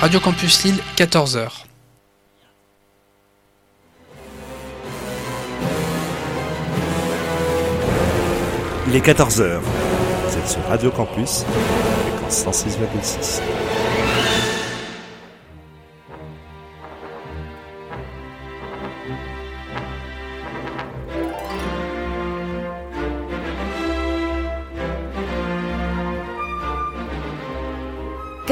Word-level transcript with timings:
Radio 0.00 0.20
Campus 0.20 0.62
Lille, 0.62 0.78
14h. 0.96 1.48
Il 8.86 8.94
est 8.94 9.04
14h. 9.04 9.58
Vous 9.58 10.38
êtes 10.38 10.48
sur 10.48 10.62
Radio 10.68 10.92
Campus, 10.92 11.44
fréquence 12.12 12.44
106,6. 12.44 13.40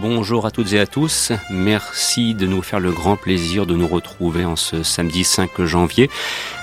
Bonjour 0.00 0.46
à 0.46 0.52
toutes 0.52 0.74
et 0.74 0.78
à 0.78 0.86
tous. 0.86 1.32
Merci 1.50 2.34
de 2.34 2.46
nous 2.46 2.62
faire 2.62 2.78
le 2.78 2.92
grand 2.92 3.16
plaisir 3.16 3.66
de 3.66 3.74
nous 3.74 3.88
retrouver 3.88 4.44
en 4.44 4.54
ce 4.54 4.84
samedi 4.84 5.24
5 5.24 5.64
janvier. 5.64 6.08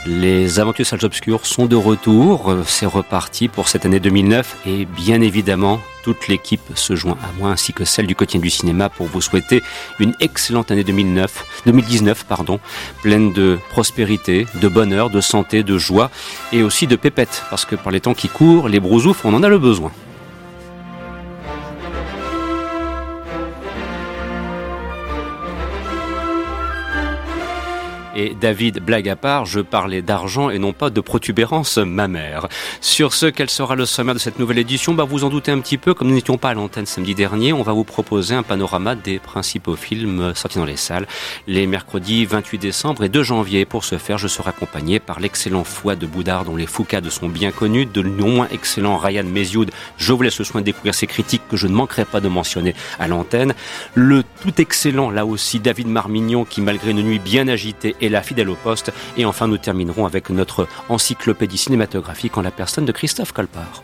Les 0.06 0.62
aventures 0.62 0.86
salles 0.86 1.04
obscures 1.04 1.46
sont 1.46 1.66
de 1.66 1.76
retour. 1.76 2.56
C'est 2.66 2.86
reparti 2.86 3.50
pour 3.50 3.68
cette 3.68 3.86
année 3.86 4.00
2009 4.00 4.60
et 4.66 4.86
bien 4.86 5.20
évidemment, 5.20 5.82
toute 6.06 6.30
l'équipe 6.30 6.62
se 6.76 6.96
joint 6.96 7.18
à 7.26 7.38
moi 7.38 7.50
ainsi 7.50 7.74
que 7.74 7.84
celle 7.84 8.08
du 8.08 8.16
quotidien 8.16 8.40
du 8.40 8.50
cinéma 8.50 8.88
pour 8.88 9.08
vous 9.08 9.20
souhaiter 9.20 9.62
une 10.00 10.16
excellente 10.22 10.72
année 10.72 10.86
2009, 10.86 11.64
2019, 11.66 12.24
pardon, 12.24 12.62
pleine 13.04 13.34
de 13.34 13.60
prospérité, 13.70 14.48
de 14.62 14.68
bonheur, 14.70 15.10
de 15.10 15.20
santé, 15.20 15.64
de 15.64 15.78
joie 15.78 16.10
et 16.54 16.64
aussi 16.64 16.88
de 16.88 16.96
pépettes 16.96 17.44
parce 17.50 17.66
que 17.66 17.76
par 17.76 17.92
les 17.92 18.00
temps 18.00 18.14
qui 18.14 18.30
courent, 18.30 18.70
les 18.70 18.80
brousoufs, 18.80 19.26
on 19.26 19.34
en 19.34 19.44
a 19.44 19.50
le 19.50 19.60
besoin. 19.60 19.92
Et 28.18 28.34
David, 28.40 28.80
blague 28.80 29.10
à 29.10 29.18
part, 29.18 29.46
je 29.46 29.60
parlais 29.60 30.02
d'argent 30.02 30.50
et 30.50 30.58
non 30.58 30.72
pas 30.72 30.90
de 30.90 31.02
protubérance 31.02 31.78
mammaire. 31.78 32.48
Sur 32.80 33.14
ce, 33.14 33.26
quel 33.26 33.50
sera 33.50 33.76
le 33.76 33.86
sommaire 33.86 34.14
de 34.14 34.20
cette 34.20 34.40
nouvelle 34.40 34.58
édition? 34.58 34.94
Bah, 34.94 35.04
Vous 35.04 35.26
en 35.26 35.30
doutez 35.30 35.52
un 35.52 35.60
petit 35.60 35.78
peu, 35.78 35.94
comme 35.94 36.08
nous 36.08 36.16
n'étions 36.16 36.38
pas 36.38 36.52
à 36.52 36.54
l'antenne 36.54 36.86
samedi 36.86 37.14
dernier, 37.14 37.52
on 37.52 37.62
va 37.62 37.74
vous 37.74 37.84
proposer 37.84 38.34
un 38.34 38.44
panorama 38.44 38.96
des 38.96 39.20
principaux 39.20 39.76
films 39.76 40.34
sortis 40.34 40.60
dans 40.60 40.66
les 40.66 40.78
salles 40.78 41.08
les 41.48 41.68
mercredis 41.68 42.26
28 42.26 42.58
décembre 42.58 43.04
et 43.04 43.10
2 43.10 43.22
janvier. 43.22 43.66
Pour 43.66 43.84
ce 43.84 43.98
faire, 43.98 44.18
je 44.18 44.30
serai 44.30 44.50
accompagné 44.50 45.00
par 45.00 45.20
l'excellent 45.20 45.66
foie 45.66 45.98
de 45.98 46.06
Boudard 46.06 46.46
dont 46.46 46.56
les 46.56 46.68
Foucades 46.68 47.10
sont 47.10 47.28
bien 47.28 47.52
connus, 47.52 47.86
de 47.86 48.02
non 48.02 48.30
moins 48.30 48.48
excellent 48.52 48.98
Ryan 48.98 49.26
Mézioud. 49.26 49.72
Je 49.98 50.14
vous 50.14 50.22
laisse 50.22 50.40
le 50.40 50.46
soin 50.46 50.62
de 50.62 50.66
découvrir 50.66 50.96
ses 50.96 51.08
critiques 51.08 51.48
que 51.50 51.58
je 51.58 51.68
ne 51.68 51.74
manquerai 51.74 52.06
pas 52.06 52.22
de 52.22 52.30
mentionner 52.30 52.76
à 52.98 53.10
l'antenne. 53.10 53.54
Le 53.94 54.24
tout 54.42 54.54
excellent, 54.62 55.10
là 55.10 55.26
aussi, 55.26 55.60
David 55.60 55.88
Marmignon 55.88 56.46
qui, 56.46 56.62
malgré 56.62 56.92
une 56.92 57.04
nuit 57.04 57.20
bien 57.20 57.48
agitée, 57.50 57.96
la 58.10 58.22
fidèle 58.22 58.50
au 58.50 58.56
poste. 58.56 58.92
Et 59.18 59.26
enfin, 59.26 59.48
nous 59.48 59.58
terminerons 59.58 60.06
avec 60.06 60.30
notre 60.30 60.68
encyclopédie 60.90 61.58
cinématographique 61.58 62.38
en 62.38 62.42
la 62.42 62.52
personne 62.52 62.86
de 62.86 62.92
Christophe 62.92 63.32
Colpart. 63.32 63.84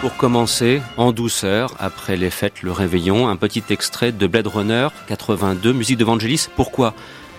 Pour 0.00 0.16
commencer, 0.16 0.80
en 0.96 1.10
douceur, 1.10 1.74
après 1.80 2.16
les 2.16 2.30
fêtes, 2.30 2.62
le 2.62 2.70
réveillon, 2.70 3.28
un 3.28 3.34
petit 3.34 3.64
extrait 3.70 4.12
de 4.12 4.26
Blade 4.28 4.46
Runner 4.46 4.88
82, 5.08 5.72
musique 5.72 5.98
de 5.98 6.04
Vangelis. 6.04 6.46
Pourquoi? 6.54 6.94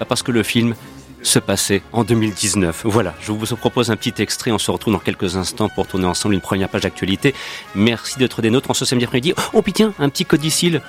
Parce 0.10 0.24
que 0.24 0.34
le 0.34 0.44
film 0.44 0.76
se 1.22 1.40
passait 1.40 1.82
en 1.92 2.04
2019. 2.04 2.84
Voilà, 2.86 3.14
je 3.22 3.32
vous 3.32 3.56
propose 3.56 3.92
un 3.92 3.96
petit 3.96 4.22
extrait. 4.22 4.52
On 4.52 4.58
se 4.58 4.72
retrouve 4.72 4.94
dans 4.94 5.00
quelques 5.00 5.36
instants 5.36 5.70
pour 5.70 5.88
tourner 5.88 6.06
ensemble 6.06 6.36
une 6.36 6.42
première 6.42 6.70
page 6.70 6.82
d'actualité. 6.82 7.34
Merci 7.76 8.18
d'être 8.18 8.42
des 8.42 8.50
nôtres 8.50 8.72
en 8.72 8.74
ce 8.74 8.86
samedi 8.86 9.06
après-midi. 9.06 9.34
Oh 9.54 9.62
putain, 9.62 9.94
un 10.00 10.10
petit 10.10 10.26
codicile 10.26 10.82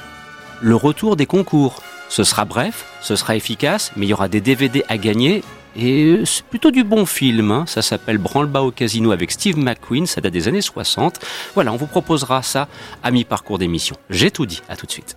le 0.60 0.76
retour 0.76 1.16
des 1.16 1.26
concours. 1.26 1.82
Ce 2.08 2.24
sera 2.24 2.44
bref, 2.44 2.86
ce 3.00 3.16
sera 3.16 3.36
efficace, 3.36 3.92
mais 3.96 4.06
il 4.06 4.08
y 4.10 4.12
aura 4.12 4.28
des 4.28 4.40
DVD 4.40 4.84
à 4.88 4.98
gagner. 4.98 5.42
Et 5.76 6.22
c'est 6.24 6.44
plutôt 6.44 6.72
du 6.72 6.82
bon 6.82 7.06
film. 7.06 7.52
Hein. 7.52 7.64
Ça 7.66 7.82
s'appelle 7.82 8.18
Branle-bas 8.18 8.62
au 8.62 8.72
casino 8.72 9.12
avec 9.12 9.30
Steve 9.30 9.56
McQueen. 9.56 10.06
Ça 10.06 10.20
date 10.20 10.32
des 10.32 10.48
années 10.48 10.62
60. 10.62 11.20
Voilà, 11.54 11.72
on 11.72 11.76
vous 11.76 11.86
proposera 11.86 12.42
ça 12.42 12.66
à 13.02 13.10
mi-parcours 13.12 13.58
d'émission. 13.58 13.96
J'ai 14.10 14.32
tout 14.32 14.46
dit. 14.46 14.62
À 14.68 14.76
tout 14.76 14.86
de 14.86 14.90
suite. 14.90 15.16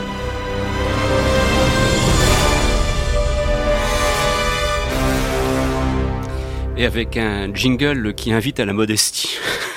Et 6.81 6.85
avec 6.85 7.15
un 7.15 7.53
jingle 7.53 8.15
qui 8.15 8.33
invite 8.33 8.59
à 8.59 8.65
la 8.65 8.73
modestie. 8.73 9.37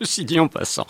Ceci 0.02 0.24
dit 0.24 0.40
en 0.40 0.48
passant. 0.48 0.86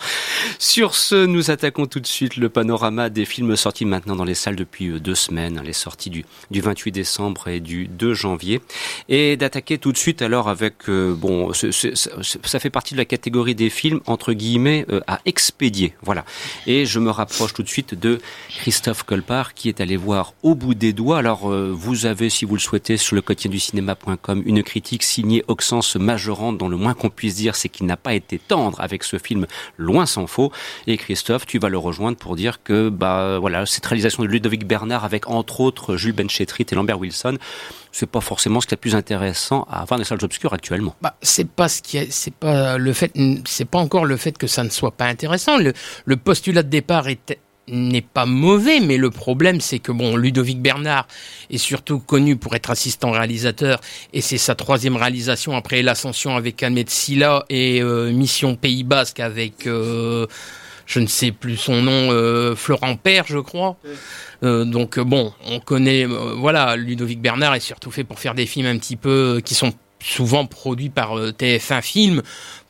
Sur 0.57 0.95
ce, 0.95 1.25
nous 1.25 1.51
attaquons 1.51 1.85
tout 1.85 1.99
de 1.99 2.07
suite 2.07 2.37
le 2.37 2.47
panorama 2.47 3.09
des 3.09 3.25
films 3.25 3.57
sortis 3.57 3.83
maintenant 3.83 4.15
dans 4.15 4.23
les 4.23 4.35
salles 4.35 4.55
depuis 4.55 4.87
euh, 4.87 4.99
deux 5.01 5.15
semaines, 5.15 5.57
hein, 5.57 5.63
les 5.65 5.73
sorties 5.73 6.09
du, 6.09 6.23
du 6.49 6.61
28 6.61 6.93
décembre 6.93 7.49
et 7.49 7.59
du 7.59 7.89
2 7.89 8.13
janvier, 8.13 8.61
et 9.09 9.35
d'attaquer 9.35 9.79
tout 9.79 9.91
de 9.91 9.97
suite 9.97 10.21
alors 10.21 10.47
avec, 10.47 10.87
euh, 10.87 11.13
bon, 11.13 11.51
ça 11.51 12.59
fait 12.59 12.69
partie 12.69 12.93
de 12.93 12.99
la 12.99 13.05
catégorie 13.05 13.53
des 13.53 13.69
films 13.69 13.99
entre 14.05 14.31
guillemets 14.31 14.85
euh, 14.89 15.01
à 15.07 15.19
expédier, 15.25 15.93
voilà. 16.03 16.23
Et 16.65 16.85
je 16.85 16.99
me 16.99 17.09
rapproche 17.09 17.53
tout 17.53 17.63
de 17.63 17.69
suite 17.69 17.93
de 17.93 18.19
Christophe 18.49 19.03
Colpart 19.03 19.53
qui 19.53 19.67
est 19.67 19.81
allé 19.81 19.97
voir 19.97 20.35
Au 20.41 20.55
bout 20.55 20.73
des 20.73 20.93
doigts. 20.93 21.17
Alors 21.17 21.49
vous 21.49 22.05
avez, 22.05 22.29
si 22.29 22.45
vous 22.45 22.55
le 22.55 22.61
souhaitez, 22.61 22.95
sur 22.95 23.15
le 23.15 23.21
quotidien 23.21 23.51
du 23.51 23.59
cinéma.com 23.59 24.41
une 24.45 24.63
critique 24.63 25.03
signée 25.03 25.43
Oxens 25.49 25.97
Majorante 25.97 26.57
dont 26.57 26.69
le 26.69 26.77
moins 26.77 26.93
qu'on 26.93 27.09
puisse 27.09 27.35
dire 27.35 27.55
c'est 27.55 27.67
qu'il 27.67 27.85
n'a 27.85 27.97
pas 27.97 28.13
été 28.13 28.39
tendre 28.39 28.79
avec 28.79 29.00
ce 29.05 29.17
film, 29.17 29.47
loin 29.77 30.05
s'en 30.05 30.27
faut. 30.27 30.51
Et 30.87 30.97
Christophe, 30.97 31.45
tu 31.45 31.59
vas 31.59 31.69
le 31.69 31.77
rejoindre 31.77 32.17
pour 32.17 32.35
dire 32.35 32.63
que 32.63 32.89
bah 32.89 33.39
voilà 33.39 33.65
cette 33.65 33.85
réalisation 33.85 34.23
de 34.23 34.27
Ludovic 34.27 34.65
Bernard 34.65 35.05
avec 35.05 35.29
entre 35.29 35.61
autres 35.61 35.97
Jules 35.97 36.13
Benchetrit 36.13 36.65
et 36.71 36.75
Lambert 36.75 36.99
Wilson, 36.99 37.37
c'est 37.91 38.09
pas 38.09 38.21
forcément 38.21 38.61
ce 38.61 38.67
qui 38.67 38.73
est 38.73 38.77
le 38.77 38.81
plus 38.81 38.95
intéressant 38.95 39.67
à 39.69 39.81
avoir 39.81 39.97
les 39.97 40.05
salles 40.05 40.23
obscures 40.23 40.53
actuellement. 40.53 40.95
Bah, 41.01 41.15
ce 41.67 41.81
qui 41.81 41.97
est, 41.97 42.11
c'est 42.11 42.33
pas 42.33 42.77
fait, 42.93 43.11
c'est 43.45 43.65
pas 43.65 43.79
encore 43.79 44.05
le 44.05 44.17
fait 44.17 44.37
que 44.37 44.47
ça 44.47 44.63
ne 44.63 44.69
soit 44.69 44.91
pas 44.91 45.05
intéressant. 45.05 45.57
Le, 45.57 45.73
le 46.05 46.17
postulat 46.17 46.63
de 46.63 46.69
départ 46.69 47.07
est 47.07 47.37
n'est 47.71 48.01
pas 48.01 48.25
mauvais, 48.25 48.79
mais 48.79 48.97
le 48.97 49.09
problème 49.09 49.61
c'est 49.61 49.79
que 49.79 49.91
bon, 49.91 50.15
Ludovic 50.15 50.61
Bernard 50.61 51.07
est 51.49 51.57
surtout 51.57 51.99
connu 51.99 52.35
pour 52.35 52.55
être 52.55 52.69
assistant 52.69 53.11
réalisateur 53.11 53.79
et 54.13 54.21
c'est 54.21 54.37
sa 54.37 54.55
troisième 54.55 54.95
réalisation 54.95 55.55
après 55.55 55.81
l'ascension 55.81 56.35
avec 56.35 56.61
Ahmed 56.63 56.89
Silla 56.89 57.45
et 57.49 57.81
euh, 57.81 58.11
Mission 58.11 58.55
Pays 58.55 58.83
Basque 58.83 59.19
avec 59.19 59.67
euh, 59.67 60.27
je 60.85 60.99
ne 60.99 61.07
sais 61.07 61.31
plus 61.31 61.55
son 61.55 61.81
nom, 61.81 62.11
euh, 62.11 62.55
Florent 62.55 62.97
Père, 62.97 63.25
je 63.27 63.39
crois. 63.39 63.77
donc 64.41 64.99
bon, 64.99 65.31
on 65.45 65.59
connaît, 65.59 66.05
voilà, 66.05 66.75
Ludovic 66.75 67.21
Bernard 67.21 67.55
est 67.55 67.61
surtout 67.61 67.91
fait 67.91 68.03
pour 68.03 68.19
faire 68.19 68.35
des 68.35 68.45
films 68.45 68.65
un 68.65 68.77
petit 68.77 68.97
peu 68.97 69.41
qui 69.45 69.53
sont 69.53 69.71
souvent 70.03 70.45
produits 70.47 70.89
par 70.89 71.15
TF1 71.15 71.81
Film 71.81 72.21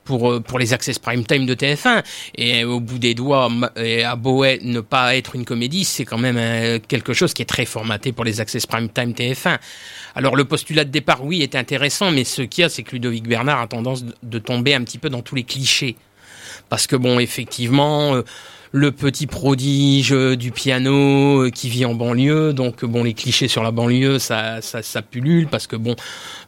pour, 0.03 0.31
euh, 0.31 0.39
pour 0.39 0.59
les 0.59 0.73
access 0.73 0.99
prime 0.99 1.25
time 1.25 1.45
de 1.45 1.53
TF1. 1.53 2.03
Et 2.35 2.63
au 2.63 2.79
bout 2.79 2.99
des 2.99 3.13
doigts, 3.13 3.49
à 3.75 4.15
beau 4.15 4.45
ne 4.45 4.79
pas 4.81 5.15
être 5.15 5.35
une 5.35 5.45
comédie, 5.45 5.85
c'est 5.85 6.05
quand 6.05 6.17
même 6.17 6.37
euh, 6.37 6.79
quelque 6.87 7.13
chose 7.13 7.33
qui 7.33 7.41
est 7.41 7.45
très 7.45 7.65
formaté 7.65 8.11
pour 8.11 8.25
les 8.25 8.41
access 8.41 8.65
prime 8.65 8.89
time 8.89 9.11
TF1. 9.11 9.57
Alors 10.15 10.35
le 10.35 10.45
postulat 10.45 10.83
de 10.83 10.91
départ, 10.91 11.23
oui, 11.23 11.41
est 11.41 11.55
intéressant, 11.55 12.11
mais 12.11 12.23
ce 12.23 12.41
qu'il 12.41 12.63
y 12.63 12.65
a, 12.65 12.69
c'est 12.69 12.83
que 12.83 12.91
Ludovic 12.93 13.27
Bernard 13.27 13.61
a 13.61 13.67
tendance 13.67 14.03
de 14.23 14.39
tomber 14.39 14.73
un 14.73 14.83
petit 14.83 14.97
peu 14.97 15.09
dans 15.09 15.21
tous 15.21 15.35
les 15.35 15.43
clichés. 15.43 15.95
Parce 16.69 16.87
que 16.87 16.95
bon, 16.95 17.19
effectivement... 17.19 18.21
Euh, 18.73 18.81
le 18.81 18.91
petit 18.91 19.27
prodige 19.27 20.11
du 20.11 20.51
piano 20.51 21.49
qui 21.53 21.69
vit 21.69 21.85
en 21.85 21.93
banlieue. 21.93 22.53
Donc 22.53 22.83
bon, 22.85 23.03
les 23.03 23.13
clichés 23.13 23.47
sur 23.47 23.63
la 23.63 23.71
banlieue, 23.71 24.19
ça, 24.19 24.61
ça, 24.61 24.81
ça 24.81 25.01
pullule 25.01 25.47
parce 25.47 25.67
que 25.67 25.75
bon, 25.75 25.95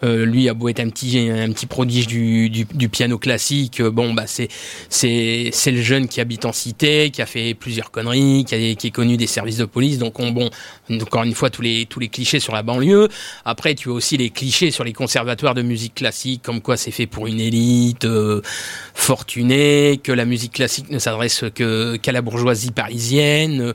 euh, 0.04 0.26
lui 0.26 0.50
a 0.50 0.54
beau 0.54 0.70
être 0.70 0.80
un 0.80 0.90
petit, 0.90 1.30
un 1.30 1.52
petit 1.52 1.66
prodige 1.66 2.08
du, 2.08 2.50
du, 2.50 2.90
piano 2.90 3.18
classique, 3.18 3.82
euh, 3.82 3.90
bon 3.90 4.14
bah 4.14 4.24
c'est, 4.28 4.48
c'est, 4.90 5.50
c'est 5.52 5.72
le 5.72 5.82
jeune 5.82 6.08
qui 6.08 6.22
habite 6.22 6.46
en 6.46 6.52
cité, 6.52 7.10
qui 7.12 7.22
a 7.22 7.26
fait 7.26 7.54
plusieurs 7.54 7.92
conneries, 7.92 8.46
qui, 8.46 8.56
a, 8.56 8.76
qui 8.76 8.88
est 8.88 8.92
connu 8.92 9.18
des 9.18 9.28
services 9.28 9.58
de 9.58 9.66
police. 9.66 9.98
Donc 9.98 10.20
on, 10.20 10.32
bon, 10.32 10.50
encore 10.90 11.24
une 11.24 11.34
fois 11.34 11.50
tous 11.50 11.62
les 11.62 11.86
tous 11.86 12.00
les 12.00 12.10
clichés 12.10 12.40
sur 12.40 12.54
la 12.54 12.64
banlieue. 12.64 13.08
Après, 13.46 13.76
tu 13.76 13.90
as 13.90 13.94
aussi 13.94 14.18
les 14.18 14.30
clichés 14.30 14.72
sur 14.72 14.84
les 14.84 14.94
conservatoires 14.94 15.54
de 15.54 15.62
musique 15.62 15.96
classique, 15.96 16.42
comme 16.44 16.62
quoi 16.62 16.78
c'est 16.78 16.92
fait 16.92 17.08
pour 17.08 17.28
une 17.28 17.40
élite 17.40 18.06
euh, 18.06 18.42
fortunée, 18.94 20.00
que 20.04 20.12
la 20.12 20.26
musique 20.26 20.54
classique 20.54 20.90
ne 20.90 21.00
s'adresse 21.00 21.46
que 21.54 21.98
la 22.14 22.22
bourgeoisie 22.22 22.72
parisienne. 22.72 23.74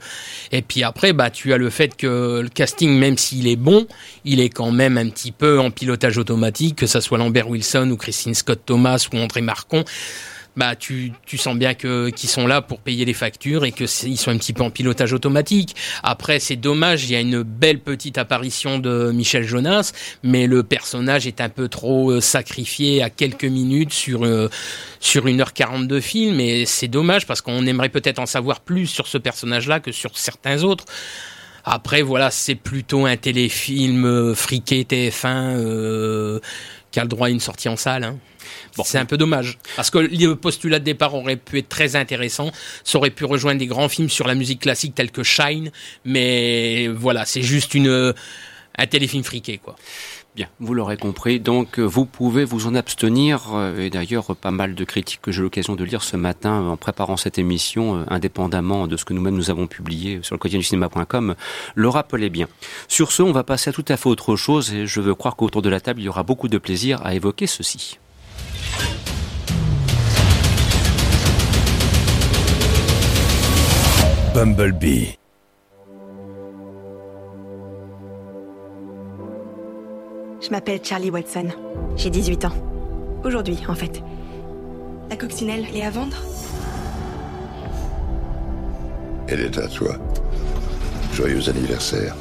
Et 0.52 0.62
puis 0.62 0.82
après, 0.82 1.12
bah, 1.12 1.30
tu 1.30 1.52
as 1.52 1.58
le 1.58 1.70
fait 1.70 1.96
que 1.96 2.40
le 2.40 2.48
casting, 2.48 2.98
même 2.98 3.18
s'il 3.18 3.46
est 3.46 3.56
bon, 3.56 3.86
il 4.24 4.40
est 4.40 4.48
quand 4.48 4.70
même 4.70 4.96
un 4.96 5.08
petit 5.08 5.32
peu 5.32 5.58
en 5.58 5.70
pilotage 5.70 6.18
automatique, 6.18 6.76
que 6.76 6.86
ça 6.86 7.00
soit 7.00 7.18
Lambert 7.18 7.48
Wilson 7.48 7.90
ou 7.90 7.96
Christine 7.96 8.34
Scott 8.34 8.60
Thomas 8.64 9.06
ou 9.12 9.18
André 9.18 9.40
Marcon 9.40 9.84
bah 10.58 10.74
tu, 10.74 11.12
tu 11.24 11.38
sens 11.38 11.56
bien 11.56 11.74
que 11.74 12.10
qu'ils 12.10 12.28
sont 12.28 12.48
là 12.48 12.60
pour 12.60 12.80
payer 12.80 13.04
les 13.04 13.14
factures 13.14 13.64
et 13.64 13.70
que 13.70 13.84
ils 14.04 14.16
sont 14.18 14.32
un 14.32 14.38
petit 14.38 14.52
peu 14.52 14.64
en 14.64 14.70
pilotage 14.70 15.12
automatique. 15.12 15.76
Après 16.02 16.40
c'est 16.40 16.56
dommage, 16.56 17.04
il 17.04 17.12
y 17.12 17.16
a 17.16 17.20
une 17.20 17.42
belle 17.42 17.78
petite 17.78 18.18
apparition 18.18 18.80
de 18.80 19.12
Michel 19.12 19.44
Jonas, 19.44 19.92
mais 20.24 20.48
le 20.48 20.64
personnage 20.64 21.28
est 21.28 21.40
un 21.40 21.48
peu 21.48 21.68
trop 21.68 22.10
euh, 22.10 22.20
sacrifié 22.20 23.04
à 23.04 23.08
quelques 23.08 23.44
minutes 23.44 23.92
sur 23.92 24.24
euh, 24.24 24.50
sur 24.98 25.28
une 25.28 25.40
heure 25.40 25.52
quarante 25.52 25.86
de 25.86 26.00
film 26.00 26.40
et 26.40 26.66
c'est 26.66 26.88
dommage 26.88 27.24
parce 27.24 27.40
qu'on 27.40 27.64
aimerait 27.64 27.88
peut-être 27.88 28.18
en 28.18 28.26
savoir 28.26 28.58
plus 28.58 28.88
sur 28.88 29.06
ce 29.06 29.16
personnage-là 29.16 29.78
que 29.78 29.92
sur 29.92 30.18
certains 30.18 30.64
autres. 30.64 30.86
Après 31.64 32.02
voilà, 32.02 32.32
c'est 32.32 32.56
plutôt 32.56 33.06
un 33.06 33.16
téléfilm 33.16 34.04
euh, 34.04 34.34
friqué 34.34 34.82
TF1 34.82 36.40
qui 36.90 36.98
a 36.98 37.02
le 37.04 37.08
droit 37.08 37.28
à 37.28 37.30
une 37.30 37.38
sortie 37.38 37.68
en 37.68 37.76
salle. 37.76 38.02
Hein. 38.02 38.18
C'est 38.84 38.98
un 38.98 39.04
peu 39.04 39.16
dommage. 39.16 39.58
Parce 39.76 39.90
que 39.90 39.98
le 39.98 40.34
postulat 40.34 40.78
de 40.78 40.84
départ 40.84 41.14
aurait 41.14 41.36
pu 41.36 41.58
être 41.58 41.68
très 41.68 41.96
intéressant. 41.96 42.50
Ça 42.84 42.98
aurait 42.98 43.10
pu 43.10 43.24
rejoindre 43.24 43.58
des 43.58 43.66
grands 43.66 43.88
films 43.88 44.08
sur 44.08 44.26
la 44.26 44.34
musique 44.34 44.60
classique 44.60 44.94
tels 44.94 45.10
que 45.10 45.22
Shine. 45.22 45.70
Mais 46.04 46.88
voilà, 46.88 47.24
c'est 47.24 47.42
juste 47.42 47.74
une, 47.74 48.14
un 48.78 48.86
téléfilm 48.86 49.24
friqué, 49.24 49.58
quoi. 49.58 49.76
Bien, 50.38 50.46
vous 50.60 50.72
l'aurez 50.72 50.96
compris. 50.96 51.40
Donc, 51.40 51.80
vous 51.80 52.06
pouvez 52.06 52.44
vous 52.44 52.68
en 52.68 52.76
abstenir. 52.76 53.54
Euh, 53.54 53.80
et 53.80 53.90
d'ailleurs, 53.90 54.36
pas 54.36 54.52
mal 54.52 54.76
de 54.76 54.84
critiques 54.84 55.20
que 55.20 55.32
j'ai 55.32 55.42
l'occasion 55.42 55.74
de 55.74 55.82
lire 55.82 56.04
ce 56.04 56.16
matin 56.16 56.60
en 56.68 56.76
préparant 56.76 57.16
cette 57.16 57.38
émission, 57.38 57.96
euh, 57.96 58.04
indépendamment 58.06 58.86
de 58.86 58.96
ce 58.96 59.04
que 59.04 59.14
nous-mêmes 59.14 59.34
nous 59.34 59.50
avons 59.50 59.66
publié 59.66 60.20
sur 60.22 60.36
le 60.36 60.38
quotidien 60.38 60.60
du 60.60 60.64
cinéma.com, 60.64 61.34
le 61.74 61.88
rappelaient 61.88 62.30
bien. 62.30 62.46
Sur 62.86 63.10
ce, 63.10 63.22
on 63.22 63.32
va 63.32 63.42
passer 63.42 63.70
à 63.70 63.72
tout 63.72 63.84
à 63.88 63.96
fait 63.96 64.08
autre 64.08 64.36
chose 64.36 64.72
et 64.72 64.86
je 64.86 65.00
veux 65.00 65.16
croire 65.16 65.34
qu'autour 65.34 65.60
de 65.60 65.70
la 65.70 65.80
table, 65.80 66.00
il 66.00 66.04
y 66.04 66.08
aura 66.08 66.22
beaucoup 66.22 66.46
de 66.46 66.58
plaisir 66.58 67.04
à 67.04 67.16
évoquer 67.16 67.48
ceci. 67.48 67.98
Bumblebee. 74.34 75.18
Je 80.40 80.50
m'appelle 80.50 80.80
Charlie 80.82 81.10
Watson. 81.10 81.48
J'ai 81.96 82.10
18 82.10 82.44
ans. 82.44 82.52
Aujourd'hui, 83.24 83.58
en 83.68 83.74
fait. 83.74 84.02
La 85.10 85.16
coccinelle, 85.16 85.66
elle 85.68 85.76
est 85.76 85.84
à 85.84 85.90
vendre 85.90 86.16
Elle 89.26 89.40
est 89.40 89.58
à 89.58 89.66
toi. 89.66 89.96
Joyeux 91.12 91.48
anniversaire. 91.48 92.14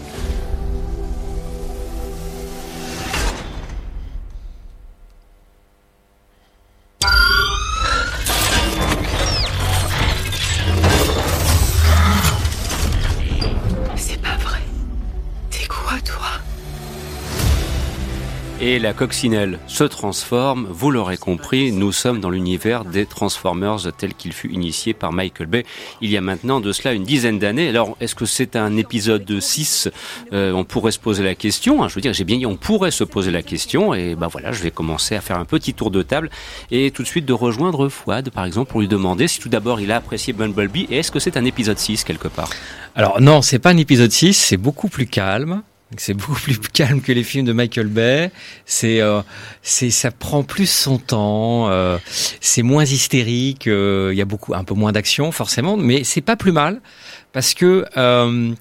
Et 18.68 18.80
la 18.80 18.92
coccinelle 18.92 19.60
se 19.68 19.86
transforme, 19.86 20.68
vous 20.70 20.92
l'aurez 20.92 21.16
compris, 21.16 21.72
nous 21.72 21.94
sommes 21.94 22.20
dans 22.20 22.30
l'univers 22.30 22.84
des 22.84 23.06
Transformers 23.06 23.94
tel 23.98 24.14
qu'il 24.14 24.34
fut 24.34 24.52
initié 24.52 24.94
par 24.94 25.14
Michael 25.14 25.48
Bay 25.48 25.66
il 26.02 26.12
y 26.12 26.18
a 26.18 26.22
maintenant 26.22 26.60
de 26.60 26.74
cela 26.74 26.92
une 26.92 27.06
dizaine 27.06 27.40
d'années. 27.40 27.70
Alors, 27.70 27.96
est-ce 28.02 28.14
que 28.14 28.26
c'est 28.26 28.58
un 28.58 28.76
épisode 28.76 29.24
de 29.24 29.40
6 29.40 29.88
euh, 30.34 30.52
On 30.52 30.66
pourrait 30.66 30.92
se 30.92 31.00
poser 31.00 31.24
la 31.24 31.34
question. 31.34 31.82
Hein. 31.82 31.88
je 31.88 31.96
veux 31.96 32.02
dire, 32.02 32.12
j'ai 32.12 32.26
bien 32.26 32.40
dit, 32.40 32.46
on 32.46 32.58
pourrait 32.58 32.92
se 32.92 33.06
poser 33.06 33.32
la 33.32 33.42
question. 33.42 33.94
Et 33.94 34.16
ben 34.16 34.28
voilà, 34.28 34.52
je 34.52 34.62
vais 34.62 34.72
commencer 34.72 35.16
à 35.16 35.22
faire 35.22 35.40
un 35.40 35.46
petit 35.46 35.74
tour 35.74 35.90
de 35.90 36.04
table 36.04 36.30
et 36.70 36.92
tout 36.92 37.04
de 37.04 37.08
suite 37.08 37.26
de 37.26 37.32
rejoindre 37.32 37.88
Fouad, 37.88 38.32
par 38.32 38.44
exemple, 38.44 38.70
pour 38.70 38.82
lui 38.82 38.90
demander 38.90 39.30
si 39.30 39.40
tout 39.40 39.48
d'abord 39.48 39.80
il 39.80 39.94
a 39.94 39.96
apprécié 39.96 40.34
Bumblebee 40.34 40.88
et 40.90 40.98
est-ce 40.98 41.12
que 41.12 41.20
c'est 41.20 41.38
un 41.38 41.46
épisode 41.46 41.80
6 41.80 42.04
quelque 42.04 42.28
part? 42.28 42.50
Alors 42.96 43.22
non, 43.22 43.42
c'est 43.42 43.60
pas 43.60 43.70
un 43.70 43.78
épisode 43.78 44.12
6, 44.12 44.34
c'est 44.34 44.58
beaucoup 44.58 44.90
plus 44.90 45.08
calme. 45.08 45.62
C'est 45.96 46.14
beaucoup 46.14 46.34
plus 46.36 46.60
calme 46.74 47.02
que 47.02 47.12
les 47.14 47.24
films 47.24 47.46
de 47.46 47.54
Michael 47.54 47.88
Bay. 47.88 48.32
C'est, 48.66 49.02
euh, 49.02 49.22
c'est, 49.62 49.90
ça 49.90 50.12
prend 50.12 50.44
plus 50.44 50.70
son 50.70 50.98
temps. 50.98 51.70
Euh, 51.70 51.98
c'est 52.42 52.64
moins 52.64 52.84
hystérique. 52.84 53.68
euh, 53.68 54.10
Il 54.12 54.18
y 54.18 54.22
a 54.22 54.26
beaucoup, 54.26 54.54
un 54.54 54.64
peu 54.66 54.74
moins 54.74 54.92
d'action 54.92 55.32
forcément, 55.32 55.78
mais 55.78 56.04
c'est 56.04 56.22
pas 56.22 56.36
plus 56.36 56.52
mal 56.52 56.82
parce 57.38 57.54
que 57.54 57.86
euh, 57.98 58.52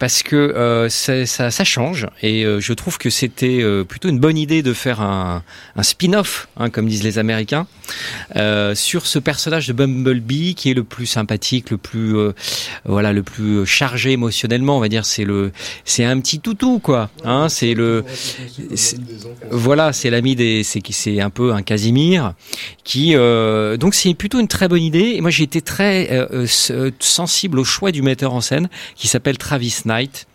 parce 0.00 0.24
que 0.24 0.34
euh, 0.34 0.88
ça, 0.88 1.24
ça 1.52 1.64
change 1.64 2.08
et 2.22 2.44
euh, 2.44 2.58
je 2.58 2.72
trouve 2.72 2.98
que 2.98 3.08
c'était 3.08 3.62
plutôt 3.88 4.08
une 4.08 4.18
bonne 4.18 4.36
idée 4.36 4.64
de 4.64 4.72
faire 4.72 5.00
un, 5.00 5.44
un 5.76 5.82
spin-off, 5.84 6.48
hein, 6.56 6.68
comme 6.68 6.88
disent 6.88 7.04
les 7.04 7.20
Américains, 7.20 7.68
sur 8.74 9.06
ce 9.06 9.20
personnage 9.20 9.68
de 9.68 9.72
Bumblebee 9.72 10.56
qui 10.56 10.72
est 10.72 10.74
le 10.74 10.82
plus 10.82 11.06
sympathique, 11.06 11.70
le 11.70 11.76
plus 11.76 12.16
voilà, 12.84 13.12
le 13.12 13.22
plus 13.22 13.64
chargé 13.64 14.10
émotionnellement, 14.10 14.76
on 14.76 14.80
va 14.80 14.88
dire. 14.88 15.06
C'est 15.06 15.24
le 15.24 15.52
c'est 15.84 16.04
un 16.04 16.18
petit 16.18 16.40
toutou 16.40 16.80
quoi. 16.80 17.10
Hein, 17.22 17.48
c'est 17.48 17.74
le 17.74 18.04
voilà, 19.52 19.92
c'est 19.92 20.10
l'ami 20.10 20.34
des, 20.34 20.64
c'est 20.64 20.80
qui 20.80 20.92
c'est 20.92 21.20
un 21.20 21.30
peu 21.30 21.52
un 21.52 21.62
Casimir 21.62 22.34
qui 22.82 23.14
donc 23.14 23.94
c'est 23.94 24.14
plutôt 24.14 24.40
une 24.40 24.48
très 24.48 24.66
bonne 24.66 24.82
idée. 24.82 25.12
Et 25.14 25.20
moi 25.20 25.30
j'ai 25.30 25.44
été 25.44 25.60
très 25.60 26.26
sensible 26.98 27.60
au 27.60 27.64
choix 27.64 27.92
du 27.92 28.02
metteur 28.16 28.32
en 28.32 28.40
scène 28.40 28.68
qui 28.94 29.08
s'appelle 29.08 29.36
Travis 29.36 29.82
Knight. 29.84 30.26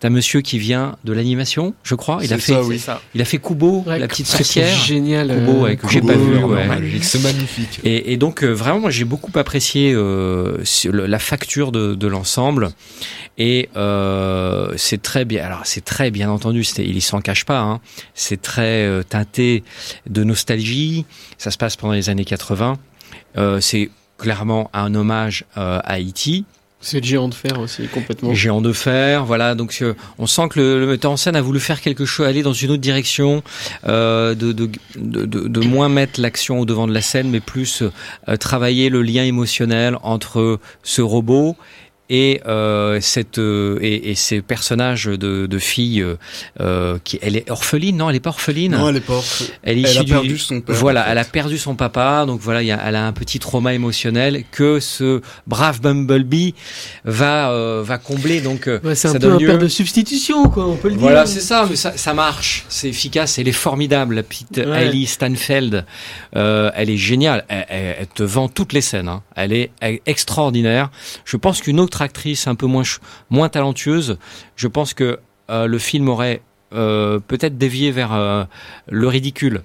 C'est 0.00 0.06
un 0.06 0.10
monsieur 0.10 0.40
qui 0.40 0.58
vient 0.58 0.96
de 1.04 1.12
l'animation, 1.12 1.74
je 1.84 1.94
crois. 1.94 2.20
Il 2.24 2.32
a 2.32 2.38
fait, 2.38 2.54
ça, 2.54 2.62
oui. 2.62 2.82
il 3.14 3.20
a 3.20 3.24
fait 3.26 3.36
Kubo, 3.38 3.84
Ouais, 3.86 3.98
la 3.98 4.08
petite 4.08 4.26
sorcière. 4.26 4.74
génial. 4.74 5.28
Kubo, 5.28 5.52
euh, 5.52 5.60
ouais, 5.60 5.76
que 5.76 5.86
j'ai 5.88 6.00
Kubo, 6.00 6.08
pas 6.12 6.18
vu. 6.18 6.24
vraiment 6.32 6.46
ouais. 6.48 6.66
magnifique, 6.66 7.04
C'est 7.04 7.22
magnifique. 7.22 7.80
Et, 7.84 8.12
et 8.14 8.16
donc 8.16 8.42
euh, 8.42 8.50
vraiment, 8.50 8.80
moi 8.80 8.90
j'ai 8.90 9.04
beaucoup 9.04 9.30
apprécié 9.38 9.92
euh, 9.94 10.56
la 10.90 11.18
facture 11.18 11.70
de, 11.70 11.94
de 11.94 12.06
l'ensemble. 12.08 12.70
Et 13.36 13.68
euh, 13.76 14.72
c'est 14.76 15.02
très 15.02 15.24
bien. 15.26 15.44
Alors 15.44 15.60
c'est 15.64 15.84
très 15.84 16.10
bien 16.10 16.30
entendu. 16.30 16.62
Il 16.78 17.02
s'en 17.02 17.20
cache 17.20 17.44
pas. 17.44 17.60
Hein, 17.60 17.80
c'est 18.14 18.40
très 18.40 18.84
euh, 18.86 19.02
teinté 19.02 19.62
de 20.08 20.24
nostalgie. 20.24 21.04
Ça 21.36 21.50
se 21.50 21.58
passe 21.58 21.76
pendant 21.76 21.92
les 21.92 22.08
années 22.08 22.24
80. 22.24 22.78
Euh, 23.36 23.60
c'est 23.60 23.90
clairement 24.16 24.70
un 24.72 24.94
hommage 24.94 25.44
euh, 25.58 25.78
à 25.84 25.92
Haïti. 25.92 26.46
C'est 26.80 27.00
le 27.00 27.06
géant 27.06 27.28
de 27.28 27.34
fer 27.34 27.58
aussi, 27.58 27.88
complètement. 27.88 28.32
Géant 28.34 28.60
de 28.60 28.72
fer, 28.72 29.24
voilà. 29.24 29.56
Donc 29.56 29.76
euh, 29.82 29.94
on 30.18 30.26
sent 30.26 30.48
que 30.48 30.60
le, 30.60 30.86
metteur 30.86 31.10
en 31.10 31.16
scène 31.16 31.34
a 31.34 31.42
voulu 31.42 31.58
faire 31.58 31.80
quelque 31.80 32.04
chose, 32.04 32.26
aller 32.26 32.42
dans 32.42 32.52
une 32.52 32.70
autre 32.70 32.80
direction, 32.80 33.42
euh, 33.86 34.34
de 34.36 35.60
moins 35.66 35.88
mettre 35.88 36.20
l'action 36.20 36.60
au 36.60 36.64
devant 36.64 36.86
de 36.86 36.94
la 36.94 37.00
scène, 37.00 37.30
mais 37.30 37.40
plus 37.40 37.82
euh, 38.28 38.36
travailler 38.36 38.90
le 38.90 39.02
lien 39.02 39.24
émotionnel 39.24 39.96
entre 40.02 40.60
ce 40.84 41.02
robot 41.02 41.56
et 42.10 42.40
euh, 42.46 43.00
cette 43.00 43.38
euh, 43.38 43.78
et, 43.82 44.10
et 44.10 44.14
ces 44.14 44.40
personnages 44.42 45.04
de, 45.06 45.46
de 45.46 45.58
filles 45.58 46.00
euh, 46.02 46.16
euh, 46.60 46.98
qui 47.04 47.18
elle 47.22 47.36
est 47.36 47.50
orpheline 47.50 47.96
non 47.96 48.08
elle 48.10 48.16
est 48.16 48.20
pas 48.20 48.30
orpheline 48.30 48.72
Non, 48.72 48.88
elle 48.88 48.96
est 48.96 49.00
pas. 49.00 49.14
orphe- 49.18 49.50
elle 49.62 49.78
est 49.78 49.90
Elle 49.90 49.98
a 49.98 50.02
du- 50.04 50.12
perdu 50.12 50.38
son 50.38 50.60
père. 50.60 50.74
voilà, 50.76 51.00
en 51.00 51.04
fait. 51.04 51.10
elle 51.12 51.18
a 51.18 51.24
perdu 51.24 51.58
son 51.58 51.74
papa, 51.74 52.24
donc 52.26 52.40
voilà, 52.40 52.62
il 52.62 52.66
y 52.66 52.72
a, 52.72 52.80
elle 52.86 52.96
a 52.96 53.06
un 53.06 53.12
petit 53.12 53.38
trauma 53.38 53.74
émotionnel 53.74 54.44
que 54.50 54.80
ce 54.80 55.20
brave 55.46 55.80
Bumblebee 55.80 56.54
va 57.04 57.50
euh, 57.50 57.82
va 57.84 57.98
combler. 57.98 58.40
Donc 58.40 58.68
euh, 58.68 58.80
Ouais, 58.84 58.94
c'est 58.94 59.08
un 59.08 59.12
ça 59.12 59.18
peu 59.18 59.26
donne 59.26 59.34
un 59.36 59.38
lieu- 59.38 59.46
père 59.46 59.58
de 59.58 59.68
substitution, 59.68 60.48
quoi, 60.48 60.66
on 60.66 60.76
peut 60.76 60.88
le 60.88 60.94
Voilà, 60.96 61.24
dire. 61.24 61.32
c'est 61.34 61.40
ça, 61.40 61.66
mais 61.68 61.76
ça, 61.76 61.96
ça 61.96 62.14
marche, 62.14 62.64
c'est 62.68 62.88
efficace, 62.88 63.38
elle 63.38 63.48
est 63.48 63.52
formidable, 63.52 64.14
la 64.14 64.22
petite 64.22 64.56
Ouais. 64.58 64.86
Ellie 64.86 65.06
Stanfeld, 65.06 65.84
euh, 66.36 66.70
elle 66.74 66.90
est 66.90 66.96
géniale, 66.96 67.44
elle, 67.48 67.66
elle- 67.68 67.96
elle 68.00 68.06
te 68.06 68.22
vend 68.22 68.48
toutes 68.48 68.72
les 68.72 68.80
scènes, 68.80 69.08
hein. 69.08 69.22
elle 69.36 69.52
est 69.52 69.70
extraordinaire. 70.06 70.90
Je 71.24 71.36
pense 71.36 71.60
qu'une 71.60 71.80
autre 71.80 71.97
actrice 72.02 72.46
un 72.46 72.54
peu 72.54 72.66
moins 72.66 72.82
moins 73.30 73.48
talentueuse, 73.48 74.18
je 74.56 74.68
pense 74.68 74.94
que 74.94 75.18
euh, 75.50 75.66
le 75.66 75.78
film 75.78 76.08
aurait 76.08 76.42
euh, 76.74 77.18
peut-être 77.18 77.56
dévié 77.56 77.90
vers 77.90 78.12
euh, 78.12 78.44
le 78.90 79.08
ridicule. 79.08 79.62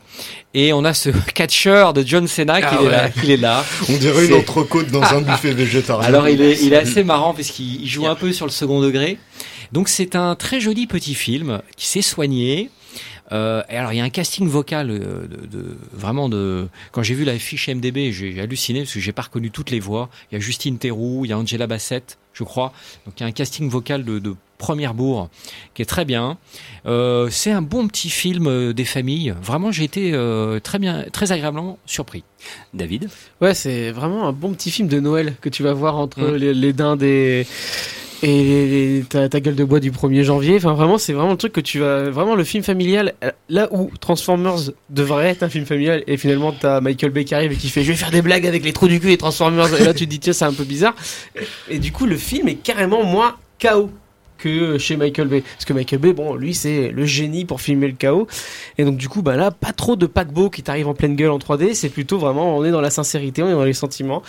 Et 0.54 0.72
on 0.72 0.86
a 0.86 0.94
ce 0.94 1.10
catcheur 1.34 1.94
de 1.94 2.02
John 2.06 2.28
Cena 2.28 2.62
qui 2.62 2.68
Ah 2.72 2.76
est 2.82 2.86
ouais. 2.86 2.92
là, 2.92 3.10
qui 3.10 3.32
est 3.34 3.38
là. 3.38 3.66
On 3.90 3.98
dirait 3.98 4.28
une 4.28 4.34
entrecôte 4.36 4.88
dans 4.90 5.04
un 5.04 5.20
buffet 5.22 5.52
végétarien. 5.54 6.08
Alors 6.08 6.30
il 6.30 6.42
est, 6.42 6.62
il 6.64 6.72
est 6.72 6.78
assez 6.78 7.04
marrant 7.04 7.34
parce 7.34 7.50
qu'il 7.50 7.82
il 7.82 7.88
joue 7.88 8.08
un 8.08 8.16
peu 8.16 8.32
sur 8.32 8.46
le 8.46 8.52
second 8.52 8.80
degré. 8.80 9.18
Donc 9.74 9.90
c'est 9.90 10.16
un 10.16 10.36
très 10.36 10.62
joli 10.62 10.88
petit 10.88 11.16
film 11.16 11.62
qui 11.76 11.88
s'est 11.88 12.02
soigné. 12.02 12.70
Euh, 13.32 13.64
et 13.70 13.76
alors 13.78 13.92
il 13.94 13.98
y 13.98 14.02
a 14.02 14.04
un 14.04 14.10
casting 14.10 14.48
vocal 14.48 14.88
de, 14.90 15.48
de- 15.48 15.78
vraiment 15.94 16.28
de 16.30 16.68
quand 16.92 17.04
j'ai 17.04 17.14
vu 17.16 17.24
la 17.24 17.40
fiche 17.40 17.70
MDB 17.70 18.12
j'ai 18.12 18.40
halluciné 18.42 18.82
parce 18.82 18.94
que 18.94 19.00
j'ai 19.00 19.14
pas 19.14 19.22
reconnu 19.24 19.50
toutes 19.50 19.72
les 19.72 19.80
voix 19.80 20.10
il 20.30 20.36
y 20.36 20.38
a 20.38 20.42
Justine 20.42 20.78
Theroux 20.78 21.24
il 21.24 21.30
y 21.30 21.34
a 21.34 21.38
Angela 21.38 21.66
Bassett 21.66 22.18
je 22.34 22.44
crois. 22.44 22.74
Donc 23.06 23.20
il 23.20 23.22
y 23.22 23.26
a 23.26 23.28
un 23.28 23.32
casting 23.32 23.70
vocal 23.70 24.04
de, 24.04 24.20
de 24.20 24.36
première 24.58 24.94
bourre 24.94 25.30
qui 25.74 25.82
est 25.82 25.86
très 25.86 26.06
bien. 26.06 26.38
Euh, 26.86 27.28
c'est 27.30 27.52
un 27.52 27.62
bon 27.62 27.88
petit 27.88 28.10
film 28.10 28.48
euh, 28.48 28.74
des 28.74 28.86
familles. 28.86 29.34
Vraiment 29.42 29.72
j'ai 29.72 29.84
été 29.84 30.12
euh, 30.14 30.60
très 30.60 30.80
bien 30.80 31.06
très 31.12 31.32
agréablement 31.32 31.78
surpris. 31.86 32.24
David? 32.74 33.10
Ouais, 33.42 33.54
c'est 33.54 33.92
vraiment 33.92 34.28
un 34.28 34.32
bon 34.34 34.54
petit 34.54 34.72
film 34.72 34.88
de 34.88 35.00
Noël 35.00 35.36
que 35.42 35.50
tu 35.50 35.64
vas 35.64 35.74
voir 35.74 35.98
entre 35.98 36.20
Mm. 36.22 36.36
les, 36.36 36.54
les 36.54 36.74
dindes 36.74 37.04
et, 37.04 37.46
et 38.26 39.04
ta 39.10 39.28
gueule 39.42 39.56
de 39.56 39.66
bois 39.66 39.82
du 39.82 39.92
1er 39.92 40.24
janvier. 40.24 40.56
Enfin, 40.56 40.74
vraiment, 40.74 40.98
c'est 40.98 41.12
vraiment 41.12 41.32
le 41.32 41.38
truc 41.38 41.52
que 41.52 41.60
tu 41.60 41.80
vas. 41.80 42.10
Vraiment, 42.10 42.36
le 42.36 42.46
film 42.46 42.64
familial, 42.64 43.16
euh, 43.22 43.32
là 43.50 43.68
où 43.72 43.92
Transformers 44.00 44.72
devrait 44.90 45.28
être 45.28 45.44
un 45.44 45.50
film 45.50 45.66
familial, 45.66 46.04
et 46.08 46.16
finalement, 46.16 46.54
t'as 46.54 46.80
Michael 46.80 47.12
Bay 47.12 47.26
qui 47.26 47.36
arrive 47.36 47.52
et 47.52 47.58
qui 47.58 47.68
fait 47.68 47.84
Je 47.84 47.92
vais 47.92 47.98
faire 47.98 48.12
des 48.12 48.22
blagues 48.22 48.48
avec 48.48 48.64
les 48.64 48.72
trous 48.72 48.88
du 48.88 49.02
cul 49.02 49.12
et 49.12 49.18
Transformers. 49.18 49.74
Et 49.80 49.84
là, 49.84 49.94
tu 49.94 50.06
te 50.06 50.10
dis 50.10 50.20
Tiens, 50.20 50.32
c'est 50.32 50.46
un 50.46 50.54
peu 50.54 50.64
bizarre. 50.64 50.96
Et 51.70 51.80
du 51.80 51.92
coup, 51.92 52.06
le 52.06 52.16
film 52.16 52.48
est 52.48 52.56
carrément 52.56 53.04
moins 53.04 53.36
chaos 53.60 53.90
que 54.38 54.78
chez 54.78 54.96
Michael 54.96 55.28
Bay. 55.28 55.42
Parce 55.42 55.66
que 55.66 55.74
Michael 55.74 56.00
Bay, 56.00 56.14
bon, 56.14 56.36
lui, 56.36 56.54
c'est 56.54 56.92
le 56.92 57.06
génie 57.06 57.44
pour 57.44 57.60
filmer 57.60 57.88
le 57.88 57.94
chaos. 57.94 58.28
Et 58.78 58.86
donc, 58.86 58.96
du 58.96 59.10
coup, 59.10 59.22
bah 59.22 59.36
là, 59.36 59.52
pas 59.52 59.74
trop 59.74 59.98
de 59.98 60.06
paquebot 60.06 60.50
qui 60.50 60.64
t'arrive 60.64 60.88
en 60.88 60.94
pleine 60.94 61.18
gueule 61.18 61.32
en 61.32 61.40
3D. 61.40 61.74
C'est 61.74 61.90
plutôt 61.90 62.20
vraiment, 62.20 62.58
on 62.58 62.64
est 62.64 62.72
dans 62.72 62.82
la 62.82 62.90
sincérité, 62.90 63.44
on 63.44 63.50
est 63.50 63.54
dans 63.54 63.66
les 63.66 63.74
sentiments. 63.74 64.24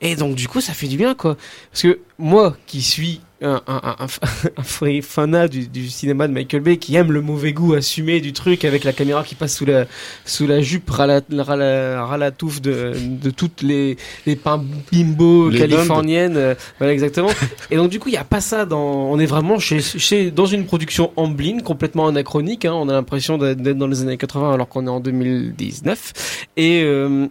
Et 0.00 0.14
donc, 0.14 0.36
du 0.36 0.46
coup, 0.46 0.60
ça 0.60 0.72
fait 0.72 0.86
du 0.86 0.96
bien, 0.96 1.14
quoi. 1.14 1.36
Parce 1.72 1.82
que 1.82 1.98
moi, 2.16 2.56
qui 2.66 2.80
suis 2.82 3.20
un, 3.42 3.62
un, 3.66 4.62
fanat 5.02 5.48
du, 5.48 5.66
du 5.66 5.88
cinéma 5.88 6.28
de 6.28 6.32
Michael 6.32 6.60
Bay, 6.60 6.76
qui 6.76 6.94
aime 6.96 7.12
le 7.12 7.20
mauvais 7.20 7.52
goût 7.52 7.74
assumé 7.74 8.20
du 8.20 8.32
truc 8.32 8.64
avec 8.64 8.84
la 8.84 8.92
caméra 8.92 9.24
qui 9.24 9.34
passe 9.34 9.56
sous 9.56 9.64
la, 9.64 9.86
sous 10.24 10.46
la 10.46 10.60
jupe 10.60 10.90
rala, 10.90 11.20
de, 11.20 12.92
de 12.94 13.30
toutes 13.30 13.62
les, 13.62 13.96
les 14.26 14.36
pains 14.36 14.62
bimbo 14.92 15.48
Les 15.48 15.58
californiennes. 15.58 16.36
euh, 16.36 16.54
voilà, 16.78 16.92
exactement. 16.92 17.30
Et 17.70 17.76
donc, 17.76 17.90
du 17.90 17.98
coup, 17.98 18.08
il 18.08 18.12
n'y 18.12 18.18
a 18.18 18.24
pas 18.24 18.40
ça 18.40 18.66
dans, 18.66 18.80
on 19.10 19.18
est 19.18 19.26
vraiment 19.26 19.58
chez, 19.58 19.80
chez, 19.80 20.30
dans 20.30 20.46
une 20.46 20.66
production 20.66 21.12
Amblin, 21.16 21.60
complètement 21.60 22.08
anachronique, 22.08 22.64
hein. 22.64 22.74
On 22.74 22.88
a 22.88 22.92
l'impression 22.92 23.38
d'être 23.38 23.62
dans 23.62 23.86
les 23.86 24.02
années 24.02 24.16
80 24.16 24.52
alors 24.52 24.68
qu'on 24.68 24.86
est 24.86 24.90
en 24.90 25.00
2019. 25.00 26.46
Et, 26.56 26.82
euh, 26.84 27.26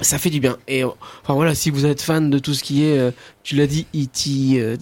ça 0.00 0.18
fait 0.18 0.30
du 0.30 0.40
bien. 0.40 0.58
Et 0.68 0.84
enfin 0.84 1.34
voilà, 1.34 1.54
si 1.54 1.70
vous 1.70 1.86
êtes 1.86 2.02
fan 2.02 2.30
de 2.30 2.38
tout 2.38 2.54
ce 2.54 2.62
qui 2.62 2.84
est, 2.84 2.98
euh, 2.98 3.10
tu 3.42 3.56
l'as 3.56 3.66
dit, 3.66 3.86
E.T., 3.94 4.60
euh, 4.60 4.76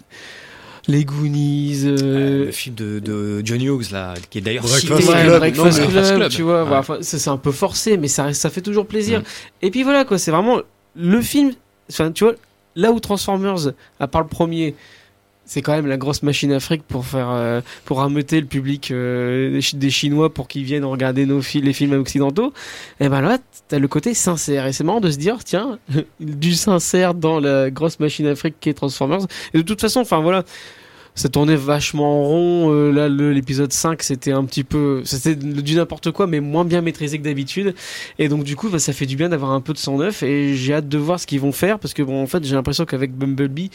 les 0.86 1.04
Goonies, 1.04 1.82
euh, 1.86 2.46
le 2.46 2.50
film 2.52 2.74
de, 2.74 2.98
de 2.98 3.42
Johnny 3.44 3.66
Hughes 3.66 3.90
là 3.92 4.14
qui 4.28 4.38
est 4.38 4.40
d'ailleurs 4.40 4.64
Breakfast 4.64 5.00
cité 5.02 5.12
ouais, 5.12 5.22
Club. 5.24 5.38
Breakfast 5.38 5.78
Non, 5.78 5.84
mais- 5.86 5.92
Club, 5.92 6.16
Club. 6.16 6.30
tu 6.30 6.42
vois, 6.42 6.64
Ouais. 6.64 6.76
enfin, 6.76 6.98
c'est 7.00 7.28
un 7.28 7.36
peu 7.38 7.52
forcé, 7.52 7.96
mais 7.96 8.08
ça, 8.08 8.32
ça 8.34 8.50
fait 8.50 8.60
toujours 8.60 8.86
plaisir. 8.86 9.20
Mm. 9.20 9.24
Et 9.62 9.70
puis 9.70 9.82
voilà 9.82 10.04
quoi, 10.04 10.18
c'est 10.18 10.30
vraiment 10.30 10.58
le 10.96 11.20
film. 11.22 11.52
Enfin, 11.90 12.12
tu 12.12 12.24
vois, 12.24 12.34
là 12.76 12.92
où 12.92 13.00
Transformers, 13.00 13.72
à 14.00 14.06
part 14.08 14.22
le 14.22 14.28
premier, 14.28 14.74
c'est 15.46 15.62
quand 15.62 15.72
même 15.72 15.86
la 15.86 15.96
grosse 15.96 16.22
machine 16.22 16.58
fric 16.58 16.82
pour 16.82 17.04
faire, 17.06 17.28
euh, 17.30 17.60
pour 17.84 17.98
rameuter 17.98 18.40
le 18.40 18.46
public 18.46 18.90
euh, 18.90 19.50
des 19.52 19.60
Chi- 19.60 19.76
des 19.76 19.90
Chinois 19.90 20.32
pour 20.32 20.48
qu'ils 20.48 20.64
viennent 20.64 20.84
regarder 20.84 21.26
nos 21.26 21.42
films, 21.42 21.66
les 21.66 21.72
films 21.72 21.92
occidentaux. 21.92 22.52
Et 23.00 23.08
ben 23.08 23.20
là, 23.20 23.38
t'as 23.68 23.78
le 23.78 23.88
côté 23.88 24.14
sincère. 24.14 24.66
Et 24.66 24.72
c'est 24.72 24.84
marrant 24.84 25.00
de 25.00 25.10
se 25.10 25.18
dire, 25.18 25.44
tiens, 25.44 25.78
du 26.20 26.54
sincère 26.54 27.14
dans 27.14 27.40
la 27.40 27.70
grosse 27.70 28.00
machine 28.00 28.34
fric 28.34 28.54
qui 28.60 28.70
est 28.70 28.74
Transformers. 28.74 29.26
Et 29.52 29.58
de 29.58 29.62
toute 29.62 29.80
façon, 29.80 30.00
enfin 30.00 30.20
voilà. 30.20 30.44
Ça 31.16 31.28
tournait 31.28 31.54
vachement 31.54 32.20
en 32.20 32.24
rond. 32.24 32.72
Euh, 32.72 32.90
là, 32.90 33.08
l'épisode 33.08 33.72
5, 33.72 34.02
c'était 34.02 34.32
un 34.32 34.44
petit 34.44 34.64
peu, 34.64 35.02
c'était 35.04 35.36
du 35.36 35.76
n'importe 35.76 36.10
quoi, 36.10 36.26
mais 36.26 36.40
moins 36.40 36.64
bien 36.64 36.80
maîtrisé 36.80 37.18
que 37.18 37.22
d'habitude. 37.22 37.74
Et 38.18 38.28
donc, 38.28 38.42
du 38.42 38.56
coup, 38.56 38.68
bah, 38.68 38.80
ça 38.80 38.92
fait 38.92 39.06
du 39.06 39.14
bien 39.14 39.28
d'avoir 39.28 39.52
un 39.52 39.60
peu 39.60 39.72
de 39.72 39.78
sang 39.78 39.96
neuf. 39.98 40.24
Et 40.24 40.54
j'ai 40.56 40.74
hâte 40.74 40.88
de 40.88 40.98
voir 40.98 41.20
ce 41.20 41.26
qu'ils 41.28 41.38
vont 41.40 41.52
faire, 41.52 41.78
parce 41.78 41.94
que 41.94 42.02
bon, 42.02 42.20
en 42.20 42.26
fait, 42.26 42.44
j'ai 42.44 42.56
l'impression 42.56 42.84
qu'avec 42.84 43.12
Bumblebee, 43.14 43.70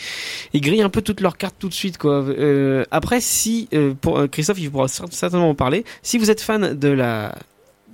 ils 0.54 0.60
grillent 0.60 0.82
un 0.82 0.90
peu 0.90 1.02
toutes 1.02 1.22
leurs 1.22 1.38
cartes 1.38 1.56
tout 1.58 1.70
de 1.70 1.74
suite, 1.74 1.98
quoi. 1.98 2.24
Euh, 2.28 2.84
après, 2.92 3.22
si, 3.22 3.70
euh, 3.74 3.94
pour 4.00 4.20
euh, 4.20 4.28
Christophe, 4.28 4.60
il 4.60 4.70
pourra 4.70 4.88
cer- 4.88 5.10
certainement 5.12 5.50
en 5.50 5.56
parler. 5.56 5.86
Si 6.04 6.18
vous 6.18 6.30
êtes 6.32 6.42
fan 6.42 6.78
de 6.78 6.90
la 6.90 7.36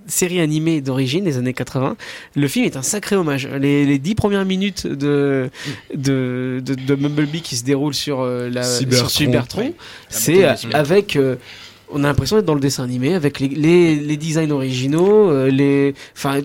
série 0.08 0.40
animée 0.40 0.82
d'origine 0.82 1.24
des 1.24 1.38
années 1.38 1.54
80, 1.54 1.96
le 2.36 2.48
film 2.48 2.66
est 2.66 2.78
un 2.78 2.82
sacré 2.82 3.16
hommage. 3.16 3.48
Les, 3.48 3.86
les 3.86 4.00
dix 4.00 4.16
premières 4.16 4.46
minutes 4.46 4.88
de, 4.88 5.50
de, 5.94 6.62
de, 6.64 6.76
de 6.76 6.96
Bumblebee 6.96 7.42
qui 7.42 7.56
se 7.56 7.64
déroulent 7.64 7.94
sur, 7.94 8.22
euh, 8.22 8.50
la, 8.50 8.64
Cybertron. 8.64 9.08
sur 9.08 9.10
Cybertron, 9.10 9.74
c'est 10.10 10.46
euh, 10.46 10.54
avec 10.74 11.16
euh, 11.16 11.36
on 11.92 12.04
a 12.04 12.08
l'impression 12.08 12.36
d'être 12.38 12.46
dans 12.46 12.56
le 12.56 12.60
dessin 12.60 12.84
animé 12.84 13.14
avec 13.14 13.40
les, 13.40 13.48
les, 13.50 13.96
les 13.96 14.18
designs 14.18 14.52
originaux 14.52 15.30
euh, 15.30 15.50
les 15.50 15.94
enfin 16.16 16.42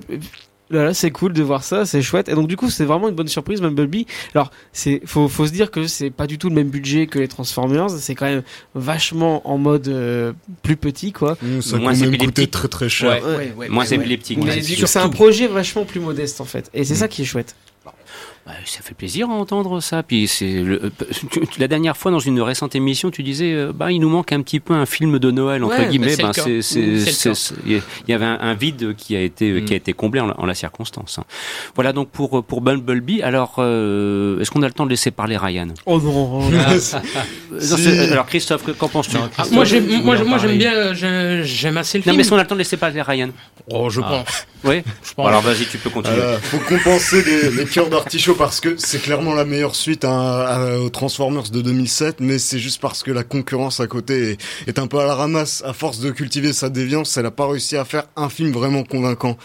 Là, 0.71 0.85
là, 0.85 0.95
c'est 0.95 1.11
cool 1.11 1.33
de 1.33 1.43
voir 1.43 1.65
ça, 1.65 1.85
c'est 1.85 2.01
chouette. 2.01 2.29
Et 2.29 2.35
donc 2.35 2.47
du 2.47 2.57
coup, 2.57 2.71
c'est 2.71 2.85
vraiment 2.85 3.09
une 3.09 3.15
bonne 3.15 3.29
surprise, 3.29 3.61
Bumblebee. 3.61 4.07
Alors, 4.35 4.51
c'est 4.73 5.01
faut 5.05 5.29
faut 5.29 5.47
se 5.47 5.53
dire 5.53 5.71
que 5.71 5.87
c'est 5.87 6.11
pas 6.11 6.27
du 6.27 6.39
tout 6.39 6.49
le 6.49 6.55
même 6.55 6.69
budget 6.69 7.07
que 7.07 7.19
les 7.19 7.29
Transformers. 7.29 7.91
C'est 7.91 8.15
quand 8.15 8.27
même 8.27 8.43
vachement 8.75 9.49
en 9.51 9.59
mode 9.59 9.89
euh, 9.89 10.33
plus 10.63 10.77
petit, 10.77 11.13
quoi. 11.13 11.37
Mmh, 11.43 11.61
ça 11.61 11.79
quand 11.79 11.85
même 11.85 11.95
coûté 11.95 12.07
épileptique. 12.07 12.51
très 12.51 12.69
très 12.69 12.89
cher. 12.89 13.11
Ouais. 13.25 13.53
Ouais, 13.57 13.69
ouais, 13.69 13.95
épileptique. 13.95 14.39
Du 14.39 14.77
coup, 14.77 14.87
c'est 14.87 14.99
un 14.99 15.09
projet 15.09 15.49
vachement 15.49 15.85
plus 15.85 16.01
modeste 16.01 16.41
en 16.41 16.45
fait. 16.45 16.71
Et 16.73 16.85
c'est 16.85 16.95
ça 16.95 17.09
qui 17.09 17.23
est 17.23 17.27
chouette. 17.27 17.55
Bah, 18.47 18.53
ça 18.65 18.81
fait 18.81 18.95
plaisir 18.95 19.29
à 19.29 19.35
entendre 19.35 19.81
ça. 19.81 20.03
Puis 20.03 20.27
c'est 20.27 20.63
le- 20.63 20.85
euh, 20.87 20.91
tu- 21.31 21.47
tu- 21.47 21.61
la 21.61 21.69
dernière 21.69 21.95
fois 21.97 22.11
dans 22.11 22.19
une 22.21 22.41
récente 22.41 22.75
émission, 22.75 23.11
tu 23.11 23.23
disais 23.23 23.53
euh, 23.53 23.71
bah 23.75 23.93
il 23.93 23.99
nous 24.01 24.09
manque 24.09 24.33
un 24.33 24.41
petit 24.41 24.61
peu 24.61 24.73
un 24.73 24.87
film 24.87 25.19
de 25.19 25.31
Noël 25.31 25.63
entre 25.63 25.79
Ouais, 25.79 25.89
guillemets. 25.89 26.07
bah, 26.07 26.13
c'est 26.17 26.23
Ben, 26.23 26.29
le 26.29 26.35
cas. 26.35 26.43
c'est- 26.45 26.63
c'est- 26.63 26.81
Mm, 26.81 26.99
c'est 27.01 27.07
le 27.07 27.13
c'est- 27.13 27.29
cas. 27.29 27.35
c'est- 27.35 27.55
il 27.67 27.83
y 28.11 28.13
avait 28.15 28.25
un, 28.25 28.39
un 28.41 28.55
vide 28.55 28.97
qui 28.97 29.15
a 29.15 29.21
été 29.21 29.53
Mm. 29.61 29.65
qui 29.67 29.73
a 29.75 29.77
été 29.77 29.93
comblé 29.93 30.21
en, 30.21 30.27
la- 30.29 30.41
en 30.41 30.47
la 30.47 30.55
circonstance. 30.55 31.19
hein. 31.19 31.25
Voilà 31.75 31.93
donc 31.93 32.09
pour 32.11 32.43
pour 32.43 32.63
Bumblebee. 32.63 33.23
Alors 33.23 33.57
euh, 33.59 34.41
est-ce 34.41 34.51
qu'on 34.51 34.63
a 34.63 34.67
le 34.69 34.73
temps 34.73 34.87
de 34.87 34.91
laisser 34.91 35.11
parler 35.11 35.37
Ryan? 35.37 35.69
Oh 35.87 36.01
non. 36.01 36.41
Euh, 36.51 37.57
non, 37.61 37.77
Si. 37.77 37.83
c'est- 37.83 38.13
Alors 38.13 38.27
Christophe, 38.27 38.63
qu'en 38.79 38.89
penses-tu? 38.89 39.17
Non, 39.17 39.29
Ah, 39.37 39.45
moi, 39.53 39.65
j'aime, 39.65 39.87
moi, 40.03 40.17
moi, 40.25 40.39
j'aime 40.39 40.57
bien, 40.57 40.73
euh, 40.73 40.95
j'ai- 40.95 41.45
j'aime 41.45 41.77
assez 41.77 41.99
le 41.99 42.03
Non 42.03 42.05
film. 42.05 42.17
mais 42.17 42.21
est-ce 42.23 42.31
qu'on 42.31 42.37
a 42.39 42.43
le 42.43 42.47
temps 42.47 42.55
de 42.55 42.61
laisser 42.61 42.77
parler 42.77 43.03
Ryan? 43.03 43.29
Oh, 43.71 43.91
je 43.91 44.01
Ah. 44.01 44.09
pense. 44.25 44.47
Oui. 44.65 44.83
Je 45.03 45.15
pense. 45.15 45.27
Alors 45.27 45.41
vas-y, 45.43 45.67
tu 45.67 45.79
peux 45.79 45.91
continuer. 45.91 46.17
Voilà, 46.19 46.39
faut 46.39 46.59
compenser 46.59 47.23
les, 47.25 47.51
les 47.51 47.65
cœurs 47.65 47.89
d'artichaut 47.89 48.30
parce 48.37 48.61
que 48.61 48.77
c'est 48.79 49.01
clairement 49.01 49.35
la 49.35 49.45
meilleure 49.45 49.75
suite 49.75 50.05
à, 50.05 50.47
à- 50.47 50.79
aux 50.79 50.91
Transformers 50.91 51.51
de 51.51 51.61
2007, 51.61 52.17
mais 52.21 52.39
c'est 52.39 52.59
juste 52.59 52.81
parce 52.81 53.03
que 53.03 53.11
la 53.11 53.25
concurrence 53.25 53.81
à 53.81 53.87
côté 53.87 54.33
est, 54.33 54.39
est 54.69 54.79
un 54.79 54.87
peu 54.87 54.99
à 54.99 55.05
la 55.07 55.15
ramasse. 55.15 55.63
À 55.67 55.73
force 55.73 56.01
de 56.01 56.11
cultiver 56.11 56.53
sa 56.53 56.69
déviance, 56.69 57.17
elle 57.17 57.27
a 57.27 57.31
pas 57.31 57.47
réussi 57.49 57.77
à 57.77 57.85
faire 57.85 58.05
un 58.17 58.29
film 58.29 58.53
vraiment 58.53 58.85
convaincant. 58.85 59.37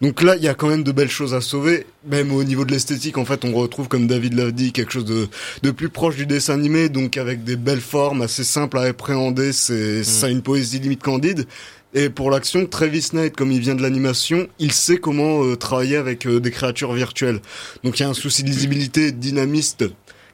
Donc 0.00 0.22
là, 0.22 0.36
il 0.36 0.42
y 0.42 0.48
a 0.48 0.54
quand 0.54 0.68
même 0.68 0.82
de 0.82 0.92
belles 0.92 1.10
choses 1.10 1.34
à 1.34 1.40
sauver, 1.40 1.86
même 2.06 2.32
au 2.32 2.44
niveau 2.44 2.64
de 2.64 2.72
l'esthétique. 2.72 3.18
En 3.18 3.24
fait, 3.24 3.44
on 3.44 3.52
retrouve, 3.52 3.88
comme 3.88 4.06
David 4.06 4.34
l'a 4.34 4.50
dit, 4.50 4.72
quelque 4.72 4.92
chose 4.92 5.04
de, 5.04 5.28
de 5.62 5.70
plus 5.70 5.88
proche 5.88 6.16
du 6.16 6.26
dessin 6.26 6.54
animé, 6.54 6.88
donc 6.88 7.16
avec 7.16 7.44
des 7.44 7.56
belles 7.56 7.80
formes 7.80 8.22
assez 8.22 8.44
simples 8.44 8.78
à 8.78 8.82
appréhender. 8.82 9.52
C'est 9.52 10.04
ça 10.04 10.26
a 10.26 10.30
une 10.30 10.42
poésie 10.42 10.78
limite 10.78 11.02
candide. 11.02 11.46
Et 11.94 12.08
pour 12.08 12.30
l'action, 12.30 12.66
Travis 12.66 13.10
Knight, 13.12 13.36
comme 13.36 13.52
il 13.52 13.60
vient 13.60 13.74
de 13.74 13.82
l'animation, 13.82 14.48
il 14.58 14.72
sait 14.72 14.96
comment 14.96 15.44
euh, 15.44 15.56
travailler 15.56 15.96
avec 15.96 16.26
euh, 16.26 16.40
des 16.40 16.50
créatures 16.50 16.92
virtuelles. 16.94 17.40
Donc 17.84 17.98
il 17.98 18.02
y 18.02 18.06
a 18.06 18.08
un 18.08 18.14
souci 18.14 18.42
de 18.42 18.48
lisibilité 18.48 19.12
dynamiste 19.12 19.84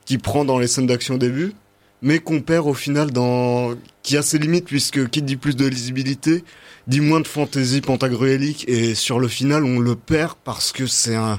qui 0.04 0.18
prend 0.18 0.44
dans 0.44 0.58
les 0.58 0.68
scènes 0.68 0.86
d'action 0.86 1.16
au 1.16 1.18
début, 1.18 1.52
mais 2.00 2.20
qu'on 2.20 2.40
perd 2.40 2.66
au 2.66 2.74
final 2.74 3.10
dans... 3.10 3.74
qui 4.08 4.16
a 4.16 4.22
ses 4.22 4.38
limites, 4.38 4.64
puisque 4.64 5.06
qui 5.10 5.20
dit 5.20 5.36
plus 5.36 5.54
de 5.54 5.66
lisibilité, 5.66 6.42
dit 6.86 7.02
moins 7.02 7.20
de 7.20 7.26
fantaisie 7.26 7.82
pentagruélique, 7.82 8.64
et 8.66 8.94
sur 8.94 9.20
le 9.20 9.28
final, 9.28 9.64
on 9.64 9.78
le 9.80 9.96
perd 9.96 10.32
parce 10.44 10.72
que 10.72 10.86
c'est 10.86 11.14
un... 11.14 11.38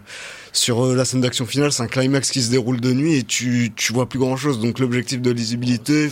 Sur 0.52 0.86
euh, 0.86 0.96
la 0.96 1.04
scène 1.04 1.22
d'action 1.22 1.48
finale, 1.48 1.72
c'est 1.72 1.82
un 1.82 1.88
climax 1.88 2.30
qui 2.30 2.44
se 2.44 2.52
déroule 2.52 2.80
de 2.80 2.92
nuit 2.94 3.18
et 3.18 3.24
tu, 3.24 3.72
tu 3.76 3.92
vois 3.94 4.08
plus 4.08 4.20
grand 4.20 4.36
chose. 4.38 4.60
Donc 4.60 4.78
l'objectif 4.80 5.20
de 5.22 5.32
lisibilité. 5.32 6.10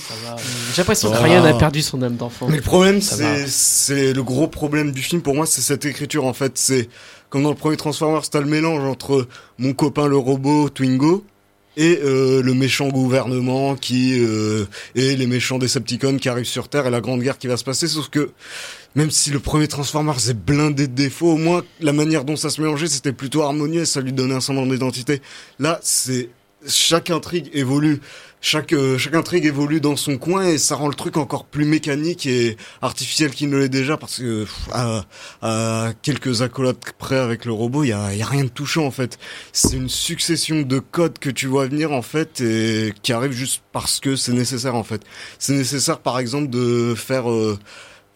J'ai 0.74 0.82
l'impression 0.82 1.12
que 1.12 1.18
Oh. 1.18 1.24
Ryan 1.24 1.44
a 1.46 1.54
perdu 1.54 1.82
son 1.84 2.02
âme 2.02 2.16
d'enfant. 2.16 2.48
mais 2.48 2.58
le 2.58 2.62
problème, 2.64 3.02
c'est, 3.02 3.46
c'est 3.48 4.14
le 4.14 4.24
gros 4.24 4.48
problème 4.48 4.92
du 4.92 5.02
film 5.02 5.22
pour 5.22 5.36
moi, 5.36 5.46
c'est 5.48 5.62
cette 5.62 5.86
écriture 5.86 6.26
en 6.26 6.34
fait. 6.34 6.54
C'est 6.56 6.88
comme 7.30 7.44
dans 7.44 7.50
le 7.50 7.56
premier 7.56 7.78
Transformers, 7.78 8.30
t'as 8.30 8.40
le 8.40 8.46
mélange 8.48 8.84
entre 8.84 9.28
mon 9.58 9.74
copain 9.74 10.08
le 10.08 10.18
robot 10.18 10.70
Twingo 10.70 11.24
et 11.78 12.00
euh, 12.04 12.42
le 12.42 12.54
méchant 12.54 12.90
gouvernement 12.90 13.76
qui 13.76 14.20
euh, 14.20 14.66
et 14.96 15.16
les 15.16 15.28
méchants 15.28 15.60
Decepticons 15.60 16.18
qui 16.18 16.28
arrivent 16.28 16.46
sur 16.46 16.68
Terre 16.68 16.88
et 16.88 16.90
la 16.90 17.00
grande 17.00 17.22
guerre 17.22 17.38
qui 17.38 17.48
va 17.48 17.56
se 17.56 17.64
passer. 17.64 17.88
Sauf 17.88 18.10
que 18.10 18.32
même 18.96 19.12
si 19.12 19.30
le 19.30 19.40
premier 19.40 19.68
Transformers 19.68 20.30
est 20.30 20.34
blindé 20.34 20.88
de 20.88 20.94
défauts, 20.94 21.34
au 21.34 21.38
moins 21.38 21.64
la 21.80 21.94
manière 21.94 22.26
dont 22.26 22.36
ça 22.36 22.50
se 22.50 22.60
mélangeait, 22.60 22.88
c'était 22.88 23.14
plutôt 23.14 23.44
harmonieux 23.44 23.86
ça 23.86 24.02
lui 24.02 24.12
donnait 24.12 24.36
un 24.36 24.42
semblant 24.42 24.66
d'identité. 24.66 25.22
Là, 25.60 25.80
c'est 25.84 26.30
chaque 26.68 27.10
intrigue 27.10 27.50
évolue. 27.54 28.02
Chaque, 28.40 28.72
euh, 28.74 29.00
chaque 29.00 29.16
intrigue 29.16 29.46
évolue 29.46 29.82
dans 29.82 29.96
son 29.96 30.18
coin 30.20 30.46
et 30.46 30.60
ça 30.60 30.76
rend 30.76 30.88
le 30.88 30.94
truc 30.94 31.18
encore 31.18 31.46
plus 31.46 31.66
mécanique 31.66 32.28
et 32.28 32.56
artificiel 32.84 33.32
qu'il 33.32 33.50
ne 33.50 33.58
l'est 33.58 33.68
déjà 33.68 33.98
parce 33.98 34.18
que 34.18 34.44
pff, 34.44 34.70
à, 35.42 35.94
quelques 36.04 36.44
accolades 36.44 36.78
près 37.00 37.18
avec 37.18 37.46
le 37.46 37.52
robot, 37.52 37.84
il 37.84 37.90
y 37.90 37.94
a, 37.94 38.14
y 38.14 38.22
a 38.22 38.26
rien 38.28 38.44
de 38.44 38.50
touchant 38.50 38.86
en 38.86 38.92
fait. 38.92 39.18
C'est 39.54 39.76
une 39.76 39.90
succession 39.90 40.62
de 40.62 40.78
codes 40.78 41.18
que 41.18 41.32
tu 41.32 41.48
vois 41.48 41.66
venir 41.66 41.92
en 41.92 42.04
fait 42.04 42.40
et 42.42 42.94
qui 43.02 43.12
arrivent 43.12 43.32
juste 43.32 43.64
parce 43.72 44.00
que 44.00 44.16
c'est 44.16 44.34
nécessaire 44.34 44.76
en 44.76 44.84
fait. 44.84 45.02
C'est 45.40 45.54
nécessaire 45.54 46.00
par 46.00 46.20
exemple 46.20 46.50
de 46.50 46.94
faire 46.96 47.32
euh, 47.32 47.58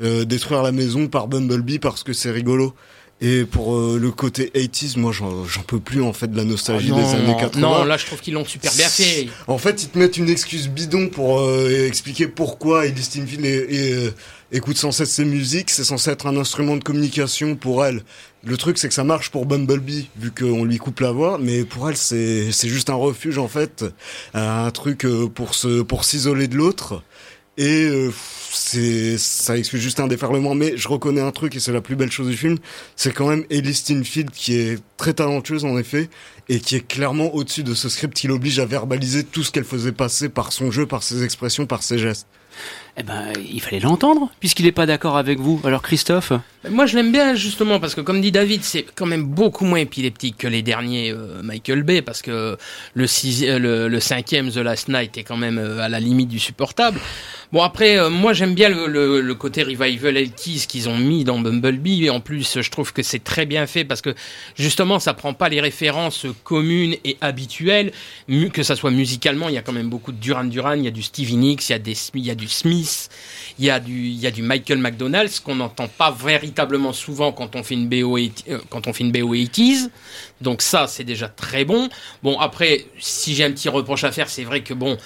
euh, 0.04 0.26
détruire 0.26 0.64
la 0.64 0.72
maison 0.72 1.08
par 1.08 1.28
Bumblebee 1.28 1.80
parce 1.80 2.04
que 2.04 2.14
c'est 2.14 2.32
rigolo. 2.32 2.76
Et 3.24 3.46
pour 3.46 3.76
euh, 3.76 4.00
le 4.02 4.10
côté 4.10 4.52
80s, 4.56 4.98
moi 4.98 5.12
j'en 5.12 5.62
peux 5.68 5.80
plus 5.80 6.02
en 6.02 6.12
fait 6.12 6.28
de 6.28 6.36
la 6.36 6.44
nostalgie 6.44 6.90
Oh, 6.92 6.96
des 6.98 7.14
années 7.14 7.36
80. 7.40 7.60
Non, 7.62 7.84
là, 7.84 7.96
je 7.98 8.08
trouve 8.08 8.20
qu'ils 8.20 8.34
l'ont 8.34 8.46
super 8.46 8.74
bien 8.74 8.90
fait. 8.90 9.28
En 9.48 9.60
fait, 9.60 9.84
ils 9.84 9.90
te 9.90 10.00
mettent 10.00 10.18
une 10.18 10.28
excuse 10.30 10.68
bidon 10.70 11.08
pour 11.08 11.40
euh, 11.40 11.86
expliquer 11.86 12.28
pourquoi 12.28 12.88
Ellie 12.88 13.04
Steinfeld 13.04 13.46
est- 13.46 13.74
est, 13.76 13.94
euh, 13.94 14.12
écoute 14.52 14.78
sans 14.78 14.92
cesse 14.92 15.12
ses 15.12 15.26
musiques. 15.26 15.70
C'est 15.70 15.84
censé 15.84 16.10
être 16.10 16.26
un 16.26 16.36
instrument 16.36 16.76
de 16.78 16.84
communication 16.84 17.56
pour 17.56 17.86
elle. 17.86 18.02
Le 18.44 18.58
truc, 18.58 18.80
c'est 18.80 18.88
que 18.88 18.94
ça 18.96 19.04
marche 19.04 19.30
pour 19.30 19.46
Bumblebee, 19.46 20.10
vu 20.18 20.32
qu'on 20.32 20.64
lui 20.66 20.80
coupe 20.80 21.00
la 21.02 21.12
voix, 21.12 21.38
mais 21.40 21.64
pour 21.64 21.88
elle, 21.90 21.98
c'est 21.98 22.52
c'est 22.52 22.70
juste 22.70 22.90
un 22.90 22.96
refuge 22.96 23.38
en 23.38 23.48
fait, 23.48 23.86
un 24.34 24.72
truc 24.72 25.06
euh, 25.06 25.28
pour 25.28 25.54
se 25.54 25.84
pour 25.84 26.06
s'isoler 26.06 26.48
de 26.48 26.56
l'autre. 26.58 27.04
Et 27.60 27.84
euh, 27.84 28.10
c'est 28.54 29.18
ça 29.18 29.58
excuse 29.58 29.82
juste 29.82 30.00
un 30.00 30.08
déferlement, 30.08 30.56
mais 30.56 30.76
je 30.78 30.88
reconnais 30.88 31.22
un 31.22 31.32
truc 31.32 31.56
et 31.56 31.60
c'est 31.60 31.72
la 31.72 31.82
plus 31.82 31.96
belle 31.96 32.12
chose 32.12 32.28
du 32.28 32.38
film, 32.38 32.58
c'est 32.96 33.14
quand 33.14 33.28
même 33.28 33.46
Ellie 33.50 33.74
Steinfeld 33.74 34.32
qui 34.32 34.56
est 34.56 34.80
très 34.98 35.14
talentueuse 35.14 35.66
en 35.66 35.78
effet 35.78 36.10
et 36.50 36.60
qui 36.60 36.76
est 36.76 36.88
clairement 36.88 37.34
au-dessus 37.34 37.64
de 37.64 37.74
ce 37.74 37.90
script 37.90 38.16
qui 38.16 38.28
l'oblige 38.28 38.60
à 38.60 38.66
verbaliser 38.66 39.24
tout 39.24 39.44
ce 39.44 39.52
qu'elle 39.52 39.64
faisait 39.64 39.92
passer 39.92 40.30
par 40.30 40.52
son 40.52 40.72
jeu, 40.72 40.86
par 40.86 41.04
ses 41.04 41.24
expressions, 41.24 41.66
par 41.66 41.84
ses 41.84 41.98
gestes. 41.98 42.28
Eh 42.98 43.04
ben, 43.04 43.32
il 43.52 43.62
fallait 43.62 43.80
l'entendre, 43.80 44.30
puisqu'il 44.42 44.66
n'est 44.66 44.74
pas 44.74 44.86
d'accord 44.86 45.16
avec 45.16 45.40
vous. 45.40 45.62
Alors 45.64 45.82
Christophe 45.82 46.34
Moi, 46.70 46.86
je 46.86 46.98
l'aime 46.98 47.14
bien 47.14 47.36
justement 47.36 47.80
parce 47.80 47.96
que, 47.96 48.02
comme 48.02 48.20
dit 48.20 48.34
David, 48.34 48.64
c'est 48.64 48.84
quand 48.84 49.06
même 49.06 49.24
beaucoup 49.24 49.64
moins 49.64 49.80
épileptique 49.80 50.38
que 50.38 50.48
les 50.48 50.62
derniers 50.62 51.12
euh, 51.12 51.42
Michael 51.42 51.84
Bay 51.84 52.02
parce 52.02 52.22
que 52.22 52.32
euh, 52.32 52.56
le, 52.96 53.88
le 53.88 54.00
cinquième 54.02 54.52
The 54.52 54.58
Last 54.58 54.90
Night 54.90 55.18
est 55.18 55.24
quand 55.24 55.38
même 55.38 55.58
euh, 55.58 55.80
à 55.80 55.88
la 55.88 56.02
limite 56.02 56.28
du 56.28 56.40
supportable. 56.40 57.00
Bon 57.54 57.64
après, 57.64 58.10
moi 58.10 58.32
j'aime 58.32 58.54
bien 58.54 58.70
le, 58.70 59.34
côté 59.34 59.64
revival 59.64 60.16
80s 60.16 60.68
qu'ils 60.68 60.88
ont 60.88 60.98
mis 60.98 61.26
dans 61.26 61.38
Bumblebee 61.38 62.06
et 62.06 62.10
en 62.10 62.22
plus 62.22 62.62
je 62.62 62.72
trouve 62.72 62.94
que 62.94 63.04
c'est 63.04 63.22
très 63.26 63.46
bien 63.46 63.68
fait 63.68 63.84
parce 63.84 64.00
que 64.00 64.16
justement 64.56 65.00
ça 65.00 65.14
prend 65.14 65.34
pas 65.34 65.50
les 65.50 65.60
références 65.60 66.26
communes 66.46 66.96
et 67.04 67.18
habituelles, 67.20 67.92
que 68.54 68.64
ça 68.64 68.78
soit 68.78 68.92
musicalement, 68.92 69.50
il 69.50 69.56
y 69.56 69.58
a 69.58 69.62
quand 69.62 69.74
même 69.74 69.90
beaucoup 69.90 70.14
de 70.14 70.18
Duran 70.18 70.46
Duran, 70.46 70.76
il 70.76 70.86
y 70.86 70.88
a 70.88 70.92
du 70.92 71.02
Stevie 71.02 71.36
Nicks, 71.36 71.70
il 71.70 72.26
y 72.26 72.32
a 72.32 72.36
du 72.36 72.48
Smith, 72.48 72.81
il 73.60 73.66
y 73.66 73.70
a 73.70 73.80
du 73.80 74.08
il 74.08 74.20
y 74.20 74.28
a 74.28 74.32
du 74.32 74.42
Michael 74.42 74.80
McDonald, 74.80 75.30
ce 75.30 75.42
qu'on 75.42 75.56
n'entend 75.56 75.88
pas 75.88 76.12
véritablement 76.12 76.94
souvent 76.94 77.32
quand 77.32 77.56
on 77.56 77.64
fait 77.64 77.76
une 77.76 77.88
BO 77.90 78.16
80 78.18 78.32
euh, 78.50 78.60
quand 78.70 78.88
on 78.88 78.94
fait 78.94 79.04
une 79.04 79.12
BO 79.12 79.34
80s. 79.36 79.90
Donc 80.42 80.62
ça 80.62 80.88
c'est 80.88 81.04
déjà 81.04 81.28
très 81.28 81.66
bon. 81.66 81.90
Bon 82.24 82.40
après 82.40 82.86
si 83.00 83.36
j'ai 83.36 83.44
un 83.44 83.52
petit 83.52 83.70
reproche 83.70 84.04
à 84.04 84.12
faire, 84.12 84.30
c'est 84.30 84.44
vrai 84.44 84.62
que 84.62 84.74
bon 84.74 84.98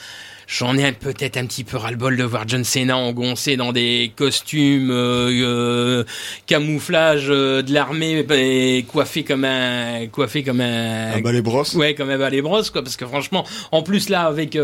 J'en 0.47 0.77
ai 0.77 0.85
un- 0.85 0.93
peut-être 0.93 1.37
un 1.37 1.47
petit 1.47 1.63
peu 1.63 1.75
ras-le-bol 1.75 2.15
de 2.17 2.23
voir 2.23 2.43
John 2.47 2.63
Cena 2.63 2.97
engoncé 2.97 3.57
dans 3.57 3.73
des 3.73 4.11
costumes 4.15 4.91
euh, 4.91 5.31
euh, 5.31 6.03
camouflage 6.45 7.25
euh, 7.31 7.63
de 7.63 7.73
l'armée 7.73 8.23
et 8.29 8.83
coiffé 8.83 9.23
comme 9.23 9.43
un 9.43 10.05
coiffé 10.05 10.43
comme 10.43 10.61
un 10.61 11.19
bah 11.21 11.31
les 11.31 11.41
brosses. 11.41 11.73
ouais 11.73 11.95
comme 11.95 12.11
un 12.11 12.19
balai 12.19 12.43
brosse 12.43 12.69
quoi 12.69 12.83
parce 12.83 12.95
que 12.95 13.07
franchement 13.07 13.43
en 13.71 13.81
plus 13.81 14.07
là 14.09 14.27
avec 14.27 14.55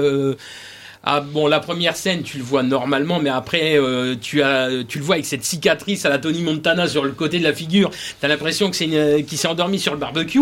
ah 1.04 1.20
bon, 1.22 1.48
la 1.48 1.60
première 1.60 1.96
scène, 1.96 2.22
tu 2.22 2.38
le 2.38 2.44
vois 2.44 2.62
normalement, 2.62 3.20
mais 3.20 3.32
après, 3.32 3.76
euh, 3.78 4.16
tu 4.22 4.44
as, 4.44 4.70
tu 4.88 5.00
le 5.00 5.04
vois 5.04 5.16
avec 5.16 5.26
cette 5.26 5.44
cicatrice 5.44 6.06
à 6.06 6.10
la 6.10 6.20
Tony 6.20 6.44
Montana 6.44 6.88
sur 6.88 7.04
le 7.04 7.12
côté 7.12 7.40
de 7.40 7.44
la 7.44 7.54
figure. 7.54 7.90
T'as 8.20 8.28
l'impression 8.28 8.70
que 8.70 8.76
c'est 8.76 8.86
une, 8.86 9.26
qu'il 9.26 9.38
s'est 9.40 9.48
endormi 9.48 9.80
sur 9.80 9.94
le 9.94 10.00
barbecue. 10.00 10.40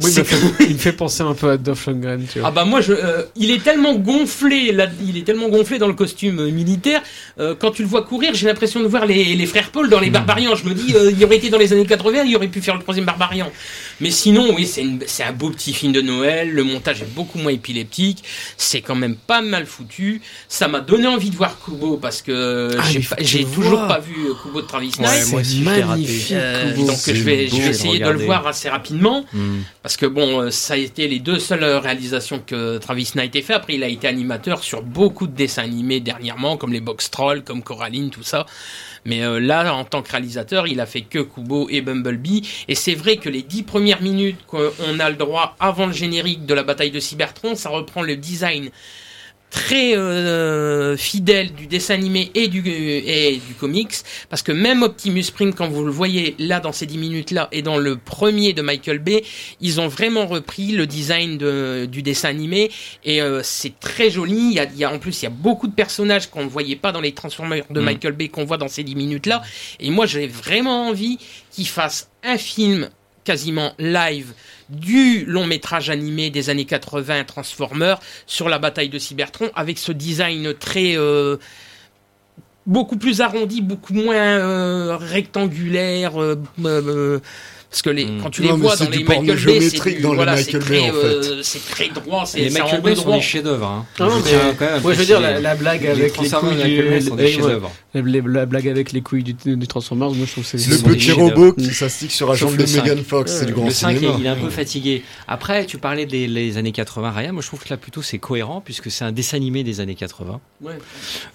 Oui, 0.00 0.12
il, 0.12 0.12
C'est 0.12 0.20
me 0.20 0.24
fait, 0.24 0.64
il 0.68 0.74
me 0.74 0.78
fait 0.78 0.92
penser 0.92 1.22
un 1.22 1.34
peu 1.34 1.50
à 1.50 1.56
Dolph 1.56 1.86
Lundgren, 1.86 2.26
tu 2.26 2.38
vois. 2.38 2.48
ah 2.48 2.50
bah 2.50 2.64
moi 2.64 2.80
je, 2.80 2.92
euh, 2.92 3.24
il 3.36 3.50
est 3.50 3.62
tellement 3.62 3.94
gonflé 3.94 4.72
là, 4.72 4.86
il 5.06 5.18
est 5.18 5.22
tellement 5.26 5.48
gonflé 5.48 5.78
dans 5.78 5.88
le 5.88 5.94
costume 5.94 6.38
euh, 6.40 6.50
militaire. 6.50 7.02
euh, 7.40 7.54
quand 7.58 7.72
tu 7.72 7.82
le 7.82 7.88
vois 7.88 8.02
courir, 8.04 8.34
j'ai 8.34 8.46
l'impression 8.46 8.80
de 8.80 8.86
voir 8.86 9.04
les, 9.06 9.34
les 9.34 9.46
frères 9.46 9.70
Paul 9.70 9.90
dans 9.90 10.00
les 10.00 10.10
Barbarians. 10.10 10.54
Je 10.54 10.64
me 10.64 10.74
dis, 10.74 10.94
euh, 10.94 11.10
il 11.10 11.22
aurait 11.24 11.36
été 11.36 11.50
dans 11.50 11.58
les 11.58 11.72
années 11.72 11.84
80, 11.86 12.22
il 12.24 12.36
aurait 12.36 12.48
pu 12.48 12.60
faire 12.62 12.74
le 12.76 12.82
troisième 12.82 13.04
Barbarian. 13.04 13.50
Mais 14.02 14.10
sinon, 14.10 14.52
oui, 14.54 14.66
c'est 14.66 14.84
c'est 15.06 15.22
un 15.22 15.32
beau 15.32 15.48
petit 15.50 15.72
film 15.72 15.92
de 15.92 16.00
Noël. 16.02 16.50
Le 16.50 16.64
montage 16.64 17.00
est 17.02 17.14
beaucoup 17.14 17.38
moins 17.38 17.52
épileptique. 17.52 18.22
C'est 18.58 18.80
quand 18.82 18.94
même 18.96 19.14
pas 19.16 19.40
mal 19.40 19.64
foutu. 19.64 20.20
Ça 20.48 20.68
m'a 20.68 20.80
donné 20.80 21.06
envie 21.06 21.30
de 21.30 21.36
voir 21.36 21.56
Kubo 21.64 21.96
parce 21.96 22.20
que 22.20 22.76
Ah, 22.78 22.82
j'ai 23.20 23.44
toujours 23.44 23.86
pas 23.86 24.00
vu 24.00 24.14
euh, 24.26 24.34
Kubo 24.42 24.60
de 24.60 24.66
Travis 24.66 24.92
Ouais, 24.98 25.04
Knight. 25.04 25.44
je 25.44 25.64
raté. 25.68 25.84
magnifique. 25.84 26.32
Euh, 26.32 26.72
Kubo. 26.74 26.86
donc 26.88 26.98
je 27.06 27.12
vais, 27.12 27.46
je 27.46 27.50
beau 27.52 27.56
vais 27.58 27.64
de 27.64 27.70
essayer 27.70 27.98
de 28.00 28.10
le 28.10 28.24
voir 28.24 28.46
assez 28.46 28.68
rapidement 28.68 29.24
Hmm. 29.32 29.60
Parce 29.82 29.96
que 29.96 30.04
bon, 30.06 30.40
euh, 30.42 30.50
ça 30.50 30.74
a 30.74 30.76
été 30.76 31.06
les 31.08 31.20
deux 31.20 31.38
seules 31.38 31.62
réalisations 31.64 32.42
que 32.44 32.78
Travis 32.78 33.12
Knight 33.14 33.34
ait 33.36 33.42
fait. 33.42 33.54
Après, 33.54 33.74
il 33.74 33.84
a 33.84 33.88
été 33.88 34.08
animateur 34.08 34.62
sur 34.64 34.82
beaucoup 34.82 35.26
de 35.26 35.34
dessins 35.34 35.62
animés 35.62 36.00
dernièrement, 36.00 36.56
comme 36.56 36.72
les 36.72 36.80
Box 36.80 37.10
Trolls, 37.10 37.42
comme 37.44 37.62
Coraline, 37.62 38.10
tout 38.10 38.22
ça. 38.24 38.46
Mais 39.04 39.22
euh, 39.22 39.40
là, 39.40 39.74
en 39.74 39.84
tant 39.84 40.02
que 40.02 40.10
réalisateur, 40.10 40.66
il 40.66 40.80
a 40.80 40.86
fait 40.86 41.02
que 41.02 41.18
Kubo 41.18 41.68
et 41.70 41.80
Bumblebee. 41.80 42.48
Et 42.68 42.74
c'est 42.74 42.94
vrai 42.94 43.16
que 43.16 43.28
les 43.28 43.42
dix 43.42 43.62
premières 43.62 44.02
minutes 44.02 44.38
qu'on 44.46 45.00
a 45.00 45.10
le 45.10 45.16
droit 45.16 45.56
avant 45.58 45.86
le 45.86 45.92
générique 45.92 46.46
de 46.46 46.54
la 46.54 46.62
bataille 46.62 46.90
de 46.90 47.00
Cybertron, 47.00 47.54
ça 47.54 47.70
reprend 47.70 48.02
le 48.02 48.16
design 48.16 48.70
très 49.52 49.94
euh, 49.96 50.96
fidèle 50.96 51.52
du 51.52 51.66
dessin 51.66 51.94
animé 51.94 52.30
et 52.34 52.48
du, 52.48 52.62
et 52.66 53.40
du 53.46 53.54
comics, 53.54 53.92
parce 54.30 54.42
que 54.42 54.50
même 54.50 54.82
Optimus 54.82 55.24
Prime, 55.32 55.52
quand 55.52 55.68
vous 55.68 55.84
le 55.84 55.90
voyez 55.90 56.34
là 56.38 56.58
dans 56.58 56.72
ces 56.72 56.86
10 56.86 56.96
minutes-là, 56.96 57.48
et 57.52 57.60
dans 57.60 57.76
le 57.76 57.96
premier 57.96 58.54
de 58.54 58.62
Michael 58.62 58.98
Bay, 58.98 59.22
ils 59.60 59.78
ont 59.78 59.88
vraiment 59.88 60.26
repris 60.26 60.72
le 60.72 60.86
design 60.86 61.36
de, 61.36 61.84
du 61.84 62.02
dessin 62.02 62.30
animé, 62.30 62.70
et 63.04 63.20
euh, 63.20 63.42
c'est 63.44 63.78
très 63.78 64.10
joli, 64.10 64.38
il 64.38 64.52
y, 64.54 64.58
a, 64.58 64.64
il 64.64 64.78
y, 64.78 64.84
a, 64.84 64.92
en 64.92 64.98
plus 64.98 65.20
il 65.20 65.24
y 65.24 65.28
a 65.28 65.30
beaucoup 65.30 65.68
de 65.68 65.74
personnages 65.74 66.30
qu'on 66.30 66.44
ne 66.44 66.48
voyait 66.48 66.76
pas 66.76 66.90
dans 66.90 67.02
les 67.02 67.12
Transformers 67.12 67.64
de 67.68 67.80
mm. 67.80 67.84
Michael 67.84 68.12
Bay 68.12 68.28
qu'on 68.28 68.44
voit 68.44 68.58
dans 68.58 68.68
ces 68.68 68.84
10 68.84 68.96
minutes-là, 68.96 69.42
et 69.80 69.90
moi 69.90 70.06
j'ai 70.06 70.26
vraiment 70.26 70.88
envie 70.88 71.18
qu'ils 71.50 71.68
fassent 71.68 72.10
un 72.24 72.38
film 72.38 72.88
quasiment 73.24 73.72
live 73.78 74.32
du 74.68 75.24
long 75.26 75.46
métrage 75.46 75.90
animé 75.90 76.30
des 76.30 76.50
années 76.50 76.64
80 76.64 77.24
Transformers 77.24 78.00
sur 78.26 78.48
la 78.48 78.58
bataille 78.58 78.88
de 78.88 78.98
Cybertron 78.98 79.50
avec 79.54 79.78
ce 79.78 79.92
design 79.92 80.54
très 80.54 80.96
euh, 80.96 81.36
beaucoup 82.66 82.96
plus 82.96 83.20
arrondi, 83.20 83.60
beaucoup 83.60 83.94
moins 83.94 84.14
euh, 84.14 84.96
rectangulaire. 84.96 86.20
Euh, 86.20 87.20
parce 87.72 87.80
que 87.80 87.88
les, 87.88 88.04
mm. 88.04 88.20
quand 88.22 88.28
tu 88.28 88.42
les 88.42 88.52
vois 88.52 88.76
dans 88.76 88.90
les 88.90 89.02
Michael 89.02 89.44
Bay, 89.46 89.60
c'est 89.70 90.00
voilà, 90.02 90.36
c'est 90.36 90.58
très, 90.58 90.90
euh, 90.90 91.42
c'est 91.42 91.64
très 91.64 91.88
droit. 91.88 92.24
Les 92.34 92.50
Michael 92.50 92.82
Bay 92.82 92.94
sont 92.94 93.10
des 93.10 93.22
chefs-d'œuvre. 93.22 93.66
Hein. 93.66 93.86
Ah 93.98 94.08
non, 94.08 94.22
mais, 94.22 94.80
moi, 94.82 94.92
je 94.92 94.98
veux 94.98 95.06
dire 95.06 95.20
la, 95.20 95.40
la 95.40 95.54
blague 95.54 95.86
avec 95.86 96.18
les 96.18 96.28
couilles 96.28 96.62
du. 96.62 97.00
La 97.94 98.44
blague 98.44 98.68
avec 98.68 98.92
les 98.92 99.00
couilles 99.00 99.22
du, 99.22 99.32
du 99.56 99.66
Transformers, 99.66 100.10
moi 100.10 100.26
je 100.26 100.32
trouve 100.32 100.44
c'est 100.44 100.58
le 100.58 100.76
petit 100.82 101.12
robot 101.12 101.54
qui 101.54 101.72
s'astique 101.72 102.12
sur 102.12 102.28
la 102.28 102.34
jambe 102.34 102.56
de 102.56 102.64
Megan 102.76 103.02
Fox, 103.02 103.32
c'est 103.32 103.46
du 103.46 103.54
grand 103.54 103.70
cinéma. 103.70 104.00
Le 104.00 104.06
5 104.06 104.18
il 104.18 104.26
est 104.26 104.28
un 104.28 104.36
peu 104.36 104.50
fatigué. 104.50 105.02
Après, 105.26 105.64
tu 105.64 105.78
parlais 105.78 106.04
des 106.04 106.58
années 106.58 106.72
80, 106.72 107.10
Ryan. 107.10 107.32
Moi, 107.32 107.40
je 107.40 107.46
trouve 107.46 107.64
que 107.64 107.70
là 107.70 107.78
plutôt 107.78 108.02
c'est 108.02 108.18
cohérent 108.18 108.60
puisque 108.60 108.90
c'est 108.90 109.06
un 109.06 109.12
dessin 109.12 109.38
animé 109.38 109.64
des 109.64 109.80
années 109.80 109.94
80. 109.94 110.40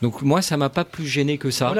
Donc 0.04 0.22
moi, 0.22 0.44
ça 0.44 0.56
m'a 0.56 0.70
pas 0.70 0.86
plus 0.86 1.08
gêné 1.08 1.40
que 1.40 1.50
ça. 1.50 1.74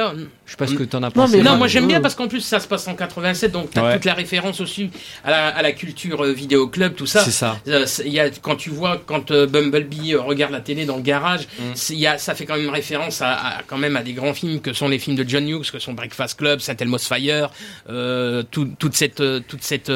Je 0.46 0.52
sais 0.52 0.58
pas 0.58 0.66
ce 0.66 0.74
que 0.74 0.84
t'en 0.84 1.04
as 1.04 1.12
pensé. 1.12 1.44
Non, 1.44 1.58
moi 1.58 1.68
j'aime 1.68 1.88
bien 1.88 2.02
parce 2.02 2.16
qu'en 2.16 2.28
plus 2.28 2.42
ça 2.42 2.60
se 2.60 2.68
passe 2.68 2.88
en 2.88 2.96
87, 2.96 3.52
donc 3.52 3.70
t'as 3.70 3.94
toute 3.94 4.06
la 4.06 4.16
référence 4.16 4.47
aussi 4.60 4.90
à 5.24 5.32
la, 5.32 5.48
à 5.48 5.62
la 5.62 5.72
culture 5.72 6.24
euh, 6.24 6.32
vidéo 6.32 6.68
club, 6.68 6.96
tout 6.96 7.06
ça. 7.06 7.24
C'est 7.24 7.32
ça. 7.32 7.60
Euh, 7.68 7.86
il 8.06 8.12
y 8.12 8.20
a, 8.20 8.30
quand 8.30 8.56
tu 8.56 8.70
vois, 8.70 9.02
quand 9.06 9.32
euh, 9.32 9.48
Bumblebee 9.48 10.16
regarde 10.16 10.52
la 10.52 10.62
télé 10.62 10.86
dans 10.86 10.98
le 10.98 11.02
garage, 11.02 11.48
mm. 11.60 11.94
y 11.94 12.08
a, 12.08 12.18
ça 12.18 12.36
fait 12.36 12.46
quand 12.46 12.58
même 12.58 12.70
référence 12.70 13.22
à, 13.22 13.34
à, 13.34 13.64
quand 13.64 13.78
même 13.78 13.96
à 13.96 14.04
des 14.04 14.14
grands 14.14 14.34
films 14.34 14.62
que 14.62 14.74
sont 14.74 14.88
les 14.88 15.00
films 15.00 15.16
de 15.16 15.28
John 15.28 15.48
Hughes, 15.48 15.72
que 15.72 15.80
sont 15.80 15.94
Breakfast 15.94 16.38
Club, 16.38 16.60
Saint 16.60 16.76
Elmo's 16.78 17.08
Fire, 17.08 17.50
euh, 17.90 18.44
tout, 18.50 18.70
toute 18.80 18.96
cette, 18.96 19.24
toute 19.48 19.64
cette, 19.64 19.92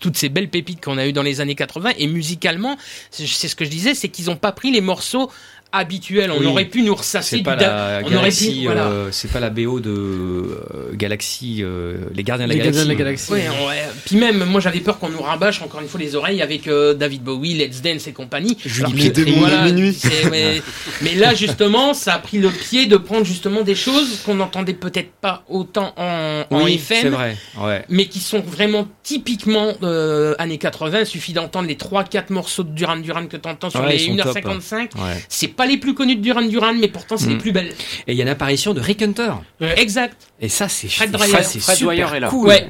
toutes 0.00 0.16
ces 0.16 0.28
belles 0.28 0.48
pépites 0.48 0.82
qu'on 0.82 0.98
a 0.98 1.06
eues 1.06 1.12
dans 1.12 1.22
les 1.22 1.40
années 1.40 1.54
80. 1.54 1.92
Et 1.98 2.06
musicalement, 2.06 2.76
c'est 3.10 3.26
ce 3.48 3.56
que 3.56 3.64
je 3.64 3.70
disais, 3.70 3.94
c'est 3.94 4.08
qu'ils 4.08 4.26
n'ont 4.26 4.36
pas 4.36 4.52
pris 4.52 4.70
les 4.70 4.80
morceaux 4.80 5.30
habituel. 5.76 6.30
On 6.30 6.44
aurait 6.44 6.64
pu 6.66 6.82
nous 6.82 6.94
ressasser 6.94 7.38
du 7.38 7.42
voilà. 7.42 8.86
euh, 8.86 9.08
c'est 9.10 9.30
pas 9.30 9.40
la 9.40 9.50
BO 9.50 9.80
de 9.80 9.90
euh, 9.90 10.92
Galaxy, 10.94 11.58
euh, 11.60 11.96
les 12.14 12.22
Gardiens 12.22 12.46
de 12.46 12.50
la 12.52 12.56
les 12.56 12.60
Galaxie. 12.60 12.84
De 12.84 12.88
la 12.88 12.94
Galaxie. 12.94 13.32
Ouais, 13.32 13.48
ouais. 13.48 13.88
Puis 14.04 14.16
même, 14.16 14.44
moi 14.44 14.60
j'avais 14.60 14.80
peur 14.80 14.98
qu'on 14.98 15.08
nous 15.08 15.20
rabâche 15.22 15.62
encore 15.62 15.80
une 15.80 15.88
fois 15.88 16.00
les 16.00 16.14
oreilles 16.14 16.42
avec 16.42 16.68
euh, 16.68 16.94
David 16.94 17.22
Bowie, 17.22 17.54
Let's 17.54 17.82
Dance 17.82 18.06
et 18.06 18.12
compagnie. 18.12 18.56
Julie 18.64 19.12
voilà, 19.38 19.64
minuit. 19.64 19.96
mais, 20.30 20.62
mais, 21.02 21.14
là 21.14 21.34
justement, 21.34 21.94
ça 21.94 22.14
a 22.14 22.18
pris 22.18 22.38
le 22.38 22.50
pied 22.50 22.86
de 22.86 22.96
prendre 22.96 23.24
justement 23.24 23.62
des 23.62 23.74
choses 23.74 24.20
qu'on 24.24 24.34
n'entendait 24.34 24.74
peut-être 24.74 25.12
pas 25.20 25.44
autant 25.48 25.92
en, 25.96 26.44
en 26.50 26.64
oui, 26.64 26.74
FM, 26.74 26.98
c'est 27.02 27.08
vrai. 27.08 27.36
Ouais. 27.58 27.84
mais 27.88 28.06
qui 28.06 28.20
sont 28.20 28.40
vraiment 28.40 28.86
typiquement 29.02 29.72
euh, 29.82 30.34
années 30.38 30.58
80. 30.58 31.00
Il 31.00 31.06
suffit 31.06 31.32
d'entendre 31.32 31.68
les 31.68 31.76
3-4 31.76 32.32
morceaux 32.32 32.62
de 32.62 32.70
Duran 32.70 32.96
Duran 32.96 33.26
que 33.26 33.36
tu 33.36 33.48
entends 33.48 33.70
sur 33.70 33.80
ouais, 33.80 33.96
les 33.96 34.08
1h55. 34.08 34.88
C'est 35.28 35.48
pas 35.48 35.65
les 35.66 35.76
plus 35.76 35.94
connus 35.94 36.16
de 36.16 36.20
Duran 36.22 36.42
Duran, 36.42 36.74
mais 36.74 36.88
pourtant 36.88 37.16
c'est 37.16 37.28
les 37.28 37.34
mm. 37.34 37.38
plus 37.38 37.52
belles. 37.52 37.72
Et 38.06 38.12
il 38.12 38.16
y 38.18 38.22
a 38.22 38.24
l'apparition 38.24 38.74
de 38.74 38.80
Rick 38.80 39.02
Hunter. 39.02 39.32
Exact. 39.76 40.16
Et 40.40 40.48
ça, 40.48 40.68
c'est 40.68 40.88
Fred 40.88 41.16
ça, 41.16 41.42
c'est 41.42 41.60
super 41.60 42.14
est 42.14 42.20
là. 42.20 42.28
cool. 42.28 42.48
Ouais. 42.48 42.66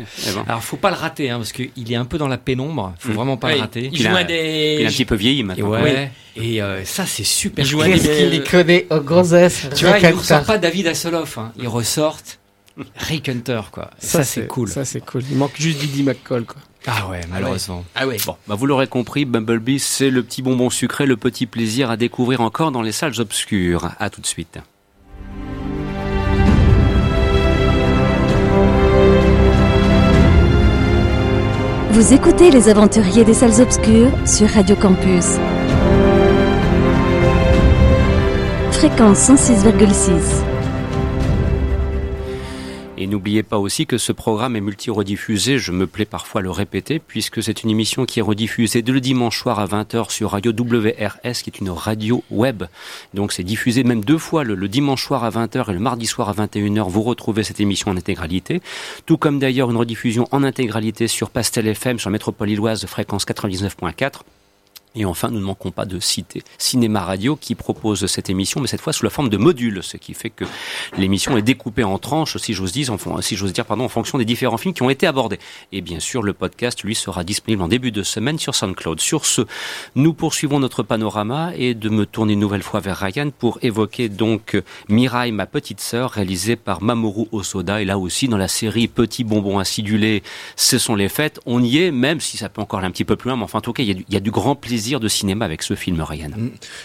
Alors, 0.49 0.63
faut 0.63 0.77
pas 0.77 0.91
le 0.91 0.97
rater, 0.97 1.31
hein, 1.31 1.39
parce 1.39 1.53
qu'il 1.53 1.71
est 1.93 1.97
un 1.97 2.05
peu 2.05 2.17
dans 2.19 2.29
la 2.29 2.39
pénombre. 2.39 2.95
Faut 2.99 3.11
Mm. 3.11 3.15
vraiment 3.15 3.37
pas 3.37 3.49
Ouais, 3.49 3.55
le 3.55 3.61
rater. 3.61 3.91
Il 3.93 4.01
joue 4.01 4.15
a- 4.15 4.19
à 4.19 4.25
des. 4.25 4.77
Il 4.79 4.83
est 4.83 4.87
un 4.87 4.91
petit 4.91 5.05
peu 5.05 5.17
vieilli 5.17 5.41
Et 5.41 5.43
maintenant. 5.43 5.71
ouais. 5.71 6.11
Et 6.37 6.63
euh, 6.63 6.85
ça, 6.85 7.07
c'est 7.07 7.25
super. 7.25 7.65
Il 7.65 7.69
joue 7.69 7.79
cool. 7.79 7.87
à 7.87 7.95
des- 7.95 8.01
Qu'est-ce 8.01 8.19
qu'il 8.21 8.29
les 8.31 8.43
connaît 8.45 8.87
au 8.91 9.01
gonzesse 9.01 9.67
Tu 9.75 9.85
vois, 9.87 9.97
Hunter. 9.97 10.11
ressortent 10.11 10.47
pas 10.47 10.59
David 10.59 10.87
Hasselhoff. 10.89 11.39
Hein. 11.39 11.53
Ils 11.59 11.69
ressortent 11.69 12.39
Rick 12.97 13.29
Hunter, 13.29 13.61
quoi. 13.73 13.91
Ça, 13.99 14.23
c'est 14.25 14.47
cool. 14.47 14.69
Ça 14.69 14.85
c'est 14.85 15.01
cool. 15.01 15.23
Il 15.31 15.37
manque 15.37 15.57
juste 15.57 15.79
Didi 15.79 16.03
McCall 16.03 16.45
quoi. 16.45 16.61
Ah 16.87 17.09
ouais, 17.09 17.21
malheureusement. 17.29 17.85
Ah 17.95 18.07
ouais. 18.07 18.19
Bon, 18.25 18.37
bah 18.47 18.55
vous 18.55 18.67
l'aurez 18.67 18.87
compris, 18.87 19.25
Bumblebee, 19.25 19.81
c'est 19.81 20.11
le 20.11 20.23
petit 20.23 20.41
bonbon 20.41 20.71
sucré, 20.71 21.05
le 21.07 21.17
petit 21.17 21.47
plaisir 21.47 21.91
à 21.91 21.97
découvrir 21.97 22.41
encore 22.41 22.71
dans 22.71 22.83
les 22.83 22.93
salles 22.93 23.19
obscures. 23.21 23.91
À 23.99 24.09
tout 24.09 24.21
de 24.21 24.27
suite. 24.27 24.59
Vous 31.91 32.13
écoutez 32.13 32.51
Les 32.51 32.69
Aventuriers 32.69 33.25
des 33.25 33.33
Salles 33.33 33.61
Obscures 33.61 34.13
sur 34.27 34.49
Radio 34.51 34.77
Campus. 34.77 35.39
Fréquence 38.71 39.31
106,6. 39.31 40.56
Et 42.99 43.07
n'oubliez 43.07 43.43
pas 43.43 43.59
aussi 43.59 43.87
que 43.87 43.99
ce 43.99 44.11
programme 44.11 44.57
est 44.57 44.61
multi-rediffusé, 44.63 45.59
je 45.59 45.71
me 45.71 45.87
plais 45.87 46.07
parfois 46.07 46.41
à 46.41 46.43
le 46.43 46.51
répéter, 46.51 46.99
puisque 46.99 47.43
c'est 47.43 47.63
une 47.63 47.69
émission 47.69 48.07
qui 48.07 48.21
est 48.21 48.23
rediffusée 48.23 48.81
dès 48.81 48.93
le 48.93 49.03
dimanche 49.03 49.39
soir 49.39 49.59
à 49.59 49.67
20h 49.67 50.11
sur 50.11 50.31
Radio 50.31 50.51
WRS, 50.53 51.43
qui 51.43 51.51
est 51.51 51.59
une 51.61 51.69
radio 51.69 52.25
web. 52.31 52.65
Donc 53.13 53.33
c'est 53.33 53.43
diffusé 53.43 53.85
même 53.85 54.03
deux 54.03 54.17
fois, 54.17 54.45
le, 54.45 54.55
le 54.55 54.69
dimanche 54.69 55.05
soir 55.05 55.25
à 55.25 55.31
20h 55.31 55.71
et 55.71 55.75
le 55.75 55.79
mardi 55.79 56.07
soir 56.07 56.31
à 56.31 56.33
21h, 56.33 56.89
vous 56.89 57.03
retrouvez 57.03 57.43
cette 57.43 57.61
émission 57.61 57.91
en 57.91 57.97
intégralité. 57.99 58.63
Tout 59.05 59.19
comme 59.19 59.39
d'ailleurs 59.39 59.71
une 59.71 59.77
rediffusion 59.77 60.27
en 60.31 60.43
intégralité 60.43 61.07
sur 61.07 61.29
Pastel 61.29 61.67
FM, 61.67 61.99
sur 61.99 62.11
Métropole 62.11 62.49
Illoise, 62.49 62.87
fréquence 62.87 63.27
99.4. 63.27 64.23
Et 64.97 65.05
enfin, 65.05 65.29
nous 65.29 65.39
ne 65.39 65.45
manquons 65.45 65.71
pas 65.71 65.85
de 65.85 66.01
citer 66.01 66.43
Cinéma 66.57 67.05
Radio 67.05 67.37
qui 67.37 67.55
propose 67.55 68.07
cette 68.07 68.31
émission, 68.31 68.61
mais 68.61 68.67
cette 68.67 68.81
fois 68.81 68.95
sous 68.95 69.05
la 69.05 69.11
forme 69.11 69.29
de 69.29 69.37
modules, 69.37 69.83
ce 69.83 69.99
qui 69.99 70.15
fait 70.15 70.31
que 70.31 70.47
l'émission 70.97 71.37
est 71.37 71.43
découpée 71.43 71.85
en 71.85 71.99
tranches, 71.99 72.39
si 72.39 72.55
j'ose 72.55 72.73
dire, 72.73 72.91
en, 72.91 72.97
dire, 73.21 73.65
pardon, 73.67 73.85
en 73.85 73.89
fonction 73.91 74.17
des 74.17 74.25
différents 74.25 74.57
films 74.57 74.73
qui 74.73 74.83
ont 74.83 74.89
été 74.89 75.07
abordés. 75.07 75.39
Et 75.73 75.83
bien 75.83 76.01
sûr, 76.01 76.23
le 76.23 76.33
podcast, 76.33 76.83
lui, 76.83 76.95
sera 76.95 77.25
disponible 77.25 77.63
en 77.63 77.69
début 77.69 77.93
de 77.93 78.03
semaine 78.03 78.39
sur 78.39 78.55
SoundCloud. 78.55 79.01
Sur 79.01 79.27
ce, 79.27 79.43
nous 79.95 80.15
poursuivons 80.15 80.61
notre 80.61 80.83
panorama 80.83 81.53
et 81.57 81.75
de 81.75 81.91
me 81.91 82.07
tourner 82.07 82.33
une 82.33 82.41
nouvelle 82.41 82.63
fois 82.63 82.81
vers 82.81 82.97
Ryan 82.97 83.31
pour 83.39 83.59
évoquer 83.61 84.09
donc 84.09 84.61
Mirai, 84.89 85.31
ma 85.31 85.45
petite 85.47 85.81
sœur, 85.81 86.13
réalisée 86.13 86.57
par 86.57 86.83
Mamoru 86.83 87.27
Osoda. 87.33 87.83
Et 87.83 87.85
là 87.85 87.99
aussi, 87.99 88.29
dans 88.29 88.39
la 88.39 88.49
série 88.49 88.89
Petit 88.89 89.25
bonbon 89.25 89.59
acidulé, 89.59 90.23
ce 90.57 90.79
sont 90.79 90.95
les 90.95 91.11
fêtes. 91.11 91.39
On 91.45 91.63
y 91.63 91.79
est, 91.79 91.91
même 91.91 92.21
si 92.21 92.39
ça 92.39 92.49
peut 92.49 92.63
encore 92.63 92.79
aller 92.79 92.89
un 92.89 92.93
petit 92.93 93.05
peu 93.05 93.17
plus 93.17 93.29
loin, 93.29 93.37
mais 93.37 93.45
enfin, 93.45 93.59
en 93.59 93.63
tout 93.63 93.75
cas, 93.75 93.83
il 93.83 94.05
y 94.09 94.17
a 94.17 94.21
du 94.21 94.31
grand 94.31 94.55
plaisir 94.55 94.86
de 94.95 95.09
cinéma 95.09 95.45
avec 95.45 95.63
ce 95.63 95.75
film, 95.75 96.01
Ryan. 96.01 96.31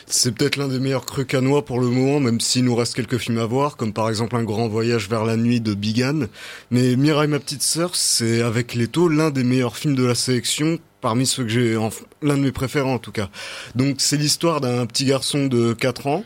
C'est 0.07 0.33
peut-être 0.33 0.57
l'un 0.57 0.67
des 0.67 0.79
meilleurs 0.79 1.05
crus 1.05 1.27
canois 1.27 1.63
pour 1.63 1.79
le 1.79 1.87
moment, 1.87 2.19
même 2.19 2.41
s'il 2.41 2.65
nous 2.65 2.75
reste 2.75 2.95
quelques 2.95 3.17
films 3.17 3.37
à 3.37 3.45
voir, 3.45 3.77
comme 3.77 3.93
par 3.93 4.09
exemple 4.09 4.35
Un 4.35 4.43
grand 4.43 4.67
voyage 4.67 5.07
vers 5.07 5.23
la 5.23 5.37
nuit 5.37 5.61
de 5.61 5.73
Bigan. 5.73 6.27
Mais 6.71 6.95
Mirai, 6.95 7.27
ma 7.27 7.39
petite 7.39 7.61
sœur, 7.61 7.95
c'est 7.95 8.41
avec 8.41 8.73
Leto 8.73 9.07
l'un 9.07 9.29
des 9.29 9.43
meilleurs 9.43 9.77
films 9.77 9.95
de 9.95 10.03
la 10.03 10.15
sélection, 10.15 10.79
parmi 10.99 11.27
ceux 11.27 11.43
que 11.43 11.49
j'ai, 11.49 11.77
l'un 12.21 12.37
de 12.37 12.43
mes 12.43 12.51
préférés 12.51 12.89
en 12.89 12.99
tout 12.99 13.11
cas. 13.11 13.29
Donc 13.75 13.95
c'est 13.99 14.17
l'histoire 14.17 14.61
d'un 14.61 14.85
petit 14.87 15.05
garçon 15.05 15.45
de 15.45 15.73
4 15.73 16.07
ans, 16.07 16.25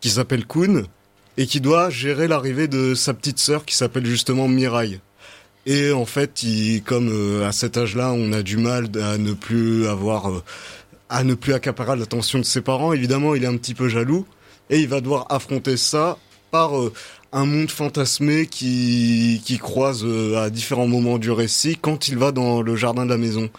qui 0.00 0.10
s'appelle 0.10 0.46
Kun, 0.46 0.82
et 1.36 1.46
qui 1.46 1.60
doit 1.60 1.88
gérer 1.90 2.26
l'arrivée 2.28 2.68
de 2.68 2.94
sa 2.94 3.14
petite 3.14 3.38
sœur 3.38 3.64
qui 3.64 3.76
s'appelle 3.76 4.06
justement 4.06 4.48
Mirai. 4.48 5.00
Et 5.66 5.92
en 5.92 6.06
fait, 6.06 6.42
il, 6.42 6.82
comme 6.82 7.08
euh, 7.10 7.46
à 7.46 7.52
cet 7.52 7.76
âge-là, 7.76 8.12
on 8.12 8.32
a 8.32 8.42
du 8.42 8.56
mal 8.56 8.88
à 9.00 9.18
ne 9.18 9.32
plus 9.32 9.86
avoir, 9.86 10.30
euh, 10.30 10.42
à 11.08 11.22
ne 11.22 11.34
plus 11.34 11.52
accaparer 11.52 11.96
l'attention 11.98 12.38
de 12.38 12.44
ses 12.44 12.62
parents. 12.62 12.92
Évidemment, 12.92 13.34
il 13.34 13.44
est 13.44 13.48
un 13.48 13.56
petit 13.56 13.74
peu 13.74 13.88
jaloux 13.88 14.26
et 14.70 14.80
il 14.80 14.88
va 14.88 15.00
devoir 15.00 15.26
affronter 15.28 15.76
ça 15.76 16.16
par 16.50 16.78
euh, 16.78 16.92
un 17.32 17.44
monde 17.44 17.70
fantasmé 17.70 18.46
qui 18.46 19.40
qui 19.44 19.58
croise 19.58 20.04
à 20.36 20.50
différents 20.50 20.88
moments 20.88 21.18
du 21.18 21.30
récit 21.30 21.76
quand 21.80 22.08
il 22.08 22.18
va 22.18 22.32
dans 22.32 22.60
le 22.60 22.74
jardin 22.74 23.04
de 23.04 23.10
la 23.10 23.18
maison. 23.18 23.50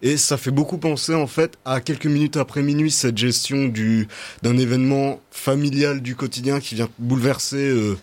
Et 0.00 0.16
ça 0.16 0.36
fait 0.36 0.52
beaucoup 0.52 0.78
penser 0.78 1.14
en 1.14 1.26
fait 1.26 1.58
à 1.64 1.80
quelques 1.80 2.06
minutes 2.06 2.36
après 2.36 2.62
minuit 2.62 2.90
cette 2.90 3.18
gestion 3.18 3.66
du 3.66 4.06
d'un 4.42 4.56
événement 4.56 5.20
familial 5.32 6.00
du 6.00 6.14
quotidien 6.14 6.60
qui 6.60 6.76
vient 6.76 6.88
bouleverser 6.98 7.68
euh, 7.68 7.98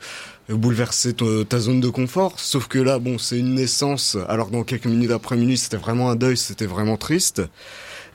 bouleverser 0.50 1.14
ta, 1.14 1.60
zone 1.60 1.80
de 1.80 1.90
confort. 1.90 2.40
Sauf 2.40 2.68
que 2.68 2.80
là, 2.80 3.00
bon, 3.00 3.18
c'est 3.18 3.40
une 3.40 3.56
naissance. 3.56 4.18
Alors 4.30 4.50
dans 4.50 4.64
quelques 4.64 4.86
minutes 4.86 5.12
après 5.12 5.38
minuit, 5.38 5.58
c'était 5.58 5.78
vraiment 5.78 6.10
un 6.10 6.16
deuil, 6.16 6.38
c'était 6.38 6.68
vraiment 6.68 6.98
triste. 6.98 7.42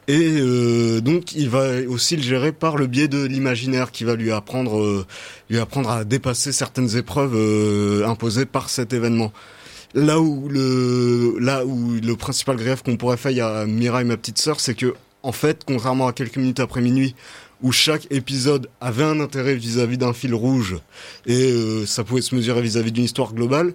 Et 0.09 0.41
euh, 0.41 1.01
donc, 1.01 1.35
il 1.35 1.49
va 1.49 1.83
aussi 1.89 2.17
le 2.17 2.23
gérer 2.23 2.51
par 2.51 2.77
le 2.77 2.89
biais 2.89 3.07
de 3.07 3.23
l'imaginaire, 3.23 3.93
qui 3.93 4.03
va 4.03 4.17
lui 4.17 4.33
apprendre, 4.33 4.81
euh, 4.81 5.07
lui 5.49 5.59
apprendre 5.59 5.89
à 5.91 6.05
dépasser 6.05 6.51
certaines 6.51 6.97
épreuves 6.97 7.35
euh, 7.37 8.05
imposées 8.07 8.47
par 8.47 8.71
cet 8.71 8.93
événement. 8.93 9.33
Là 9.95 10.21
où 10.21 10.49
le, 10.49 11.37
là 11.39 11.65
où 11.65 11.93
le 12.03 12.17
principal 12.17 12.57
grief 12.57 12.83
qu'on 12.83 12.97
pourrait 12.97 13.17
faire 13.17 13.47
à 13.47 13.67
Mira 13.67 14.01
et 14.01 14.05
ma 14.05 14.17
petite 14.17 14.39
sœur, 14.39 14.59
c'est 14.59 14.75
que, 14.75 14.95
en 15.23 15.33
fait, 15.33 15.63
contrairement 15.65 16.09
à 16.09 16.13
quelques 16.13 16.39
minutes 16.39 16.61
après 16.61 16.81
minuit, 16.81 17.15
où 17.63 17.73
chaque 17.73 18.07
épisode 18.11 18.69
avait 18.81 19.05
un 19.05 19.21
intérêt 19.21 19.55
vis-à-vis 19.55 19.99
d'un 19.99 20.13
fil 20.13 20.35
rouge 20.35 20.77
et 21.27 21.53
euh, 21.53 21.87
ça 21.87 22.05
pouvait 22.05 22.23
se 22.23 22.35
mesurer 22.35 22.63
vis-à-vis 22.63 22.93
d'une 22.93 23.05
histoire 23.05 23.35
globale. 23.35 23.75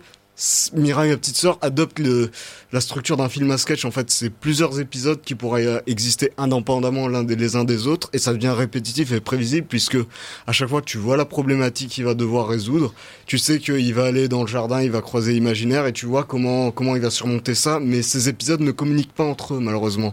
Mirai, 0.73 1.07
ma 1.07 1.15
petite 1.15 1.37
sœur, 1.37 1.57
adopte 1.61 1.97
le, 1.97 2.29
la 2.73 2.81
structure 2.81 3.15
d'un 3.15 3.29
film 3.29 3.49
à 3.51 3.57
sketch. 3.57 3.85
En 3.85 3.91
fait, 3.91 4.11
c'est 4.11 4.29
plusieurs 4.29 4.81
épisodes 4.81 5.21
qui 5.21 5.33
pourraient 5.33 5.65
euh, 5.65 5.79
exister 5.87 6.31
indépendamment 6.37 7.07
l'un 7.07 7.23
des 7.23 7.37
les 7.37 7.55
uns 7.55 7.63
des 7.63 7.87
autres, 7.87 8.09
et 8.11 8.17
ça 8.17 8.33
devient 8.33 8.49
répétitif 8.49 9.13
et 9.13 9.21
prévisible 9.21 9.65
puisque 9.67 9.97
à 10.45 10.51
chaque 10.51 10.67
fois 10.67 10.81
que 10.81 10.87
tu 10.87 10.97
vois 10.97 11.15
la 11.15 11.23
problématique 11.23 11.89
qu'il 11.89 12.03
va 12.03 12.15
devoir 12.15 12.49
résoudre, 12.49 12.93
tu 13.25 13.37
sais 13.37 13.59
qu'il 13.59 13.93
va 13.93 14.03
aller 14.03 14.27
dans 14.27 14.41
le 14.41 14.47
jardin, 14.47 14.81
il 14.81 14.91
va 14.91 14.99
croiser 14.99 15.31
l'imaginaire, 15.31 15.85
et 15.85 15.93
tu 15.93 16.05
vois 16.05 16.25
comment 16.25 16.69
comment 16.71 16.97
il 16.97 17.01
va 17.01 17.11
surmonter 17.11 17.55
ça. 17.55 17.79
Mais 17.79 18.01
ces 18.01 18.27
épisodes 18.27 18.59
ne 18.59 18.71
communiquent 18.71 19.13
pas 19.13 19.23
entre 19.23 19.53
eux, 19.53 19.59
malheureusement. 19.61 20.11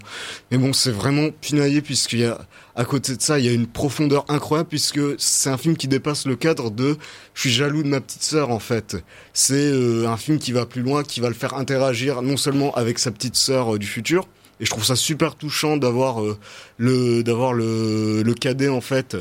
Mais 0.52 0.58
bon, 0.58 0.72
c'est 0.72 0.92
vraiment 0.92 1.30
pinaillé 1.40 1.82
puisqu'il 1.82 2.20
y 2.20 2.26
a 2.26 2.38
à 2.74 2.84
côté 2.84 3.14
de 3.16 3.20
ça, 3.20 3.38
il 3.38 3.44
y 3.44 3.48
a 3.48 3.52
une 3.52 3.66
profondeur 3.66 4.24
incroyable 4.28 4.68
puisque 4.70 5.00
c'est 5.18 5.50
un 5.50 5.58
film 5.58 5.76
qui 5.76 5.88
dépasse 5.88 6.26
le 6.26 6.36
cadre 6.36 6.70
de 6.70 6.96
je 7.34 7.40
suis 7.40 7.50
jaloux 7.50 7.82
de 7.82 7.88
ma 7.88 8.00
petite 8.00 8.22
sœur 8.22 8.50
en 8.50 8.58
fait. 8.58 8.96
C'est 9.34 9.54
euh, 9.54 10.08
un 10.08 10.16
film 10.16 10.38
qui 10.38 10.52
va 10.52 10.64
plus 10.64 10.80
loin, 10.80 11.02
qui 11.02 11.20
va 11.20 11.28
le 11.28 11.34
faire 11.34 11.54
interagir 11.54 12.22
non 12.22 12.38
seulement 12.38 12.74
avec 12.74 12.98
sa 12.98 13.10
petite 13.10 13.36
sœur 13.36 13.74
euh, 13.74 13.78
du 13.78 13.86
futur, 13.86 14.26
et 14.58 14.64
je 14.64 14.70
trouve 14.70 14.84
ça 14.84 14.96
super 14.96 15.34
touchant 15.34 15.76
d'avoir 15.76 16.22
euh, 16.22 16.38
le 16.78 17.22
d'avoir 17.22 17.52
le, 17.52 18.22
le 18.22 18.34
cadet 18.34 18.68
en 18.68 18.80
fait 18.80 19.16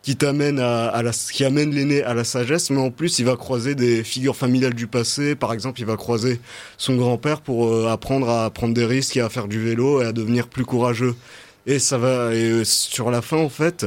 qui 0.00 0.16
t'amène 0.16 0.58
à, 0.58 1.02
la, 1.02 1.12
qui 1.12 1.46
amène 1.46 1.70
l'aîné 1.74 2.02
à 2.02 2.12
la 2.12 2.24
sagesse, 2.24 2.68
mais 2.68 2.80
en 2.80 2.90
plus 2.90 3.18
il 3.18 3.24
va 3.24 3.36
croiser 3.36 3.74
des 3.74 4.04
figures 4.04 4.36
familiales 4.36 4.74
du 4.74 4.86
passé. 4.86 5.34
Par 5.34 5.54
exemple, 5.54 5.80
il 5.80 5.86
va 5.86 5.96
croiser 5.96 6.40
son 6.76 6.96
grand-père 6.96 7.40
pour 7.40 7.88
apprendre 7.88 8.28
à 8.28 8.50
prendre 8.50 8.74
des 8.74 8.84
risques 8.84 9.16
et 9.16 9.22
à 9.22 9.30
faire 9.30 9.48
du 9.48 9.58
vélo 9.64 10.02
et 10.02 10.04
à 10.04 10.12
devenir 10.12 10.48
plus 10.48 10.66
courageux. 10.66 11.14
Et 11.66 11.78
ça 11.78 11.96
va 11.98 12.34
et 12.34 12.50
euh, 12.50 12.64
sur 12.64 13.10
la 13.10 13.22
fin 13.22 13.38
en 13.38 13.48
fait, 13.48 13.86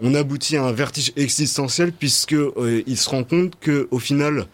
on 0.00 0.14
aboutit 0.14 0.56
à 0.56 0.64
un 0.64 0.72
vertige 0.72 1.12
existentiel 1.16 1.92
puisque 1.92 2.32
euh, 2.32 2.82
il 2.86 2.96
se 2.96 3.10
rend 3.10 3.24
compte 3.24 3.54
que 3.60 3.86
au 3.90 3.98
final, 3.98 4.46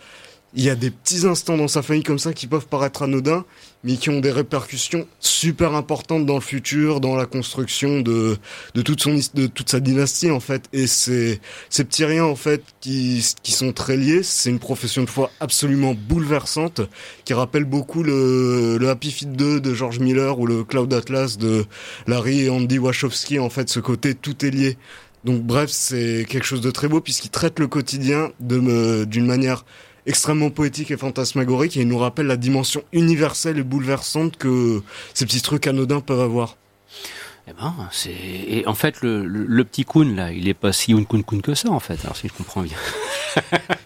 il 0.57 0.63
y 0.63 0.71
a 0.71 0.77
des 0.77 0.91
petits 0.91 1.27
instants 1.27 1.57
dans 1.57 1.69
sa 1.69 1.83
famille 1.83 2.05
comme 2.05 2.19
ça 2.19 2.33
qui 2.33 2.47
peuvent 2.47 2.67
paraître 2.67 3.03
anodins, 3.03 3.45
mais 3.83 3.97
qui 3.97 4.11
ont 4.11 4.21
des 4.21 4.31
répercussions 4.31 5.07
super 5.19 5.75
importantes 5.75 6.27
dans 6.27 6.37
le 6.37 6.41
futur, 6.41 7.01
dans 7.01 7.17
la 7.17 7.27
construction 7.27 8.01
de, 8.01 8.37
de 8.75 8.83
toute 8.83 9.03
son, 9.03 9.19
de 9.35 9.47
toute 9.49 9.69
sa 9.69 9.81
dynastie, 9.81 10.31
en 10.31 10.39
fait. 10.39 10.65
Et 10.73 10.87
c'est, 10.87 11.41
ces 11.71 11.85
petits 11.85 12.05
riens, 12.05 12.25
en 12.25 12.37
fait, 12.37 12.63
qui, 12.81 13.25
qui 13.43 13.53
sont 13.53 13.73
très 13.73 13.97
liés. 13.97 14.23
C'est 14.23 14.51
une 14.51 14.61
profession 14.61 15.03
de 15.03 15.11
foi 15.11 15.31
absolument 15.41 15.95
bouleversante, 15.95 16.83
qui 17.25 17.35
rappelle 17.35 17.65
beaucoup 17.65 18.05
le, 18.05 18.79
le 18.79 18.89
Happy 18.89 19.11
Feet 19.11 19.33
2 19.33 19.61
de 19.61 19.75
George 19.75 19.99
Miller 19.99 20.39
ou 20.39 20.47
le 20.47 20.63
Cloud 20.63 20.93
Atlas 20.95 21.37
de 21.37 21.67
Larry 22.07 22.43
et 22.43 22.51
Andy 22.51 22.79
Wachowski, 22.79 23.41
en 23.41 23.51
fait, 23.51 23.69
ce 23.69 23.81
côté 23.81 24.15
tout 24.15 24.47
est 24.47 24.51
lié. 24.51 24.79
Donc 25.25 25.43
bref, 25.43 25.71
c'est 25.71 26.27
quelque 26.29 26.45
chose 26.45 26.61
de 26.61 26.71
très 26.71 26.87
beau 26.87 27.01
puisqu'il 27.01 27.31
traite 27.31 27.59
le 27.59 27.67
quotidien 27.67 28.31
de 28.41 29.05
d'une 29.07 29.25
manière 29.25 29.65
extrêmement 30.07 30.51
poétique 30.51 30.91
et 30.91 30.97
fantasmagorique 30.97 31.77
et 31.77 31.81
il 31.81 31.89
nous 31.89 31.99
rappelle 31.99 32.27
la 32.27 32.37
dimension 32.37 32.83
universelle 32.93 33.59
et 33.59 33.63
bouleversante 33.63 34.37
que 34.37 34.83
ces 35.15 35.25
petits 35.27 35.43
trucs 35.43 35.67
anodins 35.67 36.01
peuvent 36.01 36.21
avoir. 36.21 36.57
Eh 37.47 37.53
ben, 37.53 37.75
c'est 37.93 38.11
et 38.11 38.67
en 38.67 38.75
fait 38.75 39.03
le, 39.03 39.27
le, 39.27 39.65
petit 39.65 39.85
Kun 39.85 40.15
là, 40.15 40.33
il 40.33 40.49
est 40.49 40.55
pas 40.55 40.73
si 40.73 40.95
un 40.95 41.05
Kun 41.05 41.23
Kun 41.23 41.41
que 41.41 41.55
ça 41.55 41.71
en 41.71 41.81
fait. 41.81 42.03
Alors 42.05 42.17
si 42.17 42.29
je 42.29 42.33
comprends 42.33 42.63
bien. 42.63 42.77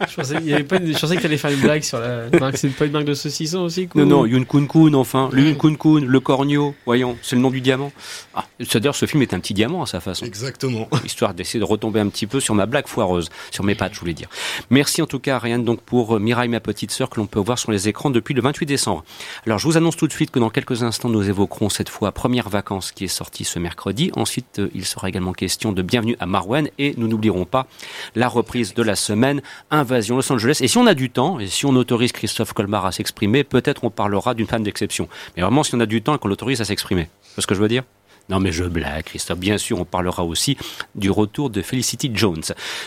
je 0.08 0.14
pensais, 0.14 0.42
y 0.42 0.52
avait 0.52 0.64
pas 0.64 0.76
une, 0.76 0.92
je 0.92 0.98
pensais 0.98 1.16
que 1.16 1.22
t'allais 1.22 1.36
faire 1.36 1.50
une 1.50 1.60
blague 1.60 1.82
sur 1.82 1.98
la 1.98 2.28
marque. 2.38 2.56
C'est 2.56 2.68
pas 2.68 2.86
une 2.86 2.92
marque 2.92 3.06
de 3.06 3.14
saucisson 3.14 3.60
aussi 3.60 3.88
quoi. 3.88 4.02
Non 4.02 4.08
non, 4.08 4.26
Yun 4.26 4.44
Kun 4.44 4.66
Kun 4.66 4.94
enfin, 4.94 5.28
le 5.32 5.42
Yun 5.42 5.54
Kun 5.54 5.74
Kun, 5.74 6.04
le 6.06 6.20
cornio, 6.20 6.74
voyons, 6.86 7.16
c'est 7.22 7.36
le 7.36 7.42
nom 7.42 7.50
du 7.50 7.60
diamant. 7.60 7.92
Ah, 8.34 8.44
c'est-à-dire 8.60 8.94
ce 8.94 9.06
film 9.06 9.22
est 9.22 9.34
un 9.34 9.40
petit 9.40 9.54
diamant 9.54 9.82
à 9.82 9.86
sa 9.86 10.00
façon. 10.00 10.24
Exactement. 10.24 10.88
Histoire 11.04 11.34
d'essayer 11.34 11.60
de 11.60 11.64
retomber 11.64 12.00
un 12.00 12.08
petit 12.08 12.26
peu 12.26 12.40
sur 12.40 12.54
ma 12.54 12.66
blague 12.66 12.86
foireuse, 12.86 13.28
sur 13.50 13.64
mes 13.64 13.74
pattes, 13.74 13.94
je 13.94 14.00
voulais 14.00 14.14
dire. 14.14 14.28
Merci 14.70 15.02
en 15.02 15.06
tout 15.06 15.18
cas 15.18 15.36
Ariane 15.36 15.64
donc 15.64 15.80
pour 15.82 16.16
euh, 16.16 16.18
Mirai 16.18 16.48
ma 16.48 16.60
petite 16.60 16.90
sœur 16.90 17.10
que 17.10 17.20
l'on 17.20 17.26
peut 17.26 17.40
voir 17.40 17.58
sur 17.58 17.72
les 17.72 17.88
écrans 17.88 18.10
depuis 18.10 18.34
le 18.34 18.42
28 18.42 18.66
décembre. 18.66 19.04
Alors 19.46 19.58
je 19.58 19.66
vous 19.66 19.76
annonce 19.76 19.96
tout 19.96 20.06
de 20.06 20.12
suite 20.12 20.30
que 20.30 20.38
dans 20.38 20.50
quelques 20.50 20.82
instants 20.82 21.08
nous 21.08 21.28
évoquerons 21.28 21.68
cette 21.68 21.88
fois 21.88 22.12
Première 22.12 22.48
vacances 22.48 22.92
qui 22.92 23.04
est 23.04 23.08
sortie 23.08 23.44
ce 23.44 23.58
mercredi. 23.58 24.10
Ensuite, 24.16 24.58
euh, 24.58 24.70
il 24.74 24.84
sera 24.84 25.08
également 25.08 25.32
question 25.32 25.72
de 25.72 25.82
Bienvenue 25.82 26.16
à 26.20 26.26
Marwen 26.26 26.68
et 26.78 26.94
nous 26.96 27.08
n'oublierons 27.08 27.44
pas 27.44 27.66
la 28.14 28.28
reprise 28.28 28.74
de 28.74 28.82
la 28.82 28.96
semaine 28.96 29.42
Invasion 29.88 30.16
Los 30.16 30.30
Angeles. 30.30 30.58
Et 30.60 30.68
si 30.68 30.76
on 30.76 30.86
a 30.86 30.94
du 30.94 31.08
temps 31.08 31.40
et 31.40 31.46
si 31.46 31.64
on 31.64 31.74
autorise 31.74 32.12
Christophe 32.12 32.52
Colmar 32.52 32.84
à 32.84 32.92
s'exprimer, 32.92 33.42
peut-être 33.42 33.84
on 33.84 33.90
parlera 33.90 34.34
d'une 34.34 34.46
femme 34.46 34.62
d'exception. 34.62 35.08
Mais 35.36 35.42
vraiment, 35.42 35.62
si 35.62 35.74
on 35.74 35.80
a 35.80 35.86
du 35.86 36.02
temps 36.02 36.14
et 36.14 36.18
qu'on 36.18 36.28
l'autorise 36.28 36.60
à 36.60 36.64
s'exprimer. 36.64 37.08
C'est 37.34 37.40
ce 37.40 37.46
que 37.46 37.54
je 37.54 37.60
veux 37.60 37.68
dire? 37.68 37.84
Non 38.28 38.40
mais 38.40 38.52
je 38.52 38.64
blague, 38.64 39.04
Christophe. 39.04 39.38
Bien 39.38 39.56
sûr, 39.56 39.80
on 39.80 39.86
parlera 39.86 40.22
aussi 40.24 40.58
du 40.94 41.10
retour 41.10 41.48
de 41.48 41.62
Felicity 41.62 42.10
Jones. 42.12 42.42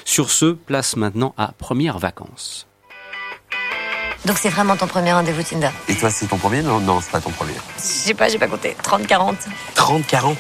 Sur 0.05 0.29
ce, 0.29 0.51
place 0.51 0.95
maintenant 0.95 1.33
à 1.37 1.53
Première 1.57 1.97
Vacances. 1.97 2.67
Donc 4.25 4.37
c'est 4.37 4.49
vraiment 4.49 4.77
ton 4.77 4.85
premier 4.85 5.13
rendez-vous 5.13 5.41
Tinder? 5.41 5.71
Et 5.87 5.95
toi, 5.95 6.11
c'est 6.11 6.27
ton 6.27 6.37
premier? 6.37 6.61
Non, 6.61 6.79
non, 6.79 7.01
c'est 7.01 7.11
pas 7.11 7.19
ton 7.19 7.31
premier. 7.31 7.55
Je 7.77 7.81
sais 7.81 8.13
pas, 8.13 8.29
j'ai 8.29 8.37
pas 8.37 8.47
compté. 8.47 8.75
30-40. 8.83 9.33
30-40 9.75 10.35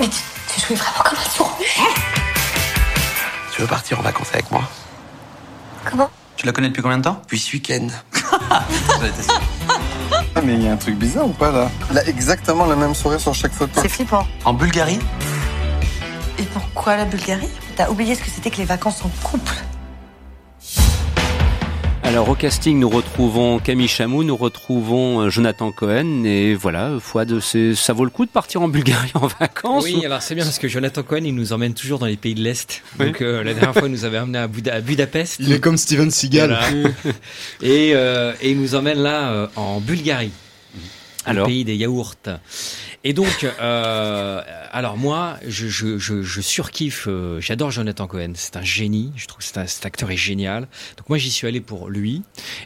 Mais 0.00 0.06
tu, 0.08 0.18
tu 0.52 0.60
jouais 0.60 0.76
vraiment 0.76 1.02
comme 1.02 1.18
un 1.18 1.30
sourd. 1.30 1.57
Tu 3.58 3.62
veux 3.62 3.68
partir 3.68 3.98
en 3.98 4.02
vacances 4.02 4.28
avec 4.32 4.52
moi? 4.52 4.62
Comment? 5.84 6.08
Tu 6.36 6.46
la 6.46 6.52
connais 6.52 6.68
depuis 6.68 6.80
combien 6.80 6.98
de 6.98 7.02
temps? 7.02 7.18
Depuis 7.24 7.40
ce 7.40 7.52
week-end. 7.54 7.88
ah, 8.52 8.62
mais 10.44 10.54
il 10.54 10.62
y 10.62 10.68
a 10.68 10.72
un 10.72 10.76
truc 10.76 10.94
bizarre 10.94 11.26
ou 11.26 11.32
pas 11.32 11.50
là? 11.50 11.68
Il 11.90 11.98
a 11.98 12.06
exactement 12.06 12.66
la 12.66 12.76
même 12.76 12.94
sourire 12.94 13.18
sur 13.18 13.34
chaque 13.34 13.50
photo. 13.50 13.80
C'est 13.82 13.88
flippant. 13.88 14.24
En 14.44 14.52
Bulgarie? 14.52 15.00
Et 16.38 16.44
pourquoi 16.44 16.98
la 16.98 17.04
Bulgarie? 17.04 17.48
T'as 17.74 17.90
oublié 17.90 18.14
ce 18.14 18.22
que 18.22 18.30
c'était 18.30 18.50
que 18.50 18.58
les 18.58 18.64
vacances 18.64 19.04
en 19.04 19.08
couple? 19.28 19.54
Alors 22.08 22.30
au 22.30 22.34
casting, 22.34 22.78
nous 22.78 22.88
retrouvons 22.88 23.58
Camille 23.58 23.86
Chamou, 23.86 24.24
nous 24.24 24.36
retrouvons 24.36 25.20
euh, 25.20 25.28
Jonathan 25.28 25.70
Cohen 25.72 26.24
et 26.24 26.54
voilà, 26.54 26.92
Fouad, 26.98 27.38
ça 27.40 27.92
vaut 27.92 28.06
le 28.06 28.10
coup 28.10 28.24
de 28.24 28.30
partir 28.30 28.62
en 28.62 28.68
Bulgarie 28.68 29.10
en 29.12 29.26
vacances 29.40 29.84
Oui, 29.84 30.06
alors 30.06 30.22
c'est 30.22 30.34
bien 30.34 30.44
parce 30.44 30.58
que 30.58 30.68
Jonathan 30.68 31.02
Cohen, 31.02 31.24
il 31.24 31.34
nous 31.34 31.52
emmène 31.52 31.74
toujours 31.74 31.98
dans 31.98 32.06
les 32.06 32.16
pays 32.16 32.34
de 32.34 32.40
l'Est. 32.40 32.82
Donc 32.98 33.20
euh, 33.20 33.44
la 33.44 33.52
dernière 33.52 33.74
fois, 33.74 33.88
il 33.88 33.92
nous 33.92 34.06
avait 34.06 34.16
amené 34.16 34.38
à, 34.38 34.44
à 34.72 34.80
Budapest. 34.80 35.36
Il 35.40 35.52
est 35.52 35.60
comme 35.60 35.76
Steven 35.76 36.10
Seagal. 36.10 36.48
Voilà. 36.48 36.94
et, 37.62 37.92
euh, 37.92 38.32
et 38.40 38.52
il 38.52 38.60
nous 38.60 38.74
emmène 38.74 39.00
là 39.00 39.30
euh, 39.30 39.46
en 39.56 39.78
Bulgarie. 39.78 40.32
Alors 41.26 41.46
le 41.46 41.52
pays 41.52 41.64
des 41.64 41.76
yaourts. 41.76 42.14
Et 43.04 43.12
donc, 43.12 43.46
euh, 43.60 44.42
alors 44.72 44.96
moi, 44.96 45.36
je, 45.46 45.68
je, 45.68 45.98
je, 45.98 46.22
je 46.22 46.40
surkiffe, 46.40 47.06
euh, 47.06 47.40
j'adore 47.40 47.70
Jonathan 47.70 48.08
Cohen, 48.08 48.32
c'est 48.34 48.56
un 48.56 48.62
génie, 48.62 49.12
je 49.14 49.26
trouve 49.28 49.38
que 49.38 49.44
cet 49.44 49.86
acteur 49.86 50.10
est 50.10 50.16
génial. 50.16 50.66
Donc 50.96 51.08
moi, 51.08 51.16
j'y 51.16 51.30
suis 51.30 51.46
allé 51.46 51.60
pour 51.60 51.90
lui, 51.90 52.22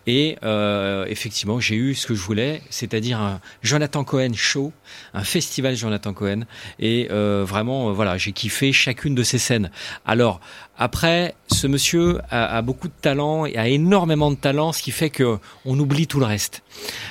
et 0.07 0.39
euh, 0.43 1.05
effectivement, 1.07 1.61
j'ai 1.61 1.77
eu 1.77 1.95
ce 1.95 2.07
que 2.07 2.15
je 2.15 2.23
voulais, 2.23 2.63
c'est-à-dire 2.71 3.21
un 3.21 3.41
Jonathan 3.63 4.05
Cohen 4.05 4.33
show, 4.35 4.73
un 5.13 5.23
festival 5.23 5.77
Jonathan 5.77 6.15
Cohen, 6.15 6.45
et 6.79 7.09
euh, 7.11 7.45
vraiment, 7.47 7.91
euh, 7.91 7.93
voilà, 7.93 8.17
j'ai 8.17 8.33
kiffé 8.33 8.73
chacune 8.73 9.15
de 9.15 9.23
ses 9.23 9.39
scènes. 9.39 9.71
Alors, 10.07 10.41
après, 10.79 11.35
ce 11.49 11.67
monsieur 11.67 12.19
a, 12.31 12.63
beaucoup 12.63 12.89
de 12.89 12.95
talent 13.01 13.45
et 13.45 13.57
a 13.57 13.69
énormément 13.69 14.31
de 14.31 14.37
talent, 14.37 14.73
ce 14.73 14.83
qui 14.83 14.91
fait 14.91 15.11
que 15.11 15.39
on 15.65 15.79
oublie 15.79 16.07
tout 16.07 16.19
le 16.19 16.25
reste. 16.25 16.63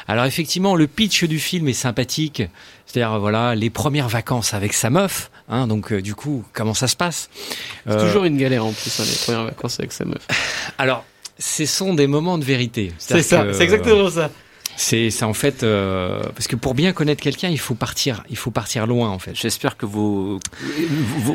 Alors 0.07 0.25
effectivement, 0.25 0.75
le 0.75 0.87
pitch 0.87 1.23
du 1.23 1.39
film 1.39 1.67
est 1.67 1.73
sympathique, 1.73 2.43
c'est-à-dire 2.91 3.19
voilà 3.19 3.55
les 3.55 3.69
premières 3.69 4.09
vacances 4.09 4.53
avec 4.53 4.73
sa 4.73 4.89
meuf. 4.89 5.31
Hein, 5.47 5.67
donc 5.67 5.91
euh, 5.91 6.01
du 6.01 6.15
coup, 6.15 6.43
comment 6.53 6.73
ça 6.73 6.87
se 6.87 6.95
passe? 6.95 7.29
C'est 7.85 7.93
euh... 7.93 8.05
toujours 8.05 8.25
une 8.25 8.37
galère 8.37 8.65
en 8.65 8.71
plus 8.71 8.99
hein, 8.99 9.03
les 9.05 9.25
premières 9.25 9.45
vacances 9.45 9.79
avec 9.79 9.91
sa 9.91 10.05
meuf. 10.05 10.27
Alors, 10.77 11.05
ce 11.39 11.65
sont 11.65 11.93
des 11.93 12.07
moments 12.07 12.37
de 12.37 12.43
vérité. 12.43 12.91
C'est 12.97 13.21
ça, 13.23 13.45
c'est 13.53 13.63
exactement 13.63 14.09
ça. 14.09 14.29
C'est 14.77 15.09
ça 15.11 15.27
en 15.27 15.33
fait 15.33 15.63
euh, 15.63 16.21
parce 16.35 16.47
que 16.47 16.55
pour 16.55 16.73
bien 16.73 16.91
connaître 16.93 17.21
quelqu'un, 17.21 17.49
il 17.49 17.59
faut 17.59 17.75
partir, 17.75 18.23
il 18.29 18.37
faut 18.37 18.51
partir 18.51 18.87
loin 18.87 19.09
en 19.09 19.19
fait. 19.19 19.31
J'espère 19.35 19.77
que 19.77 19.85
vos 19.85 20.39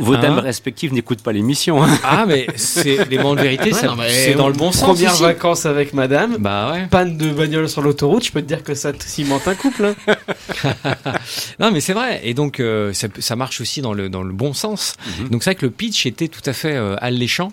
vos, 0.01 0.14
Hein 0.14 0.20
dames 0.20 0.38
respectives 0.38 0.92
n'écoutent 0.92 1.22
pas 1.22 1.33
l'émission. 1.33 1.83
hein. 1.83 1.88
Ah 2.05 2.25
mais 2.27 2.46
c'est 2.57 3.09
les 3.09 3.18
moments 3.18 3.35
de 3.37 3.42
vérité, 3.42 3.72
Ouais, 3.72 4.09
c'est 4.11 4.35
dans 4.35 4.49
le 4.49 4.55
bon 4.55 4.72
sens. 4.72 4.94
Premières 4.94 5.12
ici. 5.14 5.22
vacances 5.22 5.66
avec 5.66 5.92
madame. 5.94 6.37
Bah 6.38 6.72
ouais. 6.72 6.87
Panne 6.90 7.16
de 7.16 7.31
bagnole 7.31 7.68
sur 7.68 7.83
l'autoroute, 7.83 8.25
je 8.25 8.33
peux 8.33 8.42
te 8.42 8.46
dire 8.46 8.62
que 8.64 8.75
ça 8.75 8.92
te 8.92 9.03
cimente 9.05 9.46
un 9.46 9.55
couple. 9.55 9.94
hein. 10.07 10.14
Non, 11.61 11.70
mais 11.70 11.81
c'est 11.81 11.92
vrai. 11.92 12.20
Et 12.25 12.35
donc, 12.35 12.61
euh, 12.61 12.92
ça, 12.92 13.09
ça 13.18 13.37
marche 13.37 13.61
aussi 13.61 13.81
dans 13.81 13.92
le, 13.92 14.09
dans 14.09 14.22
le 14.22 14.33
bon 14.33 14.53
sens. 14.53 14.96
Mhm. 15.20 15.29
Donc, 15.29 15.42
c'est 15.42 15.51
vrai 15.51 15.55
que 15.57 15.66
le 15.66 15.70
pitch 15.72 16.07
était 16.07 16.29
tout 16.29 16.42
à 16.46 16.53
fait 16.53 16.75
euh, 16.75 16.96
alléchant. 17.01 17.53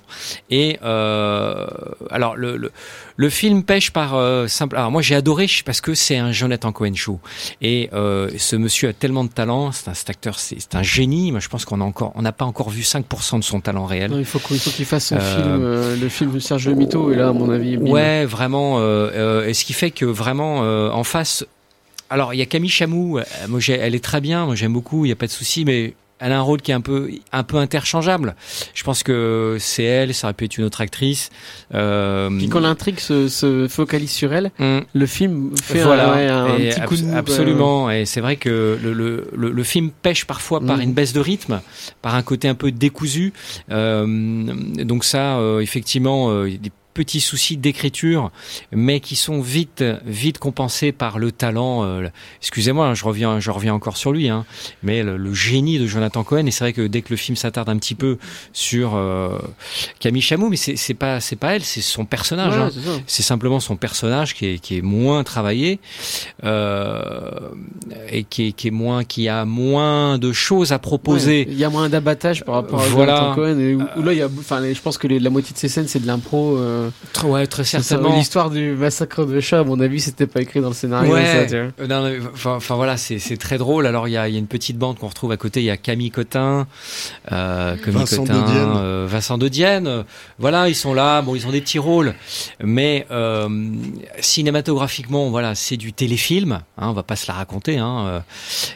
Et 0.50 0.78
euh, 0.84 1.68
alors, 2.10 2.36
le, 2.36 2.58
le, 2.58 2.72
le 3.16 3.30
film 3.30 3.64
pêche 3.64 3.92
par 3.92 4.16
euh, 4.16 4.48
simple. 4.48 4.76
Alors, 4.76 4.92
moi, 4.92 5.02
j'ai 5.02 5.16
adoré 5.16 5.48
parce 5.66 5.82
que 5.82 5.94
c'est 5.94 6.18
un 6.18 6.32
Jonathan 6.32 6.72
Cohen 6.72 6.94
show. 6.96 7.20
Et 7.62 7.90
euh, 7.94 8.30
ce 8.38 8.56
monsieur 8.56 8.90
a 8.90 8.94
tellement 8.94 9.24
de 9.24 9.30
talent. 9.30 9.72
C'est 9.72 9.88
un 9.90 9.94
cet 9.94 10.10
acteur, 10.10 10.40
c'est 10.40 10.76
un 10.76 10.84
génie. 10.84 11.32
Moi, 11.32 11.40
je 11.40 11.48
pense 11.48 11.66
qu'on 11.66 11.82
a 11.82 11.84
encore, 11.84 12.12
on 12.16 12.22
n'a 12.22 12.32
pas 12.32 12.46
encore 12.46 12.70
vu 12.70 12.82
5% 12.82 13.40
de 13.40 13.44
son 13.44 13.60
talent 13.62 13.86
réel. 13.86 14.12
Non, 14.12 14.20
il 14.20 14.26
faut 14.26 14.40
qu'il 14.40 14.86
fasse 14.86 15.08
son 15.08 15.16
Euh, 15.18 15.36
film, 15.36 15.62
euh, 15.64 15.96
le 15.96 16.10
film 16.10 16.32
de 16.32 16.40
Serge 16.40 16.68
Le 16.68 16.76
Mito. 16.76 17.12
Et 17.12 17.16
là, 17.16 17.30
à 17.30 17.34
mon 17.34 17.50
avis, 17.52 17.78
bim. 17.78 17.90
Ouais, 17.90 18.26
vraiment. 18.26 18.80
Euh, 18.80 19.10
euh, 19.14 19.48
et 19.48 19.54
ce 19.54 19.64
qui 19.66 19.74
fait 19.74 19.92
que 19.92 20.06
vraiment 20.06 20.64
euh, 20.64 20.90
en 20.90 21.04
face. 21.04 21.46
Alors, 22.10 22.34
il 22.34 22.38
y 22.38 22.42
a 22.44 22.46
Camille 22.46 22.70
Chamou. 22.70 23.20
Moi, 23.48 23.60
j'ai- 23.60 23.74
elle 23.74 23.96
est 23.96 24.04
très 24.04 24.22
bien. 24.22 24.46
Moi, 24.46 24.56
j'aime 24.56 24.74
beaucoup. 24.74 25.06
Il 25.06 25.10
y 25.10 25.12
a 25.12 25.16
pas 25.16 25.26
de 25.28 25.32
souci, 25.32 25.66
mais. 25.66 25.94
Elle 26.20 26.32
a 26.32 26.38
un 26.38 26.42
rôle 26.42 26.62
qui 26.62 26.72
est 26.72 26.74
un 26.74 26.80
peu, 26.80 27.10
un 27.34 27.44
peu 27.44 27.58
interchangeable. 27.58 28.36
Je 28.74 28.84
pense 28.84 29.04
que 29.04 29.58
c'est 29.60 29.84
elle, 29.84 30.14
ça 30.14 30.28
aurait 30.28 30.34
pu 30.34 30.46
être 30.46 30.58
une 30.58 30.64
autre 30.64 30.80
actrice. 30.80 31.30
Euh, 31.74 32.30
Puis 32.38 32.48
quand 32.48 32.62
l'intrigue 32.62 33.00
se, 33.00 33.28
se 33.28 33.68
focalise 33.68 34.12
sur 34.12 34.32
elle, 34.34 34.52
Hum. 34.60 34.84
le 34.94 35.06
film 35.06 35.52
fait 35.62 35.82
un- 35.82 36.46
ouais, 36.56 36.70
petit 36.70 36.82
coup 36.82 36.96
de 36.96 37.14
absolument. 37.14 37.92
Et 37.92 38.06
c'est 38.06 38.22
vrai 38.22 38.38
que 38.38 38.78
le, 38.82 38.94
le, 38.94 39.28
le, 39.36 39.52
le 39.52 39.64
film 39.64 39.90
pêche 39.90 40.24
parfois 40.26 40.62
par 40.62 40.78
Mm. 40.78 40.82
une 40.82 40.94
baisse 40.94 41.12
de 41.14 41.20
rythme, 41.20 41.60
par 42.02 42.16
un 42.16 42.22
côté 42.24 42.48
un 42.48 42.56
peu 42.56 42.72
décousu. 42.72 43.34
Euh, 43.72 44.06
donc 44.86 45.04
ça, 45.04 45.38
euh, 45.40 45.60
effectivement, 45.60 46.30
euh, 46.30 46.48
il 46.48 46.54
y 46.54 46.56
a 46.56 46.60
des 46.60 46.72
petits 46.94 47.22
soucis 47.22 47.58
d'écriture, 47.58 48.32
mais 48.72 49.00
qui 49.00 49.16
sont 49.16 49.42
vite, 49.42 49.84
vite 50.06 50.38
compensés 50.38 50.92
par 50.92 51.20
le 51.20 51.32
talent. 51.32 51.84
euh, 51.84 52.08
Excusez-moi, 52.42 52.88
hein, 52.88 52.94
je 52.94 53.04
reviens, 53.06 53.40
je 53.40 53.52
reviens 53.52 53.74
encore 53.74 53.98
sur 53.98 54.12
lui, 54.12 54.30
hein, 54.30 54.46
mais 54.84 55.04
le, 55.04 55.18
le 55.18 55.34
génie 55.34 55.80
de 55.80 55.88
Jonathan 55.88 56.24
Cohen. 56.24 56.46
Et 56.46 56.52
c'est 56.52 56.64
vrai 56.64 56.74
que 56.74 56.86
dès 56.86 57.02
que 57.02 57.10
le 57.10 57.18
film 57.18 57.36
s'attarde 57.36 57.70
un 57.70 57.78
petit 57.78 57.96
peu 57.96 58.18
sur 58.54 58.96
euh, 58.96 59.38
Camille 60.00 60.22
Chamou, 60.22 60.50
mais 60.50 60.58
c'est 60.58 60.94
pas, 60.94 61.20
c'est 61.20 61.36
pas 61.36 61.56
elle, 61.56 61.64
c'est 61.64 61.82
son 61.82 62.06
personnage. 62.06 62.56
Ouais, 62.56 62.82
hein. 62.88 63.02
c'est 63.08 63.24
simplement 63.24 63.60
son 63.60 63.76
personnage 63.76 64.34
qui 64.36 64.46
est, 64.48 64.60
qui 64.60 64.78
est 64.78 64.82
moins 64.82 65.24
travaillé 65.24 65.80
euh, 66.44 67.50
et 68.12 68.24
qui 68.24 68.48
est, 68.48 68.52
qui 68.52 68.68
est 68.68 68.72
moins, 68.72 69.04
qui 69.04 69.28
a 69.30 69.46
moins 69.46 70.18
de 70.18 70.32
choses 70.32 70.72
à 70.72 70.80
proposer. 70.80 71.46
Ouais, 71.46 71.52
Il 71.52 71.58
y 71.58 71.64
a 71.64 71.70
moins 71.70 71.90
d'abattage 71.90 72.44
par 72.44 72.56
rapport 72.56 72.82
à 72.82 72.86
Voilà. 72.88 73.16
Jonathan 73.18 73.36
Cohen. 73.36 73.60
Et 73.60 73.76
où, 73.76 73.82
où 73.98 74.04
là, 74.04 74.14
il 74.14 74.20
y 74.20 74.22
a, 74.22 74.28
je 74.30 74.82
pense 74.82 74.98
que 74.98 75.08
les- 75.08 75.20
la 75.20 75.30
moitié 75.30 75.54
de 75.54 75.58
ces 75.58 75.70
scènes, 75.70 75.88
c'est 75.88 76.00
de 76.00 76.08
l'impro. 76.08 76.58
euh, 76.58 76.83
Très- 77.14 77.28
ouais, 77.28 77.48
très 77.48 77.64
certainement. 77.64 78.16
L'histoire 78.16 78.50
du 78.50 78.72
massacre 78.74 79.26
de 79.26 79.40
chat, 79.40 79.60
à 79.60 79.64
mon 79.64 79.80
avis, 79.80 80.00
c'était 80.02 80.28
pas 80.28 80.42
écrit 80.42 80.62
dans 80.62 80.70
le 80.70 80.74
scénario. 80.74 81.14
Ouais. 81.14 81.26
ça, 81.26 81.46
tu 81.46 81.62
vois. 81.62 81.72
Euh, 81.80 81.88
non, 81.88 82.30
enfin, 82.46 82.76
voilà, 82.76 82.98
c'est 82.98 83.20
c'est 83.20 83.38
très 83.38 83.58
drôle. 83.58 83.86
Alors 83.88 84.08
il 84.08 84.12
y 84.12 84.18
a, 84.18 84.28
il 84.28 84.34
y 84.34 84.36
a 84.36 84.40
une 84.40 84.48
petite 84.48 84.78
bande 84.78 84.98
qu'on 85.00 85.08
retrouve 85.08 85.32
à 85.32 85.38
côté. 85.38 85.62
Il 85.62 85.66
y 85.66 85.70
a 85.70 85.78
Camille 85.78 86.12
Cotin, 86.12 86.68
euh, 87.32 87.76
Camille 87.78 88.00
Vincent 88.00 88.24
Cotin, 88.26 88.42
de 88.42 88.46
Dienne. 88.52 88.74
euh, 88.78 89.08
Vincent 89.10 89.38
de 89.38 89.48
Dienne. 89.48 90.06
Voilà, 90.40 90.70
ils 90.70 90.76
sont 90.76 90.94
là. 90.94 91.22
Bon, 91.22 91.36
ils 91.36 91.48
ont 91.48 91.52
des 91.52 91.62
petits 91.62 91.80
rôles, 91.80 92.14
mais 92.62 93.06
euh, 93.12 93.48
cinématographiquement, 94.20 95.30
voilà, 95.30 95.56
c'est 95.56 95.78
du 95.78 95.94
téléfilm. 95.94 96.54
Hein, 96.78 96.88
on 96.90 96.94
va 96.94 97.04
pas 97.04 97.16
se 97.16 97.28
la 97.28 97.34
raconter. 97.36 97.78
Hein, 97.78 98.06
euh, 98.08 98.20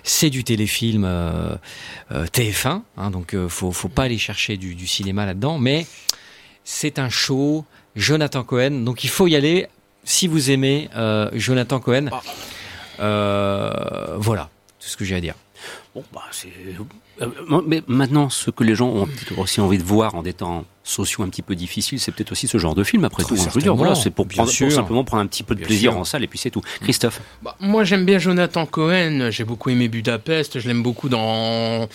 c'est 0.03 0.29
du 0.29 0.43
téléfilm 0.43 1.03
euh, 1.05 1.55
euh, 2.11 2.25
TF1. 2.27 2.81
Hein, 2.97 3.09
donc 3.11 3.33
euh, 3.33 3.49
faut 3.49 3.71
faut 3.71 3.89
pas 3.89 4.03
aller 4.03 4.17
chercher 4.17 4.57
du, 4.57 4.75
du 4.75 4.87
cinéma 4.87 5.25
là-dedans, 5.25 5.57
mais 5.57 5.85
c'est 6.63 6.99
un 6.99 7.09
show. 7.09 7.65
Jonathan 7.97 8.43
Cohen, 8.43 8.83
donc 8.85 9.03
il 9.03 9.09
faut 9.09 9.27
y 9.27 9.35
aller 9.35 9.67
si 10.03 10.27
vous 10.27 10.51
aimez 10.51 10.89
euh, 10.95 11.29
Jonathan 11.33 11.79
Cohen. 11.79 12.09
Euh, 12.99 14.15
voilà, 14.17 14.49
tout 14.79 14.87
ce 14.87 14.95
que 14.95 15.03
j'ai 15.03 15.15
à 15.15 15.19
dire. 15.19 15.35
Bon, 15.93 16.03
bah, 16.13 16.23
c'est. 16.31 16.47
Euh, 17.21 17.61
mais 17.65 17.81
maintenant, 17.87 18.29
ce 18.29 18.51
que 18.51 18.63
les 18.63 18.75
gens 18.75 18.87
ont 18.89 19.05
peut-être 19.05 19.37
aussi 19.39 19.61
envie 19.61 19.77
de 19.77 19.83
voir 19.83 20.15
en 20.15 20.21
des 20.23 20.33
temps 20.33 20.65
sociaux 20.83 21.23
un 21.23 21.27
petit 21.29 21.41
peu 21.41 21.53
difficiles, 21.53 21.99
c'est 21.99 22.13
peut-être 22.13 22.31
aussi 22.31 22.47
ce 22.47 22.57
genre 22.57 22.73
de 22.73 22.83
film. 22.83 23.03
Après 23.03 23.21
Très 23.23 23.35
tout, 23.35 23.41
hein. 23.41 23.45
je 23.49 23.53
veux 23.53 23.61
dire, 23.61 23.75
voilà, 23.75 23.93
c'est 23.93 24.09
pour, 24.09 24.25
bien 24.25 24.35
prendre- 24.37 24.47
pour 24.49 24.55
sûr. 24.55 24.71
simplement 24.71 25.03
prendre 25.03 25.21
un 25.23 25.27
petit 25.27 25.43
peu 25.43 25.53
de 25.53 25.59
Bien 25.59 25.67
plaisir 25.67 25.91
sûr. 25.91 25.99
en 25.99 26.03
salle 26.05 26.23
et 26.23 26.27
puis 26.27 26.39
c'est 26.39 26.49
tout. 26.49 26.61
Christophe, 26.81 27.19
Bah, 27.43 27.55
moi, 27.59 27.83
j'aime 27.83 28.05
bien 28.05 28.19
Jonathan 28.19 28.65
Cohen. 28.65 29.27
J'ai 29.29 29.43
beaucoup 29.43 29.69
aimé 29.69 29.89
Budapest. 29.89 30.59
Je 30.61 30.67
l'aime 30.67 30.83
beaucoup 30.83 31.09
dans, 31.09 31.89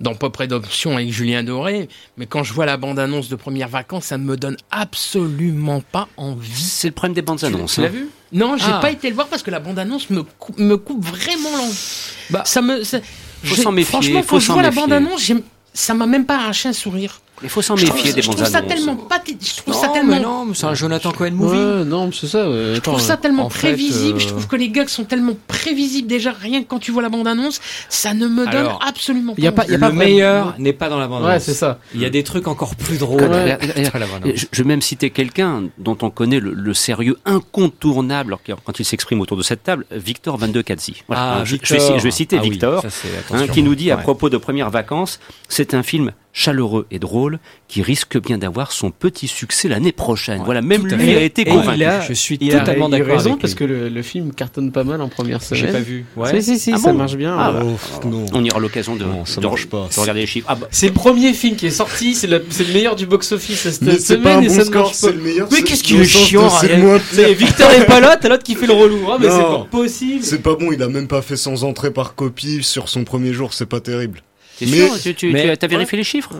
dans 0.00 0.14
Pop 0.14 0.36
Redemption 0.36 0.94
avec 0.96 1.10
Julien 1.10 1.42
Doré. 1.42 1.88
Mais 2.18 2.26
quand 2.26 2.42
je 2.42 2.52
vois 2.52 2.66
la 2.66 2.76
bande-annonce 2.76 3.30
de 3.30 3.36
Premières 3.36 3.68
Vacances, 3.70 4.04
ça 4.06 4.18
ne 4.18 4.24
me 4.24 4.36
donne 4.36 4.56
absolument 4.70 5.80
pas 5.80 6.08
envie. 6.18 6.52
c'est 6.62 6.88
le 6.88 6.94
problème 6.94 7.14
des 7.14 7.22
bandes 7.22 7.42
annonces. 7.44 7.74
Tu 7.76 7.80
l'as 7.80 7.86
hein. 7.86 7.90
vu? 7.90 8.08
Non, 8.32 8.56
j'ai 8.58 8.64
Ah. 8.68 8.78
pas 8.80 8.90
été 8.90 9.08
le 9.08 9.14
voir 9.14 9.28
parce 9.28 9.42
que 9.42 9.50
la 9.50 9.60
bande-annonce 9.60 10.10
me 10.10 10.22
coupe, 10.22 10.58
me 10.58 10.76
coupe 10.76 11.02
vraiment 11.04 11.50
l'envie. 11.56 12.10
Bah, 12.30 12.42
ça 12.44 12.60
me, 12.62 12.82
ça- 12.82 12.98
faut 13.44 13.54
j'ai- 13.56 13.62
s'en 13.62 13.72
méfier, 13.72 13.90
Franchement, 13.90 14.22
faut 14.22 14.36
quand 14.36 14.40
je 14.40 14.52
vois 14.52 14.62
la 14.62 14.70
bande-annonce, 14.70 15.32
ça 15.72 15.94
m'a 15.94 16.06
même 16.06 16.26
pas 16.26 16.36
arraché 16.36 16.68
un 16.68 16.72
sourire. 16.72 17.20
Il 17.42 17.48
faut 17.48 17.60
s'en 17.62 17.76
Je 17.76 17.84
trouve, 17.84 17.96
méfier 17.96 18.12
des 18.12 18.22
je 18.22 18.28
bandes 18.28 18.36
trouve 18.36 18.48
ça 18.48 18.58
annonces. 18.58 18.70
tellement 18.74 18.96
pas, 18.96 19.20
je 19.26 19.56
trouve 19.56 19.74
non, 19.74 19.80
ça 19.80 19.88
mais 19.88 19.92
tellement 19.94 20.20
non, 20.20 20.44
mais 20.46 20.54
c'est 20.54 20.66
un 20.66 20.74
Jonathan 20.74 21.12
Cohen 21.12 21.32
movie. 21.32 21.56
Ouais, 21.58 21.84
non, 21.84 22.10
c'est 22.12 22.26
ça. 22.28 22.44
Je 22.46 22.78
trouve 22.80 23.00
ça 23.00 23.16
tellement 23.16 23.48
prévisible. 23.48 24.16
euh, 24.16 24.20
Je 24.20 24.28
trouve 24.28 24.46
que 24.46 24.56
les 24.56 24.68
gags 24.70 24.88
sont 24.88 25.04
tellement 25.04 25.34
prévisibles 25.48 26.08
déjà. 26.08 26.32
Rien 26.32 26.62
que 26.62 26.68
quand 26.68 26.78
tu 26.78 26.90
vois 26.92 27.02
la 27.02 27.08
bande-annonce, 27.08 27.60
ça 27.88 28.14
ne 28.14 28.26
me 28.28 28.44
donne 28.46 28.54
Alors, 28.54 28.80
absolument 28.86 29.34
pas. 29.34 29.42
y 29.42 29.46
a 29.46 29.52
pas- 29.52 29.62
envie. 29.64 29.72
y 29.72 29.74
a 29.74 29.78
le 29.88 29.92
meilleur 29.92 30.54
n'est 30.58 30.72
pas 30.72 30.88
dans 30.88 30.98
la 30.98 31.08
bande. 31.08 31.24
Ouais, 31.24 31.40
c'est 31.40 31.54
ça. 31.54 31.80
Il 31.94 32.00
y 32.00 32.04
a 32.04 32.10
des 32.10 32.22
trucs 32.22 32.46
encore 32.48 32.76
plus 32.76 32.98
drôles. 32.98 33.20
Comme- 33.20 33.30
Ouais. 33.32 33.58
dans 33.92 33.98
la 33.98 34.06
bande-annonce. 34.06 34.38
Je 34.40 34.46
je 34.52 34.62
vais 34.62 34.68
même 34.68 34.82
citer 34.82 35.10
quelqu'un 35.10 35.64
dont 35.78 35.98
on 36.02 36.10
connaît 36.10 36.40
le, 36.40 36.52
le 36.54 36.74
sérieux 36.74 37.18
incontournable 37.24 38.36
quand 38.64 38.78
il 38.80 38.84
s'exprime 38.84 39.20
autour 39.20 39.36
de 39.36 39.42
cette 39.42 39.62
table, 39.62 39.84
Victor 39.90 40.36
Van 40.38 40.48
de. 40.48 40.64
Voilà. 41.08 41.22
Ah, 41.40 41.44
je, 41.44 41.50
je 41.50 41.52
Victor. 41.74 41.92
vais, 41.92 41.98
je 41.98 42.04
vais 42.04 42.10
citer 42.10 42.36
Ah 42.38 42.42
oui, 42.42 42.50
Victor, 42.50 42.82
ça, 42.82 42.90
c'est- 42.90 43.08
hein, 43.08 43.20
attention. 43.28 43.52
qui 43.52 43.62
nous 43.62 43.74
dit 43.74 43.90
à 43.90 43.96
Ouais. 43.96 44.02
propos 44.02 44.30
de 44.30 44.36
Premières 44.36 44.70
Vacances, 44.70 45.20
c'est 45.48 45.74
un 45.74 45.82
film 45.82 46.12
chaleureux 46.36 46.86
et 46.90 46.98
drôle 46.98 47.38
qui 47.68 47.80
risque 47.80 48.20
bien 48.20 48.36
d'avoir 48.38 48.72
son 48.72 48.90
petit 48.90 49.28
succès 49.28 49.68
l'année 49.68 49.92
prochaine. 49.92 50.40
Ouais, 50.40 50.44
voilà, 50.44 50.62
même 50.62 50.84
lui 50.86 51.06
fait. 51.06 51.16
a 51.16 51.22
été 51.22 51.42
Et 51.42 51.44
convaincu. 51.46 51.78
il 51.78 51.84
a- 51.84 52.00
je 52.00 52.12
suis 52.12 52.36
Il 52.40 52.50
totalement 52.50 52.88
il 52.88 52.94
a 52.94 52.98
d'accord 52.98 53.16
raison 53.16 53.30
avec 53.30 53.40
parce 53.40 53.52
lui. 53.52 53.58
que 53.60 53.64
le, 53.64 53.88
le 53.88 54.02
film 54.02 54.34
cartonne 54.34 54.72
pas 54.72 54.82
mal 54.84 55.00
en 55.00 55.08
première 55.08 55.40
semaine. 55.42 55.66
J'ai 55.66 55.72
pas 55.72 55.78
vu. 55.80 56.04
Si, 56.34 56.42
si, 56.42 56.58
si, 56.58 56.72
Ah 56.74 56.78
ça 56.78 56.92
bon 56.92 56.98
marche 56.98 57.14
bien. 57.16 57.36
Ah, 57.38 57.52
ouais. 57.52 57.60
bah, 57.60 57.66
Oh, 58.04 58.08
non. 58.08 58.26
On 58.34 58.44
aura 58.46 58.58
l'occasion 58.58 58.96
de, 58.96 59.04
Non, 59.04 59.24
ça 59.24 59.40
de- 59.40 59.46
marche 59.46 59.66
pas. 59.66 59.88
de 59.94 60.00
regarder 60.00 60.20
les 60.22 60.26
chiffres. 60.26 60.46
Ah 60.50 60.56
bah, 60.56 60.66
C'est 60.72 60.88
le 60.88 60.92
premier 60.92 61.32
film 61.32 61.54
qui 61.56 61.66
est 61.66 61.70
sorti, 61.70 62.14
c'est 62.16 62.26
le, 62.26 62.44
meilleur 62.72 62.96
du 62.96 63.06
box-office 63.06 63.60
cette 63.60 63.82
Mais 63.82 63.92
c'est 63.92 64.14
semaine 64.16 64.22
pas 64.24 64.34
un 64.36 64.42
et 64.42 64.48
bon 64.48 64.52
ça 64.52 64.58
ne 64.60 64.64
score, 64.64 64.82
marche 64.86 65.00
pas. 65.00 65.10
le 65.12 65.20
meilleur. 65.22 65.48
Mais 65.52 65.62
qu'est-ce 65.62 65.84
qu'il 65.84 66.00
est 66.00 66.04
chiant 66.04 66.50
C'est 66.50 66.66
Ariel. 66.66 66.80
le 66.80 66.86
moins 66.86 67.00
C'est 67.12 67.26
pire. 67.26 67.46
Victor 67.46 67.70
est 67.70 67.86
pas 67.86 68.00
là, 68.00 68.16
t'as 68.20 68.28
l'autre 68.28 68.42
qui 68.42 68.56
fait 68.56 68.66
le 68.66 68.72
relou. 68.72 68.98
Mais 69.20 69.28
Non. 69.28 69.36
c'est 69.36 69.42
pas 69.42 69.66
possible. 69.70 70.24
C'est 70.24 70.42
pas 70.42 70.56
bon, 70.56 70.72
il 70.72 70.82
a 70.82 70.88
même 70.88 71.06
pas 71.06 71.22
fait 71.22 71.36
sans 71.36 71.62
entrée 71.62 71.92
par 71.92 72.16
copie 72.16 72.62
sur 72.64 72.88
son 72.88 73.04
premier 73.04 73.32
jour, 73.32 73.54
c'est 73.54 73.66
pas 73.66 73.80
terrible. 73.80 74.20
T'es 74.58 74.66
Mais- 74.66 74.76
sûr 74.88 75.00
Tu, 75.02 75.14
tu, 75.14 75.32
mais- 75.32 75.42
tu 75.44 75.50
as- 75.50 75.56
t'as 75.56 75.66
vérifié 75.66 75.98
les 75.98 76.04
chiffres 76.04 76.30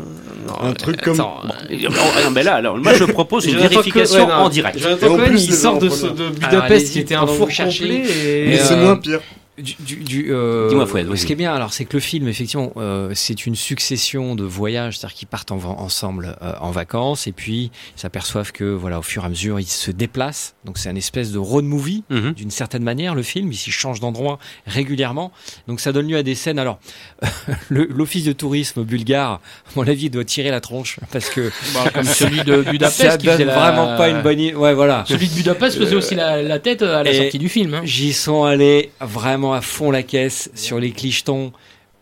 Un 0.63 0.73
truc 0.73 1.01
comme. 1.01 1.15
Attends, 1.15 1.41
Et- 1.71 1.87
oh, 1.89 1.93
ah 2.17 2.23
non, 2.25 2.31
mais 2.31 2.43
là, 2.43 2.55
alors, 2.57 2.77
moi 2.79 2.93
je 2.95 3.05
propose 3.05 3.47
une 3.47 3.57
vérification 3.59 4.25
Co- 4.27 4.31
ouais, 4.31 4.37
non. 4.39 4.43
en 4.45 4.49
direct. 4.49 4.79
Jonathan 4.79 5.07
Et 5.07 5.11
en 5.11 5.17
Cohen, 5.17 5.27
plus, 5.27 5.45
il 5.47 5.55
sort 5.55 5.79
de, 5.79 5.89
de 5.89 6.29
Budapest 6.31 6.71
allez-y, 6.71 6.91
qui 6.93 6.99
était 7.01 7.15
un 7.15 7.27
que 7.27 7.33
four 7.33 7.49
complet. 7.49 8.03
Et, 8.05 8.47
Mais 8.49 8.59
c'est 8.59 8.75
euh, 8.75 8.85
moins 8.85 8.97
pire. 8.97 9.21
Du, 9.57 9.75
du, 9.79 9.97
du, 9.97 10.27
euh, 10.33 10.69
Dis-moi, 10.69 10.85
Fouad, 10.85 11.07
vas-y. 11.07 11.19
Ce 11.19 11.27
qui 11.27 11.33
est 11.33 11.37
bien, 11.37 11.55
alors, 11.55 11.73
c'est 11.73 11.85
que 11.85 11.93
le 11.97 12.01
film, 12.01 12.27
effectivement, 12.27 12.73
euh, 12.77 13.13
c'est 13.15 13.47
une 13.47 13.55
succession 13.55 14.35
de 14.35 14.43
voyages, 14.43 14.99
c'est-à-dire 14.99 15.15
qu'ils 15.17 15.29
partent 15.29 15.53
en- 15.53 15.63
ensemble 15.65 16.37
euh, 16.43 16.55
en 16.61 16.73
vacances, 16.73 17.29
et 17.29 17.33
puis 17.33 17.71
ils 17.97 18.01
s'aperçoivent 18.01 18.51
que, 18.51 18.65
voilà, 18.65 18.99
au 18.99 19.03
fur 19.03 19.23
et 19.23 19.27
à 19.27 19.29
mesure, 19.29 19.61
ils 19.61 19.67
se 19.67 19.93
déplacent. 19.93 20.57
Donc, 20.65 20.77
c'est 20.79 20.89
un 20.89 20.97
espèce 20.97 21.31
de 21.31 21.39
road 21.39 21.65
movie, 21.65 22.03
Mhm. 22.11 22.33
d'une 22.33 22.51
certaine 22.51 22.83
manière, 22.83 23.15
le 23.15 23.23
film. 23.23 23.53
Ils 23.53 23.57
s'y 23.57 23.71
changent 23.71 24.01
d'endroit 24.01 24.41
régulièrement. 24.67 25.31
Donc, 25.69 25.79
ça 25.79 25.93
donne 25.93 26.09
lieu 26.09 26.17
à 26.17 26.25
des 26.25 26.35
scènes. 26.35 26.59
Alors, 26.59 26.81
l'office 27.71 28.25
de 28.25 28.33
tourisme 28.33 28.83
bulgare, 28.85 29.35
à 29.35 29.41
mon 29.77 29.87
avis, 29.87 30.11
doit 30.11 30.25
tirer 30.25 30.51
la 30.51 30.61
tronche, 30.61 30.99
parce 31.13 31.29
que 31.31 31.53
Bah, 31.75 31.91
comme 31.95 32.05
celui 32.05 32.43
de 32.43 32.63
Budapest. 32.71 32.97
ça 33.11 33.17
qui 33.19 33.27
faisait 33.27 33.39
donne 33.39 33.47
la- 33.49 33.55
vraiment 33.73 33.97
pas 33.97 34.09
une 34.09 34.23
bonne 34.23 34.41
idée. 34.41 34.55
Ouais, 34.55 34.75
voilà. 34.75 35.05
Celui 35.07 35.29
de 35.29 35.35
Budapest 35.35 35.79
faisait 35.79 35.95
aussi 35.97 36.15
la, 36.15 36.43
la 36.43 36.59
tête 36.59 36.83
à 36.83 37.03
la 37.03 37.15
sortie 37.15 37.39
du 37.39 37.49
film. 37.49 37.75
hein. 37.75 37.83
J'y 37.85 38.13
sont 38.13 38.45
allés 38.45 38.91
vraiment 39.01 39.44
à 39.53 39.61
fond 39.61 39.91
la 39.91 40.03
caisse 40.03 40.51
sur 40.55 40.79
les 40.79 40.93
clichetons 40.93 41.53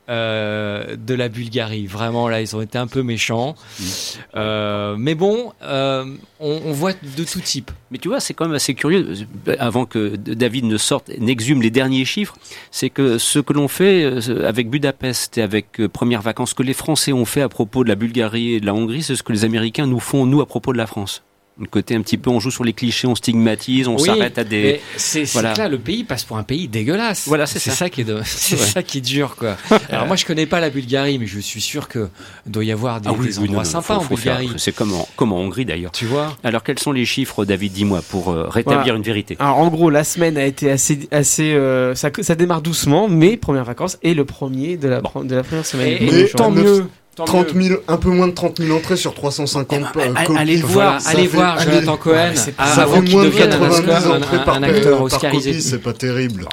euh, 0.09 0.96
de 0.96 1.14
la 1.14 1.28
Bulgarie. 1.28 1.87
Vraiment, 1.87 2.28
là, 2.28 2.40
ils 2.40 2.57
ont 2.57 2.61
été 2.61 2.76
un 2.76 2.88
peu 2.88 3.05
méchants. 3.05 3.55
Euh, 4.35 4.96
mais 4.98 5.14
bon, 5.14 5.52
euh, 5.62 6.05
on, 6.40 6.61
on 6.66 6.72
voit 6.72 6.92
de 6.92 7.24
tout 7.24 7.40
type. 7.40 7.70
Mais 7.92 7.98
tu 7.98 8.09
vois, 8.09 8.18
c'est 8.18 8.35
quand 8.35 8.46
même 8.46 8.55
assez 8.55 8.74
curieux, 8.74 9.14
avant 9.61 9.87
que 9.87 10.16
David 10.16 10.64
ne 10.64 10.76
sorte, 10.76 11.09
n'exhume 11.18 11.62
les 11.62 11.70
derniers 11.70 12.05
chiffres, 12.05 12.37
c'est 12.73 12.90
que 12.90 13.16
ce 13.16 13.38
que 13.38 13.52
l'on 13.52 13.69
fait 13.69 14.19
avec 14.44 14.71
Budapest 14.71 15.38
et 15.38 15.42
avec 15.42 15.81
Premières 15.92 16.23
Vacances, 16.23 16.52
que 16.52 16.64
les 16.64 16.75
Français 16.75 17.12
ont 17.12 17.25
fait 17.25 17.42
à 17.42 17.48
propos 17.48 17.85
de 17.85 17.88
la 17.88 17.94
Bulgarie 17.94 18.54
et 18.54 18.60
de 18.60 18.66
la 18.66 18.75
Hongrie, 18.75 19.04
c'est 19.04 19.14
ce 19.14 19.23
que 19.23 19.33
les 19.33 19.44
Américains 19.44 19.87
nous 19.87 20.00
font, 20.00 20.27
nous, 20.27 20.40
à 20.40 20.46
propos 20.46 20.73
de 20.73 20.79
la 20.79 20.88
France. 20.88 21.23
Le 21.61 21.67
côté 21.67 21.94
un 21.94 22.00
petit 22.00 22.17
peu, 22.17 22.31
on 22.31 22.40
joue 22.40 22.50
sur 22.50 22.65
les 22.65 22.73
clichés, 22.73 23.07
on 23.07 23.15
stigmatise, 23.15 23.87
on 23.87 23.96
Oui, 23.96 24.07
s'arrête 24.07 24.38
à 24.38 24.42
des. 24.44 24.81
C'est 24.96 25.25
Voilà. 25.25 25.53
que 25.53 25.59
là, 25.59 25.69
le 25.69 25.79
pays 25.79 26.03
passe 26.03 26.25
pour 26.25 26.38
un 26.38 26.42
pays 26.44 26.67
dégueulasse. 26.67 27.25
Voilà, 27.29 27.44
c'est 27.46 27.59
ça. 27.59 27.73
ça. 27.73 27.90
qui 27.90 28.00
est, 28.00 28.05
de- 28.05 28.21
c'est 28.25 28.57
Ouais. 28.59 28.63
ça 28.67 28.83
qui 28.83 28.98
est 28.98 29.03
dur, 29.03 29.37
quoi. 29.37 29.59
Alors 29.90 30.07
moi, 30.07 30.17
je 30.17 30.25
connais 30.25 30.46
pas 30.46 30.61
la 30.61 30.71
Bulgarie, 30.71 31.19
mais 31.19 31.27
je 31.27 31.38
suis 31.40 31.61
sûr 31.61 31.88
que 31.88 32.09
doit 32.46 32.65
y 32.65 32.73
avoir 32.73 33.03
des, 33.03 33.11
Ah 33.11 33.13
oui, 33.17 33.27
des 33.29 33.38
oui, 33.38 33.48
endroits 33.48 33.65
non, 33.65 33.69
sympas 33.71 33.94
faut- 33.96 34.00
en 34.00 34.05
faut 34.05 34.15
Bulgarie. 34.17 34.50
C'est 34.57 34.75
comme 34.75 34.94
en, 34.94 35.07
comme 35.15 35.33
en 35.33 35.40
Hongrie 35.40 35.67
d'ailleurs. 35.67 35.92
Tu 35.92 36.07
vois? 36.07 36.35
Alors 36.42 36.63
quels 36.63 36.79
sont 36.79 36.92
les 36.92 37.05
chiffres, 37.05 37.44
David, 37.44 37.73
dis-moi, 37.73 38.00
pour 38.09 38.31
euh, 38.31 38.48
rétablir 38.48 38.81
Voilà. 38.85 38.96
une 38.96 39.03
vérité 39.03 39.37
Alors 39.38 39.59
en 39.59 39.69
gros, 39.69 39.90
la 39.90 40.05
semaine 40.05 40.38
a 40.38 40.46
été 40.46 40.71
assez, 40.71 41.00
assez, 41.11 41.53
euh, 41.53 41.94
ça, 41.94 42.11
ça 42.23 42.35
démarre 42.35 42.63
doucement, 42.63 43.09
mais 43.09 43.37
première 43.37 43.65
vacances 43.65 43.98
est 44.03 44.15
le 44.15 44.25
premier 44.25 44.79
de 44.79 44.88
la, 44.88 45.00
de 45.23 45.35
la 45.35 45.42
première 45.42 45.67
semaine. 45.67 45.98
Et- 46.00 46.07
premier 46.07 46.29
tant 46.31 46.50
mieux. 46.50 46.87
Tant 47.15 47.25
30 47.27 47.54
mieux. 47.54 47.63
000, 47.65 47.81
un 47.88 47.96
peu 47.98 48.08
moins 48.08 48.27
de 48.27 48.33
30 48.33 48.58
000 48.63 48.75
entrées 48.75 48.96
sur 48.96 49.13
350 49.13 49.83
euh, 49.96 50.00
allez- 50.15 50.25
copies. 50.27 50.38
allez 50.38 50.56
le 50.56 50.67
Voilà, 50.67 50.98
Ça 50.98 51.10
allez 51.10 51.23
fait- 51.29 51.37
voir 51.37 51.58
allez- 51.58 51.71
Jonathan 51.73 51.96
Cohen 51.98 52.31
c'est 52.35 52.56
pas- 52.56 52.65
ah, 52.67 52.75
Ça 52.75 52.83
avant 52.85 53.02
qu'il 53.02 53.13
moins 53.13 53.25
de 53.25 53.29
devienne 53.29 53.52
un, 53.52 53.58
90 53.58 53.79
Oscar, 53.81 54.06
un- 54.13 54.17
entrées 54.17 54.37
un- 54.37 54.40
par, 54.40 54.54
un 54.56 54.60
par- 54.60 54.71
acteur 54.71 54.92
par 54.96 55.02
oscarisé. 55.02 55.60
c'est 55.60 55.79
pas 55.79 55.92
terrible. 55.92 56.48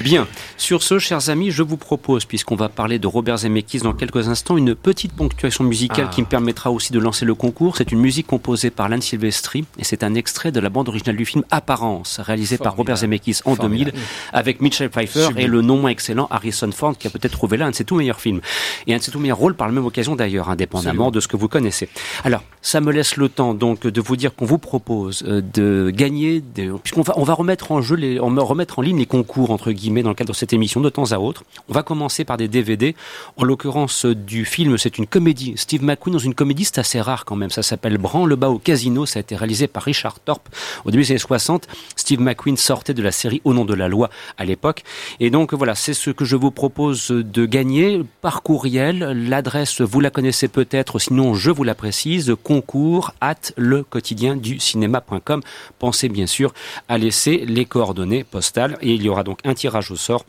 Bien. 0.00 0.28
Sur 0.58 0.82
ce, 0.82 0.98
chers 0.98 1.30
amis, 1.30 1.50
je 1.52 1.62
vous 1.62 1.76
propose, 1.78 2.24
puisqu'on 2.26 2.56
va 2.56 2.68
parler 2.68 2.98
de 2.98 3.06
Robert 3.06 3.38
Zemeckis 3.38 3.78
dans 3.78 3.94
quelques 3.94 4.28
instants, 4.28 4.56
une 4.58 4.74
petite 4.74 5.12
ponctuation 5.12 5.64
musicale 5.64 6.06
Ah. 6.08 6.12
qui 6.14 6.20
me 6.20 6.26
permettra 6.26 6.70
aussi 6.70 6.92
de 6.92 6.98
lancer 6.98 7.24
le 7.24 7.34
concours. 7.34 7.76
C'est 7.78 7.90
une 7.90 8.00
musique 8.00 8.26
composée 8.26 8.70
par 8.70 8.88
Lan 8.90 9.00
Silvestri 9.00 9.64
et 9.78 9.84
c'est 9.84 10.02
un 10.02 10.14
extrait 10.14 10.52
de 10.52 10.60
la 10.60 10.68
bande 10.68 10.88
originale 10.88 11.16
du 11.16 11.24
film 11.24 11.44
Apparence, 11.50 12.20
réalisé 12.22 12.58
par 12.58 12.76
Robert 12.76 12.96
Zemeckis 12.98 13.40
en 13.46 13.54
2000 13.54 13.92
avec 14.34 14.60
Mitchell 14.60 14.90
Pfeiffer 14.90 15.28
et 15.36 15.46
le 15.46 15.62
non 15.62 15.78
moins 15.78 15.90
excellent 15.90 16.26
Harrison 16.30 16.70
Ford 16.72 16.96
qui 16.98 17.06
a 17.06 17.10
peut-être 17.10 17.32
trouvé 17.32 17.56
là 17.56 17.66
un 17.66 17.70
de 17.70 17.74
ses 17.74 17.84
tout 17.84 17.94
meilleurs 17.96 18.20
films 18.20 18.40
et 18.86 18.94
un 18.94 18.98
de 18.98 19.02
ses 19.02 19.10
tout 19.12 19.18
meilleurs 19.20 19.38
rôles 19.38 19.54
par 19.54 19.66
la 19.68 19.72
même 19.78 19.86
occasion 19.86 20.16
d'ailleurs, 20.16 20.50
indépendamment 20.50 21.10
de 21.10 21.20
ce 21.20 21.28
que 21.28 21.36
vous 21.36 21.48
connaissez. 21.48 21.88
Alors, 22.24 22.42
ça 22.62 22.80
me 22.80 22.92
laisse 22.92 23.16
le 23.16 23.28
temps 23.28 23.54
donc 23.54 23.86
de 23.86 24.00
vous 24.00 24.16
dire 24.16 24.34
qu'on 24.34 24.44
vous 24.46 24.58
propose 24.58 25.22
euh, 25.26 25.40
de 25.54 25.90
gagner, 25.94 26.40
des- 26.40 26.70
puisqu'on 26.82 27.02
va 27.02 27.14
on 27.16 27.22
va 27.24 27.34
remettre 27.34 27.72
en 27.72 27.80
jeu 27.80 27.96
les, 27.96 28.20
on 28.20 28.30
va 28.30 28.42
remettre 28.42 28.78
en 28.78 28.82
ligne 28.82 28.98
les 28.98 29.06
concours 29.06 29.50
entre 29.50 29.72
guillemets 29.72 30.02
dans 30.02 30.10
le 30.10 30.14
cadre 30.14 30.30
de 30.32 30.36
cette 30.36 30.52
émission 30.52 30.80
de 30.80 30.88
temps 30.88 31.12
à 31.12 31.18
autre. 31.18 31.44
On 31.68 31.72
va 31.72 31.82
commencer 31.82 32.24
par 32.24 32.36
des 32.36 32.48
DVD. 32.48 32.94
En 33.36 33.44
l'occurrence 33.44 34.04
euh, 34.04 34.14
du 34.14 34.44
film, 34.44 34.76
c'est 34.78 34.98
une 34.98 35.06
comédie. 35.06 35.54
Steve 35.56 35.82
McQueen 35.82 36.12
dans 36.12 36.18
une 36.18 36.34
comédie, 36.34 36.64
c'est 36.64 36.78
assez 36.78 37.00
rare 37.00 37.24
quand 37.24 37.36
même. 37.36 37.50
Ça 37.50 37.62
s'appelle 37.62 37.98
Branle 37.98 38.28
le 38.28 38.36
bas 38.36 38.50
au 38.50 38.58
casino. 38.58 39.06
Ça 39.06 39.18
a 39.18 39.20
été 39.20 39.36
réalisé 39.36 39.66
par 39.68 39.82
Richard 39.84 40.20
Thorpe 40.20 40.48
au 40.84 40.90
début 40.90 41.04
des 41.04 41.12
années 41.12 41.18
60. 41.18 41.66
Steve 41.96 42.20
McQueen 42.20 42.56
sortait 42.56 42.94
de 42.94 43.02
la 43.02 43.12
série 43.12 43.40
Au 43.44 43.54
nom 43.54 43.64
de 43.64 43.74
la 43.74 43.88
loi 43.88 44.10
à 44.36 44.44
l'époque. 44.44 44.82
Et 45.20 45.30
donc 45.30 45.54
voilà, 45.54 45.74
c'est 45.74 45.94
ce 45.94 46.10
que 46.10 46.24
je 46.24 46.36
vous 46.36 46.50
propose 46.50 47.08
de 47.08 47.46
gagner 47.46 48.02
par 48.20 48.42
courriel. 48.42 48.98
L'adresse, 49.28 49.67
vous 49.80 50.00
la 50.00 50.10
connaissez 50.10 50.48
peut-être, 50.48 50.98
sinon 50.98 51.34
je 51.34 51.50
vous 51.50 51.64
la 51.64 51.74
précise, 51.74 52.34
concours 52.42 53.14
at 53.20 53.34
le 53.56 53.82
quotidien 53.82 54.36
du 54.36 54.58
cinéma.com. 54.58 55.42
Pensez 55.78 56.08
bien 56.08 56.26
sûr 56.26 56.52
à 56.88 56.98
laisser 56.98 57.44
les 57.46 57.64
coordonnées 57.64 58.24
postales 58.24 58.78
et 58.80 58.92
il 58.92 59.02
y 59.02 59.08
aura 59.08 59.24
donc 59.24 59.40
un 59.44 59.54
tirage 59.54 59.90
au 59.90 59.96
sort 59.96 60.24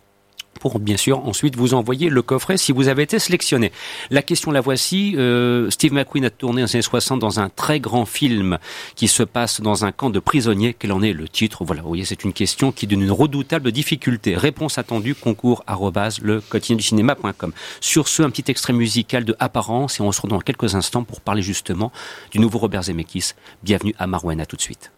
pour 0.60 0.80
bien 0.80 0.98
sûr 0.98 1.26
ensuite 1.26 1.56
vous 1.56 1.74
envoyer 1.74 2.10
le 2.10 2.22
coffret 2.22 2.58
si 2.58 2.72
vous 2.72 2.88
avez 2.88 3.04
été 3.04 3.20
sélectionné. 3.20 3.72
La 4.10 4.22
question 4.22 4.52
la 4.52 4.62
voici. 4.62 5.16
Euh, 5.18 5.70
Steve 5.70 5.94
McQueen 5.94 6.26
a 6.26 6.30
tourné 6.30 6.62
les 6.62 6.76
années 6.76 6.82
60 6.82 7.20
dans 7.20 7.40
un 7.40 7.50
très 7.50 7.80
grand 7.80 8.06
film 8.06 8.58
qui 8.96 9.08
se 9.08 9.24
passe 9.24 9.62
dans 9.62 9.86
un 9.86 9.92
camp 9.92 10.10
de 10.10 10.20
prisonniers. 10.20 10.76
Quel 10.78 10.92
en 10.92 11.02
est 11.02 11.14
le 11.14 11.28
titre? 11.28 11.64
Voilà, 11.64 11.82
vous 11.82 11.88
voyez, 11.88 12.06
c'est 12.06 12.24
une 12.24 12.34
question 12.34 12.72
qui 12.72 12.88
donne 12.88 13.02
une 13.02 13.12
redoutable 13.12 13.72
difficulté. 13.72 14.36
Réponse 14.36 14.78
attendue, 14.78 15.16
concours 15.16 15.64
arrobase 15.68 16.20
le 16.22 16.42
quotidien 16.42 16.76
du 16.76 16.84
cinéma.com. 16.84 17.54
Sur 17.82 18.08
ce, 18.08 18.24
un 18.24 18.30
petit 18.30 18.50
extrait 18.52 18.74
musical 18.74 19.26
de 19.26 19.36
Apparence 19.40 20.00
et 20.00 20.04
on 20.04 20.12
se 20.12 20.22
retrouve 20.22 20.38
dans 20.38 20.44
quelques 20.44 20.76
instants 20.76 21.04
pour 21.04 21.22
parler 21.22 21.42
justement 21.42 21.92
du 22.32 22.40
nouveau 22.40 22.60
Robert 22.60 22.84
Zemeckis. 22.84 23.32
Bienvenue 23.64 23.96
à 23.98 24.08
Marouane, 24.08 24.42
à 24.42 24.46
tout 24.46 24.56
de 24.56 24.62
suite. 24.62 24.92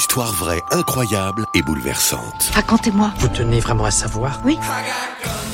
Histoire 0.00 0.32
vraie, 0.32 0.62
incroyable 0.70 1.44
et 1.54 1.60
bouleversante. 1.60 2.50
Racontez-moi. 2.54 3.12
Vous 3.18 3.28
tenez 3.28 3.60
vraiment 3.60 3.84
à 3.84 3.90
savoir? 3.90 4.40
Oui. 4.46 4.58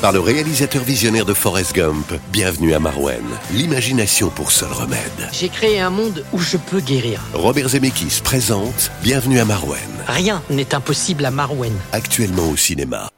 Par 0.01 0.13
le 0.13 0.21
réalisateur 0.21 0.85
visionnaire 0.85 1.25
de 1.25 1.35
Forrest 1.35 1.75
Gump, 1.75 2.13
bienvenue 2.31 2.73
à 2.73 2.79
Marwen. 2.79 3.25
L'imagination 3.51 4.31
pour 4.31 4.53
seul 4.53 4.71
remède. 4.71 5.31
J'ai 5.33 5.49
créé 5.49 5.81
un 5.81 5.91
monde 5.91 6.25
où 6.33 6.39
je 6.39 6.59
peux 6.59 6.79
guérir. 6.79 7.21
Robert 7.35 7.71
Zemeckis 7.71 8.21
présente 8.23 8.93
Bienvenue 9.03 9.41
à 9.41 9.45
Marwen. 9.45 9.81
Rien 10.07 10.41
n'est 10.49 10.77
impossible 10.77 11.25
à 11.25 11.33
Marwen. 11.33 11.75
Actuellement 11.93 12.49
au 12.49 12.57
cinéma. 12.57 13.09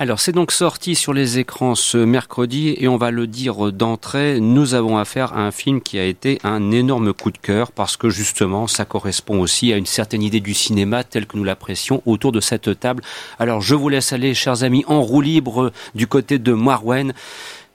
Alors 0.00 0.18
c'est 0.18 0.32
donc 0.32 0.50
sorti 0.50 0.94
sur 0.94 1.12
les 1.12 1.38
écrans 1.38 1.74
ce 1.74 1.98
mercredi 1.98 2.74
et 2.78 2.88
on 2.88 2.96
va 2.96 3.10
le 3.10 3.26
dire 3.26 3.70
d'entrée, 3.70 4.40
nous 4.40 4.72
avons 4.72 4.96
affaire 4.96 5.34
à 5.34 5.42
un 5.42 5.50
film 5.50 5.82
qui 5.82 5.98
a 5.98 6.06
été 6.06 6.38
un 6.42 6.70
énorme 6.70 7.12
coup 7.12 7.30
de 7.30 7.36
cœur 7.36 7.70
parce 7.70 7.98
que 7.98 8.08
justement 8.08 8.66
ça 8.66 8.86
correspond 8.86 9.40
aussi 9.40 9.74
à 9.74 9.76
une 9.76 9.84
certaine 9.84 10.22
idée 10.22 10.40
du 10.40 10.54
cinéma 10.54 11.04
tel 11.04 11.26
que 11.26 11.36
nous 11.36 11.44
l'apprécions 11.44 12.02
autour 12.06 12.32
de 12.32 12.40
cette 12.40 12.80
table. 12.80 13.02
Alors 13.38 13.60
je 13.60 13.74
vous 13.74 13.90
laisse 13.90 14.14
aller 14.14 14.32
chers 14.32 14.62
amis 14.62 14.86
en 14.86 15.02
roue 15.02 15.20
libre 15.20 15.70
du 15.94 16.06
côté 16.06 16.38
de 16.38 16.54
Marwen. 16.54 17.12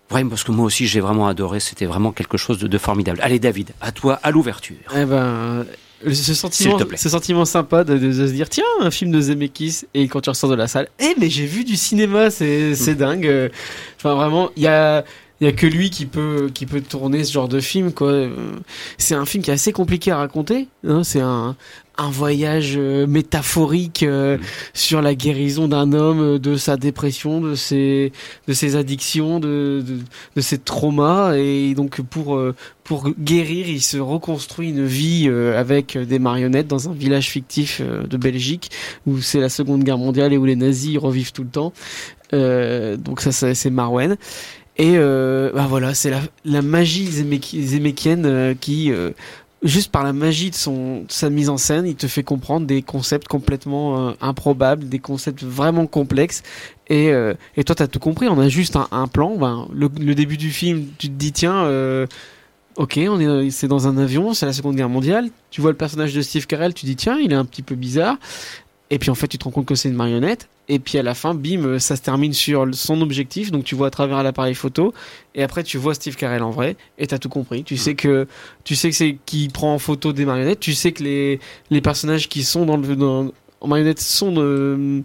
Vraiment, 0.10 0.32
parce 0.32 0.44
que 0.44 0.52
moi 0.52 0.66
aussi 0.66 0.88
j'ai 0.88 1.02
vraiment 1.02 1.28
adoré, 1.28 1.60
c'était 1.60 1.86
vraiment 1.86 2.12
quelque 2.12 2.38
chose 2.38 2.58
de, 2.58 2.66
de 2.66 2.78
formidable. 2.80 3.20
Allez 3.22 3.38
David, 3.38 3.74
à 3.82 3.92
toi, 3.92 4.20
à 4.24 4.32
l'ouverture. 4.32 4.78
Eh 4.96 5.06
ben, 5.06 5.64
ce 6.14 6.34
sentiment, 6.34 6.78
ce 6.96 7.10
sentiment 7.10 7.46
sympa 7.46 7.84
de, 7.84 7.98
de, 7.98 8.12
se 8.12 8.32
dire 8.32 8.50
tiens 8.50 8.64
un 8.82 8.92
film 8.92 9.12
de 9.12 9.22
Zemeckis 9.22 9.84
et 9.94 10.08
quand 10.08 10.22
tu 10.22 10.30
ressors 10.30 10.50
de 10.50 10.56
la 10.56 10.68
salle, 10.68 10.88
eh 11.00 11.14
mais 11.20 11.30
j'ai 11.30 11.46
vu 11.46 11.64
du 11.64 11.76
cinéma, 11.76 12.30
c'est 12.30 12.76
c'est 12.76 12.96
dingue. 12.96 13.52
Enfin 13.98 14.16
vraiment, 14.16 14.52
il 14.56 14.64
y 14.64 14.68
a 14.68 15.04
il 15.42 15.46
y 15.46 15.48
a 15.48 15.54
que 15.54 15.68
lui 15.68 15.90
qui 15.90 16.06
peut 16.06 16.50
qui 16.54 16.66
peut 16.66 16.82
tourner 16.82 17.24
ce 17.24 17.34
genre 17.34 17.48
de 17.48 17.60
film 17.60 17.92
quoi. 17.92 18.28
C'est 18.98 19.16
un 19.16 19.26
film 19.26 19.44
qui 19.44 19.52
est 19.52 19.54
assez 19.54 19.74
compliqué 19.74 20.12
à 20.12 20.18
raconter. 20.18 20.68
Hein, 20.88 21.04
c'est 21.04 21.22
un 21.22 21.56
un 21.98 22.10
voyage 22.10 22.74
euh, 22.78 23.08
métaphorique 23.08 24.04
euh, 24.04 24.38
sur 24.74 25.02
la 25.02 25.16
guérison 25.16 25.68
d'un 25.68 25.94
homme 25.94 26.22
euh, 26.22 26.40
de 26.40 26.56
sa 26.58 26.78
dépression, 26.78 27.42
de 27.42 27.56
ses 27.56 28.12
de 28.48 28.54
ses 28.54 28.76
addictions, 28.76 29.40
de 29.40 29.84
de, 29.86 30.00
de 30.36 30.42
ses 30.42 30.58
traumas 30.58 31.36
et 31.36 31.74
donc 31.74 32.02
pour 32.02 32.42
pour 32.84 33.10
guérir, 33.20 33.68
il 33.68 33.82
se 33.82 33.98
reconstruit 33.98 34.70
une 34.70 34.86
vie 34.86 35.28
avec 35.28 35.98
des 35.98 36.20
marionnettes 36.20 36.68
dans 36.68 36.90
un 36.90 36.94
village 36.94 37.30
fictif 37.30 37.82
de 37.82 38.18
Belgique 38.18 38.70
où 39.08 39.22
c'est 39.22 39.40
la 39.40 39.50
Seconde 39.50 39.84
Guerre 39.84 39.98
mondiale 39.98 40.34
et 40.34 40.38
où 40.38 40.46
les 40.46 40.56
nazis 40.56 40.98
revivent 40.98 41.32
tout 41.32 41.44
le 41.44 41.50
temps. 41.50 41.74
donc 42.32 43.22
ça, 43.22 43.32
c'est 43.32 43.70
Marwen. 43.72 44.18
Et 44.78 44.96
euh, 44.98 45.52
bah 45.54 45.68
voilà, 45.70 45.94
c'est 45.94 46.10
la, 46.10 46.22
la 46.44 46.62
magie 46.62 47.08
zémékienne 47.08 48.26
euh, 48.26 48.54
qui, 48.60 48.92
euh, 48.92 49.12
juste 49.64 49.90
par 49.90 50.04
la 50.04 50.12
magie 50.12 50.50
de 50.50 50.56
son 50.56 51.02
de 51.02 51.12
sa 51.12 51.30
mise 51.30 51.50
en 51.50 51.58
scène, 51.58 51.88
il 51.88 51.96
te 51.96 52.08
fait 52.08 52.24
comprendre 52.24 52.68
des 52.68 52.82
concepts 52.82 53.28
complètement 53.28 54.10
euh, 54.10 54.12
improbables, 54.20 54.90
des 54.90 55.00
concepts 55.00 55.44
vraiment 55.44 55.88
complexes. 55.88 56.44
Et, 56.88 57.10
euh, 57.12 57.36
et 57.56 57.64
toi, 57.64 57.76
t'as 57.76 57.88
tout 57.88 58.00
compris. 58.00 58.28
On 58.28 58.40
a 58.40 58.50
juste 58.50 58.78
un, 58.92 59.08
plan. 59.08 59.38
Ben, 59.38 59.68
le, 59.74 59.90
le, 60.00 60.14
début 60.14 60.38
du 60.38 60.52
film, 60.52 60.88
tu 60.98 61.08
te 61.08 61.14
dis 61.14 61.32
tiens. 61.32 61.68
Ok, 62.78 63.00
on 63.08 63.22
est, 63.22 63.52
c'est 63.52 63.70
dans 63.70 63.88
un 63.88 63.98
avion, 63.98 64.34
c'est 64.34 64.46
la 64.46 64.52
Seconde 64.52 64.76
Guerre 64.76 64.90
mondiale. 64.90 65.30
Tu 65.50 65.62
vois 65.62 65.72
le 65.72 65.78
personnage 65.78 66.14
de 66.14 66.22
Steve 66.22 66.46
Carell, 66.46 66.74
tu 66.74 66.86
dis 66.86 66.98
tiens, 66.98 67.18
il 67.18 67.32
est 67.32 67.36
un 67.36 67.46
petit 67.46 67.62
peu 67.62 67.76
bizarre. 67.76 68.18
Et 68.90 69.00
puis 69.00 69.10
en 69.10 69.16
fait, 69.16 69.28
tu 69.28 69.38
te 69.38 69.44
rends 69.44 69.52
compte 69.52 69.66
que 69.66 69.76
c'est 69.76 69.90
une 69.90 69.96
marionnette. 69.96 70.48
Et 70.68 70.80
puis 70.80 70.98
à 70.98 71.04
la 71.04 71.14
fin, 71.14 71.34
bim, 71.34 71.80
ça 71.80 71.96
se 71.96 72.02
termine 72.02 72.34
sur 72.34 72.68
son 72.74 73.02
objectif. 73.02 73.52
Donc 73.52 73.64
tu 73.64 73.76
vois 73.76 73.88
à 73.88 73.90
travers 73.92 74.22
l'appareil 74.24 74.56
photo. 74.56 74.94
Et 75.34 75.44
après, 75.44 75.64
tu 75.64 75.78
vois 75.78 75.94
Steve 75.94 76.16
Carell 76.16 76.44
en 76.44 76.52
vrai. 76.52 76.76
Et 76.98 77.08
t'as 77.08 77.18
tout 77.18 77.30
compris. 77.30 77.64
Tu 77.64 77.78
sais 77.78 77.96
que 77.96 78.28
tu 78.64 78.76
sais 78.76 78.90
que 78.90 78.96
c'est 78.96 79.18
qui 79.26 79.50
prend 79.50 79.74
en 79.74 79.80
photo 79.80 80.14
des 80.14 80.26
marionnettes. 80.26 80.60
Tu 80.60 80.74
sais 80.74 80.92
que 80.92 81.04
les 81.04 81.40
les 81.70 81.82
personnages 81.82 82.30
qui 82.30 82.44
sont 82.44 82.66
dans 82.66 82.78
le 82.78 82.96
dans, 82.96 83.32
en 83.62 83.68
marionnette 83.68 84.00
sont 84.00 84.32
de 84.32 85.04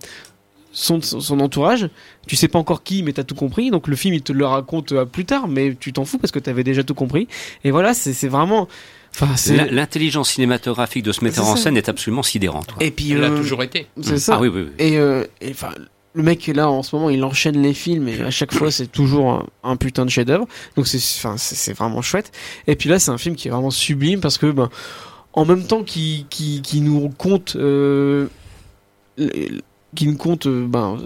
son, 0.72 1.00
son 1.02 1.40
entourage. 1.40 1.88
Tu 2.26 2.36
sais 2.36 2.48
pas 2.48 2.58
encore 2.58 2.82
qui, 2.82 3.02
mais 3.02 3.12
t'as 3.12 3.24
tout 3.24 3.34
compris. 3.34 3.70
Donc 3.70 3.88
le 3.88 3.96
film, 3.96 4.14
il 4.14 4.22
te 4.22 4.32
le 4.32 4.46
raconte 4.46 5.04
plus 5.04 5.24
tard, 5.24 5.48
mais 5.48 5.74
tu 5.78 5.92
t'en 5.92 6.04
fous 6.04 6.18
parce 6.18 6.30
que 6.30 6.38
t'avais 6.38 6.64
déjà 6.64 6.84
tout 6.84 6.94
compris. 6.94 7.28
Et 7.64 7.70
voilà, 7.70 7.94
c'est 7.94 8.28
vraiment. 8.28 8.68
Enfin, 9.12 9.34
L'intelligence 9.70 10.30
cinématographique 10.30 11.04
de 11.04 11.12
ce 11.12 11.24
metteur 11.24 11.46
en 11.46 11.56
scène 11.56 11.76
est 11.76 11.88
absolument 11.88 12.22
sidérante. 12.22 12.68
Et 12.80 12.90
puis, 12.90 13.12
elle 13.12 13.24
euh, 13.24 13.34
a 13.34 13.36
toujours 13.36 13.62
été. 13.62 13.86
C'est 14.00 14.18
ça. 14.18 14.36
Ah 14.36 14.40
oui, 14.40 14.48
oui, 14.48 14.62
oui. 14.62 14.70
Et, 14.78 14.98
euh, 14.98 15.24
et 15.40 15.50
enfin, 15.50 15.70
le 16.14 16.22
mec 16.22 16.46
là 16.48 16.70
en 16.70 16.82
ce 16.82 16.94
moment, 16.96 17.10
il 17.10 17.22
enchaîne 17.24 17.60
les 17.60 17.74
films 17.74 18.08
et 18.08 18.20
à 18.20 18.30
chaque 18.30 18.52
fois, 18.52 18.70
c'est 18.70 18.86
toujours 18.86 19.30
un, 19.30 19.46
un, 19.62 19.76
putain 19.76 20.04
de 20.04 20.10
chef-d'œuvre. 20.10 20.46
Donc 20.76 20.86
c'est, 20.86 20.98
enfin, 20.98 21.36
c'est 21.36 21.72
vraiment 21.72 22.02
chouette. 22.02 22.32
Et 22.66 22.76
puis 22.76 22.88
là, 22.88 22.98
c'est 22.98 23.10
un 23.10 23.18
film 23.18 23.36
qui 23.36 23.48
est 23.48 23.50
vraiment 23.50 23.70
sublime 23.70 24.20
parce 24.20 24.38
que, 24.38 24.46
ben, 24.46 24.70
en 25.32 25.44
même 25.44 25.64
temps 25.64 25.82
qu'il 25.82 26.26
qui, 26.28 26.62
qui 26.62 26.80
nous 26.80 27.08
compte, 27.10 27.56
euh, 27.56 28.26
qui 29.94 30.06
nous 30.06 30.16
compte, 30.16 30.48
ben 30.48 30.98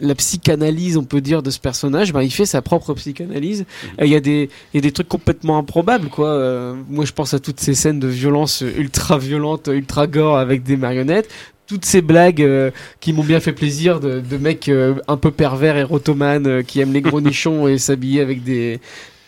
la 0.00 0.14
psychanalyse, 0.14 0.96
on 0.96 1.04
peut 1.04 1.20
dire, 1.20 1.42
de 1.42 1.50
ce 1.50 1.60
personnage, 1.60 2.12
ben, 2.12 2.22
il 2.22 2.30
fait 2.30 2.46
sa 2.46 2.62
propre 2.62 2.94
psychanalyse. 2.94 3.64
Il 4.00 4.08
y 4.08 4.16
a 4.16 4.20
des, 4.20 4.48
il 4.72 4.76
y 4.76 4.78
a 4.78 4.80
des 4.80 4.92
trucs 4.92 5.08
complètement 5.08 5.58
improbables, 5.58 6.08
quoi. 6.08 6.28
Euh, 6.28 6.74
moi, 6.88 7.04
je 7.04 7.12
pense 7.12 7.34
à 7.34 7.38
toutes 7.38 7.60
ces 7.60 7.74
scènes 7.74 8.00
de 8.00 8.08
violence 8.08 8.62
ultra 8.76 9.18
violentes, 9.18 9.68
ultra 9.72 10.06
gore 10.06 10.38
avec 10.38 10.62
des 10.62 10.76
marionnettes. 10.76 11.28
Toutes 11.66 11.84
ces 11.84 12.02
blagues 12.02 12.42
euh, 12.42 12.70
qui 13.00 13.12
m'ont 13.12 13.24
bien 13.24 13.40
fait 13.40 13.52
plaisir 13.52 13.98
de, 14.00 14.20
de 14.20 14.36
mecs 14.36 14.68
euh, 14.68 14.96
un 15.08 15.16
peu 15.16 15.30
pervers 15.30 15.76
et 15.76 15.82
rotomanes 15.82 16.62
qui 16.64 16.80
aiment 16.80 16.92
les 16.92 17.00
gros 17.00 17.20
nichons 17.22 17.68
et 17.68 17.78
s'habiller 17.78 18.20
avec 18.20 18.42
des, 18.42 18.80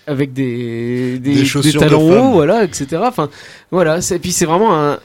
avec 0.06 0.32
des, 0.32 1.18
des, 1.18 1.42
des, 1.42 1.60
des 1.62 1.72
talons 1.72 2.10
hauts, 2.10 2.32
voilà, 2.32 2.64
etc. 2.64 3.02
Enfin, 3.04 3.30
voilà. 3.70 4.00
Et 4.10 4.18
puis 4.18 4.32
c'est 4.32 4.44
vraiment 4.44 4.78
un, 4.78 4.98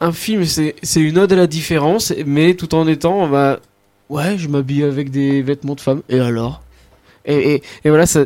un 0.00 0.12
film, 0.12 0.44
c'est 0.44 0.74
une 0.96 1.18
ode 1.18 1.32
à 1.32 1.36
la 1.36 1.46
différence, 1.46 2.12
mais 2.26 2.54
tout 2.54 2.74
en 2.74 2.88
étant, 2.88 3.28
bah, 3.28 3.60
ouais, 4.08 4.38
je 4.38 4.48
m'habille 4.48 4.84
avec 4.84 5.10
des 5.10 5.42
vêtements 5.42 5.74
de 5.74 5.80
femme. 5.80 6.02
Et 6.08 6.20
alors? 6.20 6.62
Et, 7.24 7.54
et, 7.54 7.62
et, 7.84 7.88
voilà, 7.88 8.06
ça, 8.06 8.24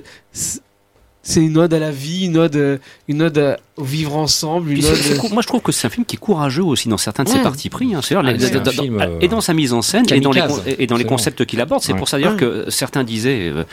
c'est 1.27 1.41
une 1.41 1.59
ode 1.59 1.75
à 1.75 1.81
la 1.81 1.91
vie, 1.91 2.27
une 2.27 2.39
ode, 2.39 2.81
une 3.09 3.23
ode 3.23 3.39
à, 3.39 3.57
au 3.77 3.85
vivre 3.85 4.17
ensemble. 4.17 4.71
Une 4.71 4.85
ode... 4.85 5.33
moi, 5.33 5.43
je 5.43 5.47
trouve 5.47 5.61
que 5.61 5.73
c'est 5.73 5.87
un 5.87 5.91
film 5.91 6.07
qui 6.07 6.17
est 6.17 6.19
courageux 6.19 6.63
aussi 6.63 6.89
dans 6.89 6.97
certains 6.97 7.25
de 7.25 7.29
ses 7.29 7.41
parties 7.41 7.69
pris. 7.69 7.95
Hein. 7.95 8.01
Ah, 8.11 8.23
les, 8.23 8.39
dans, 8.39 8.71
film, 8.71 9.01
euh, 9.01 9.19
et 9.21 9.29
dans 9.29 9.41
sa 9.41 9.53
mise 9.53 9.73
en 9.73 9.83
scène 9.83 10.05
et 10.11 10.21
dans 10.21 10.31
les, 10.31 10.43
et 10.79 10.87
dans 10.87 10.97
les 10.97 11.05
concepts 11.05 11.45
qu'il 11.45 11.61
aborde. 11.61 11.83
C'est 11.83 11.93
ouais. 11.93 11.99
pour 11.99 12.09
ça 12.09 12.19
dire 12.19 12.37
que 12.37 12.67
certains 12.69 13.03
disaient, 13.03 13.53
euh, 13.53 13.65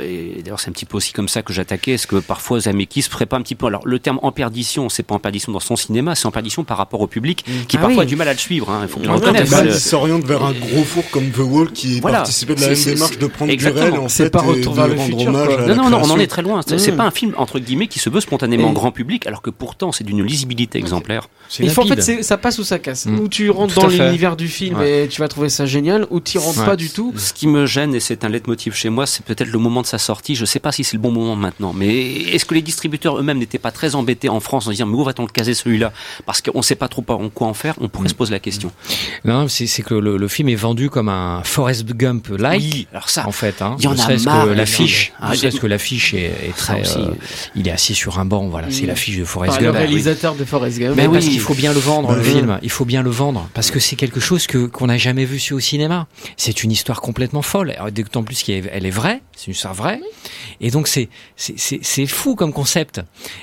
et 0.00 0.40
d'ailleurs 0.42 0.60
c'est 0.60 0.70
un 0.70 0.72
petit 0.72 0.86
peu 0.86 0.96
aussi 0.96 1.12
comme 1.12 1.28
ça 1.28 1.42
que 1.42 1.52
j'attaquais, 1.52 1.92
est-ce 1.92 2.06
que 2.06 2.16
parfois 2.16 2.60
Zemeckis 2.60 3.02
ferait 3.02 3.26
pas 3.26 3.36
un 3.36 3.42
petit 3.42 3.56
peu. 3.56 3.66
Alors 3.66 3.82
le 3.84 3.98
terme 3.98 4.20
en 4.22 4.30
perdition, 4.30 4.88
c'est 4.88 5.02
pas 5.02 5.16
en 5.16 5.18
perdition 5.18 5.52
dans 5.52 5.60
son 5.60 5.76
cinéma, 5.76 6.14
c'est 6.14 6.26
en 6.26 6.30
perdition 6.30 6.64
par 6.64 6.78
rapport 6.78 7.00
au 7.00 7.06
public 7.08 7.44
qui 7.68 7.76
ah 7.76 7.80
parfois 7.80 7.98
oui. 7.98 8.02
a 8.02 8.06
du 8.06 8.16
mal 8.16 8.28
à 8.28 8.32
le 8.32 8.38
suivre. 8.38 8.70
Hein. 8.70 8.80
Il 8.84 8.88
faut 8.88 9.00
bien 9.00 9.10
le 9.10 9.16
reconnaître. 9.16 9.52
Il 9.64 9.74
s'oriente 9.74 10.24
vers 10.24 10.44
un 10.44 10.52
gros 10.52 10.84
four 10.84 11.04
comme 11.10 11.30
The 11.30 11.38
Wall 11.38 11.72
qui 11.72 12.00
voilà. 12.00 12.18
participait 12.18 12.54
de 12.54 12.60
la 12.60 12.68
même 12.68 12.84
démarche 12.84 13.18
de 13.18 13.26
prendre 13.26 13.52
du 13.52 13.68
réel 13.68 13.94
en 13.98 14.08
fait 14.08 14.30
pas 14.30 14.86
le 14.86 14.96
futur. 14.96 15.32
Non, 15.32 15.74
non, 15.74 15.90
non, 15.90 16.00
on 16.04 16.10
en 16.10 16.18
est 16.18 16.28
très 16.28 16.42
loin. 16.42 16.62
Pas 17.00 17.06
un 17.06 17.10
film 17.10 17.34
entre 17.36 17.58
guillemets 17.58 17.86
qui 17.86 17.98
se 17.98 18.10
veut 18.10 18.20
spontanément 18.20 18.72
grand 18.72 18.92
public, 18.92 19.26
alors 19.26 19.42
que 19.42 19.50
pourtant 19.50 19.92
c'est 19.92 20.04
d'une 20.04 20.24
lisibilité 20.24 20.78
exemplaire. 20.78 21.28
Il 21.58 21.70
faut 21.70 21.82
en 21.82 21.86
fait 21.86 22.22
ça 22.22 22.38
passe 22.38 22.58
ou 22.58 22.64
ça 22.64 22.78
casse. 22.78 23.06
Ou 23.06 23.28
tu 23.28 23.50
rentres 23.50 23.74
dans 23.74 23.88
l'univers 23.88 24.36
du 24.36 24.48
film 24.48 24.80
et 24.82 25.08
tu 25.08 25.20
vas 25.20 25.28
trouver 25.28 25.48
ça 25.48 25.66
génial, 25.66 26.06
ou 26.10 26.20
tu 26.20 26.38
rentres 26.38 26.64
pas 26.64 26.76
du 26.76 26.90
tout. 26.90 27.12
Ce 27.16 27.32
qui 27.32 27.46
me 27.46 27.66
gêne 27.66 27.94
et 27.94 28.00
c'est 28.00 28.24
un 28.24 28.28
leitmotiv 28.28 28.74
chez 28.74 28.88
moi, 28.88 29.06
c'est 29.06 29.24
peut-être 29.24 29.50
le 29.50 29.58
moment 29.58 29.82
de 29.82 29.86
sa 29.86 29.98
sortie. 29.98 30.34
Je 30.34 30.44
sais 30.44 30.60
pas 30.60 30.72
si 30.72 30.84
c'est 30.84 30.96
le 30.96 31.02
bon 31.02 31.10
moment 31.10 31.36
maintenant, 31.36 31.72
mais 31.72 32.12
est-ce 32.12 32.44
que 32.44 32.54
les 32.54 32.62
distributeurs 32.62 33.18
eux-mêmes 33.18 33.38
n'étaient 33.38 33.58
pas 33.58 33.72
très 33.72 33.94
embêtés 33.94 34.28
en 34.28 34.40
France 34.40 34.66
en 34.66 34.70
disant 34.70 34.86
mais 34.86 34.96
où 34.96 35.04
va-t-on 35.04 35.24
le 35.24 35.32
caser 35.32 35.54
celui-là? 35.54 35.92
Parce 36.26 36.40
qu'on 36.40 36.62
sait 36.62 36.74
pas 36.74 36.88
trop 36.88 37.04
en 37.08 37.28
quoi 37.28 37.46
en 37.46 37.54
faire. 37.54 37.74
On 37.80 37.88
pourrait 37.88 38.08
se 38.08 38.14
poser 38.14 38.32
la 38.32 38.40
question. 38.40 38.70
Non, 39.24 39.46
c'est 39.48 39.82
que 39.82 39.94
le, 39.94 40.16
le, 40.16 40.28
film 40.28 40.48
est 40.48 40.54
vendu 40.54 40.90
comme 40.90 41.08
un 41.08 41.42
Forrest 41.42 41.84
Gump 41.86 42.28
like. 42.28 42.60
Oui, 42.62 42.86
alors 42.92 43.08
ça. 43.08 43.26
En 43.26 43.32
fait, 43.32 43.62
hein. 43.62 43.76
il 43.78 43.84
y 43.84 43.88
en 43.88 43.98
a 43.98 44.16
marre. 44.24 44.46
Que 44.46 44.50
l'affiche, 44.50 45.12
ah, 45.20 45.34
ce 45.34 45.48
que 45.48 45.66
l'affiche 45.66 46.14
est, 46.14 46.32
est 46.48 46.56
très, 46.56 46.82
euh, 46.96 47.14
il 47.54 47.68
est 47.68 47.70
assis 47.70 47.94
sur 47.94 48.18
un 48.18 48.24
banc. 48.24 48.48
Voilà, 48.48 48.70
c'est 48.70 48.86
l'affiche 48.86 49.18
de 49.18 49.24
Forrest 49.24 49.60
Gump. 49.60 49.74
Le 49.74 49.78
réalisateur 49.78 50.34
de 50.34 50.44
Forrest 50.44 50.78
Gump. 50.78 50.94
Mais 50.96 51.06
oui, 51.06 51.14
parce 51.14 51.26
qu'il 51.26 51.40
faut 51.40 51.54
bien 51.54 51.72
le 51.72 51.80
vendre, 51.80 52.14
le 52.14 52.22
film. 52.22 52.58
Il 52.62 52.70
faut 52.70 52.84
bien 52.84 53.02
le 53.02 53.10
vendre 53.10 53.48
parce 53.54 53.70
que 53.70 53.78
c'est 53.78 53.96
quelque 53.96 54.20
chose 54.20 54.46
que 54.46 54.66
qu'on 54.66 54.86
n'a 54.86 54.98
jamais 54.98 55.24
vu 55.24 55.40
au 55.52 55.60
cinéma. 55.60 56.06
C'est 56.36 56.62
une 56.62 56.70
histoire 56.70 57.00
complètement 57.00 57.42
folle. 57.42 57.74
D'autant 57.92 58.22
plus 58.22 58.42
qu'elle 58.42 58.86
est 58.86 58.90
vraie. 58.90 59.22
C'est 59.36 59.46
une 59.46 59.52
histoire 59.52 59.74
vraie. 59.74 60.00
Et 60.60 60.70
donc 60.70 60.88
c'est 60.88 61.08
c'est 61.36 62.06
fou 62.06 62.34
comme 62.34 62.52
concept. 62.52 63.00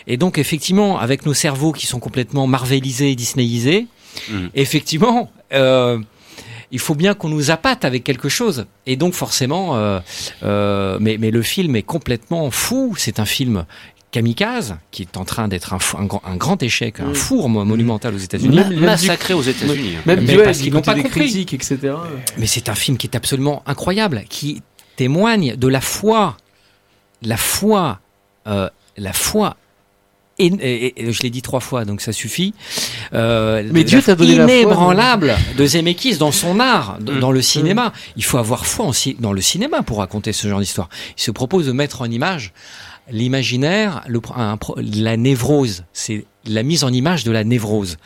Et 0.07 0.17
donc 0.17 0.37
effectivement, 0.37 0.99
avec 0.99 1.25
nos 1.25 1.33
cerveaux 1.33 1.71
qui 1.71 1.87
sont 1.87 1.99
complètement 1.99 2.47
marvelisés 2.47 3.11
et 3.11 3.15
disneyisés, 3.15 3.87
mmh. 4.29 4.47
effectivement. 4.55 5.31
Euh, 5.53 5.99
il 6.71 6.79
faut 6.79 6.95
bien 6.95 7.13
qu'on 7.13 7.29
nous 7.29 7.51
appâte 7.51 7.85
avec 7.85 8.03
quelque 8.03 8.29
chose. 8.29 8.65
Et 8.85 8.95
donc 8.95 9.13
forcément, 9.13 9.75
euh, 9.75 9.99
euh, 10.43 10.97
mais, 10.99 11.17
mais 11.17 11.31
le 11.31 11.41
film 11.41 11.75
est 11.75 11.83
complètement 11.83 12.51
fou. 12.51 12.95
C'est 12.97 13.19
un 13.19 13.25
film 13.25 13.65
Kamikaze, 14.11 14.77
qui 14.91 15.01
est 15.03 15.17
en 15.17 15.25
train 15.25 15.47
d'être 15.47 15.73
un, 15.73 15.79
un, 15.99 16.07
un, 16.23 16.35
grand 16.37 16.61
échec, 16.63 16.99
un 16.99 17.13
four 17.13 17.49
monumental 17.49 18.15
aux 18.15 18.19
États-Unis, 18.19 18.55
même, 18.55 18.79
massacré 18.79 19.33
aux 19.33 19.41
États-Unis, 19.41 19.97
même, 20.05 20.21
même 20.21 20.43
parce 20.43 20.59
qu'ils 20.59 20.73
n'ont 20.73 20.81
pas 20.81 20.95
compris, 20.95 21.09
critiques, 21.09 21.53
etc. 21.53 21.93
Mais 22.37 22.47
c'est 22.47 22.69
un 22.69 22.75
film 22.75 22.97
qui 22.97 23.07
est 23.07 23.15
absolument 23.15 23.63
incroyable, 23.65 24.23
qui 24.29 24.61
témoigne 24.95 25.55
de 25.55 25.67
la 25.67 25.81
foi, 25.81 26.37
la 27.21 27.37
foi, 27.37 27.99
euh, 28.47 28.69
la 28.97 29.13
foi 29.13 29.57
et, 30.39 30.45
et- 30.47 31.07
et 31.07 31.11
je 31.11 31.23
l'ai 31.23 31.29
dit 31.29 31.41
trois 31.41 31.59
fois, 31.59 31.85
donc 31.85 32.01
ça 32.01 32.11
suffit. 32.13 32.53
Euh, 33.13 33.63
Mais 33.71 33.83
Dieu 33.83 34.01
t'a 34.01 34.15
donné 34.15 34.35
la 34.35 34.45
foi, 34.47 34.55
inébranlable 34.55 35.35
de 35.57 35.65
Zemeckis 35.65 36.17
dans 36.17 36.31
son 36.31 36.59
art, 36.59 36.97
Mm. 36.99 37.19
dans 37.19 37.31
le 37.31 37.41
cinéma. 37.41 37.93
Il 38.15 38.23
faut 38.23 38.37
avoir 38.37 38.65
foi 38.65 38.85
en 38.85 38.91
dans 39.19 39.33
le 39.33 39.41
cinéma 39.41 39.81
pour 39.83 39.97
raconter 39.99 40.33
ce 40.33 40.47
genre 40.47 40.59
d'histoire. 40.59 40.89
Il 41.17 41.21
se 41.21 41.31
propose 41.31 41.65
de 41.65 41.71
mettre 41.71 42.01
en 42.01 42.05
image 42.05 42.53
l'imaginaire, 43.11 44.03
la 44.77 45.17
névrose. 45.17 45.83
C'est 45.93 46.25
la 46.45 46.63
mise 46.63 46.83
en 46.83 46.91
image 46.91 47.23
de 47.23 47.31
la 47.31 47.43
névrose. 47.43 47.97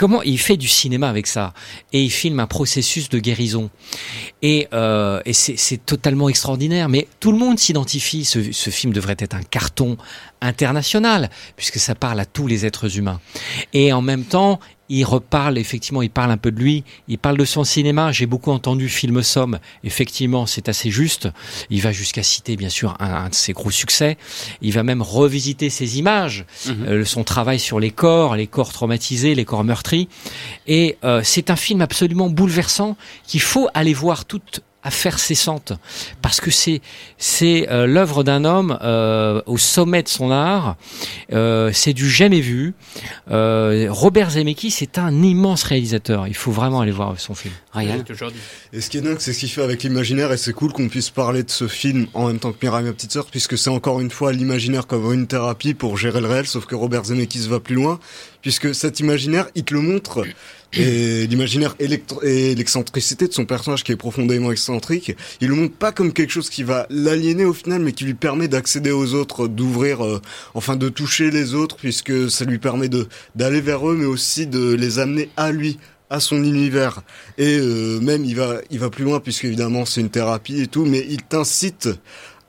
Comment 0.00 0.22
il 0.22 0.38
fait 0.38 0.56
du 0.56 0.66
cinéma 0.66 1.10
avec 1.10 1.26
ça 1.26 1.52
et 1.92 2.02
il 2.02 2.08
filme 2.08 2.40
un 2.40 2.46
processus 2.46 3.10
de 3.10 3.18
guérison 3.18 3.68
et, 4.40 4.66
euh, 4.72 5.20
c'est 5.30 5.84
totalement 5.84 6.30
extraordinaire. 6.30 6.88
Mais 6.88 7.06
tout 7.20 7.32
le 7.32 7.36
monde 7.36 7.58
s'identifie. 7.58 8.24
Ce 8.24 8.70
film 8.70 8.94
devrait 8.94 9.16
être 9.18 9.34
un 9.34 9.42
carton 9.42 9.98
international 10.40 11.28
puisque 11.54 11.78
ça 11.78 11.94
parle 11.94 12.18
à 12.18 12.24
tous 12.24 12.46
les 12.46 12.64
êtres 12.64 12.96
humains. 12.96 13.20
Et 13.74 13.92
en 13.92 14.00
même 14.00 14.24
temps, 14.24 14.58
il 14.90 15.04
reparle 15.04 15.56
effectivement, 15.56 16.02
il 16.02 16.10
parle 16.10 16.30
un 16.30 16.36
peu 16.36 16.50
de 16.50 16.60
lui, 16.60 16.84
il 17.08 17.16
parle 17.16 17.38
de 17.38 17.44
son 17.44 17.64
cinéma. 17.64 18.12
J'ai 18.12 18.26
beaucoup 18.26 18.50
entendu 18.50 18.88
Film 18.88 19.22
Somme. 19.22 19.58
Effectivement, 19.84 20.44
c'est 20.46 20.68
assez 20.68 20.90
juste. 20.90 21.28
Il 21.70 21.80
va 21.80 21.92
jusqu'à 21.92 22.22
citer 22.22 22.56
bien 22.56 22.68
sûr 22.68 22.96
un, 23.00 23.06
un 23.06 23.28
de 23.28 23.34
ses 23.34 23.52
gros 23.52 23.70
succès. 23.70 24.18
Il 24.60 24.72
va 24.72 24.82
même 24.82 25.00
revisiter 25.00 25.70
ses 25.70 25.98
images, 25.98 26.44
euh, 26.68 27.04
son 27.04 27.24
travail 27.24 27.58
sur 27.58 27.80
les 27.80 27.90
corps, 27.90 28.36
les 28.36 28.48
corps 28.48 28.72
traumatisés, 28.72 29.34
les 29.34 29.44
corps 29.44 29.64
meurtris. 29.64 30.08
Et 30.66 30.98
euh, 31.04 31.20
c'est 31.24 31.50
un 31.50 31.56
film 31.56 31.80
absolument 31.80 32.28
bouleversant 32.28 32.96
qu'il 33.26 33.40
faut 33.40 33.68
aller 33.74 33.94
voir 33.94 34.24
toute 34.24 34.62
affaire 34.82 35.18
cessante 35.18 35.72
parce 36.22 36.40
que 36.40 36.50
c'est 36.50 36.80
c'est 37.18 37.68
euh, 37.70 37.86
l'œuvre 37.86 38.24
d'un 38.24 38.44
homme 38.44 38.78
euh, 38.82 39.42
au 39.46 39.58
sommet 39.58 40.02
de 40.02 40.08
son 40.08 40.30
art 40.30 40.76
Euh, 41.32 41.70
c'est 41.72 41.92
du 41.92 42.08
jamais 42.10 42.40
vu. 42.40 42.74
Euh, 43.30 43.86
Robert 43.90 44.30
Zemeckis 44.30 44.70
c'est 44.70 44.98
un 44.98 45.22
immense 45.22 45.62
réalisateur. 45.62 46.26
Il 46.26 46.34
faut 46.34 46.50
vraiment 46.50 46.80
aller 46.80 46.92
voir 46.92 47.18
son 47.18 47.34
film. 47.34 47.54
Ryan 47.72 48.02
Et 48.72 48.80
ce 48.80 48.90
qui 48.90 48.98
est 48.98 49.00
dingue, 49.00 49.18
c'est 49.20 49.32
ce 49.32 49.40
qu'il 49.40 49.48
fait 49.48 49.62
avec 49.62 49.82
l'imaginaire, 49.82 50.32
et 50.32 50.36
c'est 50.36 50.52
cool 50.52 50.72
qu'on 50.72 50.88
puisse 50.88 51.10
parler 51.10 51.42
de 51.42 51.50
ce 51.50 51.68
film 51.68 52.06
en 52.14 52.26
même 52.26 52.38
temps 52.38 52.52
que 52.52 52.64
Mirai, 52.64 52.82
ma 52.82 52.92
petite 52.92 53.12
sœur, 53.12 53.26
puisque 53.26 53.56
c'est 53.56 53.70
encore 53.70 54.00
une 54.00 54.10
fois 54.10 54.32
l'imaginaire 54.32 54.86
comme 54.86 55.12
une 55.12 55.26
thérapie 55.26 55.74
pour 55.74 55.96
gérer 55.96 56.20
le 56.20 56.26
réel, 56.26 56.46
sauf 56.46 56.66
que 56.66 56.74
Robert 56.74 57.04
Zemeckis 57.04 57.46
va 57.48 57.60
plus 57.60 57.76
loin, 57.76 58.00
puisque 58.42 58.74
cet 58.74 59.00
imaginaire, 59.00 59.46
il 59.54 59.64
te 59.64 59.74
le 59.74 59.80
montre, 59.80 60.24
et 60.72 61.26
l'imaginaire 61.26 61.74
et 61.80 62.54
l'excentricité 62.54 63.26
de 63.26 63.32
son 63.32 63.44
personnage 63.44 63.82
qui 63.82 63.92
est 63.92 63.96
profondément 63.96 64.52
excentrique, 64.52 65.16
il 65.40 65.48
le 65.48 65.54
montre 65.54 65.74
pas 65.74 65.90
comme 65.90 66.12
quelque 66.12 66.30
chose 66.30 66.48
qui 66.48 66.62
va 66.62 66.86
l'aliéner 66.90 67.44
au 67.44 67.52
final, 67.52 67.82
mais 67.82 67.92
qui 67.92 68.04
lui 68.04 68.14
permet 68.14 68.46
d'accéder 68.46 68.92
aux 68.92 69.14
autres, 69.14 69.48
d'ouvrir, 69.48 70.04
euh, 70.04 70.20
enfin 70.54 70.76
de 70.76 70.88
toucher 70.88 71.30
les 71.30 71.54
autres, 71.54 71.76
puisque 71.76 72.30
ça 72.30 72.44
lui 72.44 72.58
permet 72.58 72.88
de 72.88 73.08
d'aller 73.34 73.60
vers 73.60 73.88
eux, 73.88 73.96
mais 73.96 74.06
aussi 74.06 74.46
de 74.46 74.72
les 74.74 74.98
amener 74.98 75.28
à 75.36 75.50
lui 75.50 75.78
à 76.08 76.20
son 76.20 76.42
univers. 76.42 77.02
Et 77.38 77.58
euh, 77.58 78.00
même 78.00 78.24
il 78.24 78.36
va 78.36 78.60
il 78.70 78.78
va 78.78 78.90
plus 78.90 79.04
loin 79.04 79.20
puisque 79.20 79.44
évidemment 79.44 79.84
c'est 79.84 80.00
une 80.00 80.10
thérapie 80.10 80.60
et 80.60 80.66
tout 80.66 80.84
mais 80.84 81.06
il 81.08 81.22
t'incite 81.22 81.88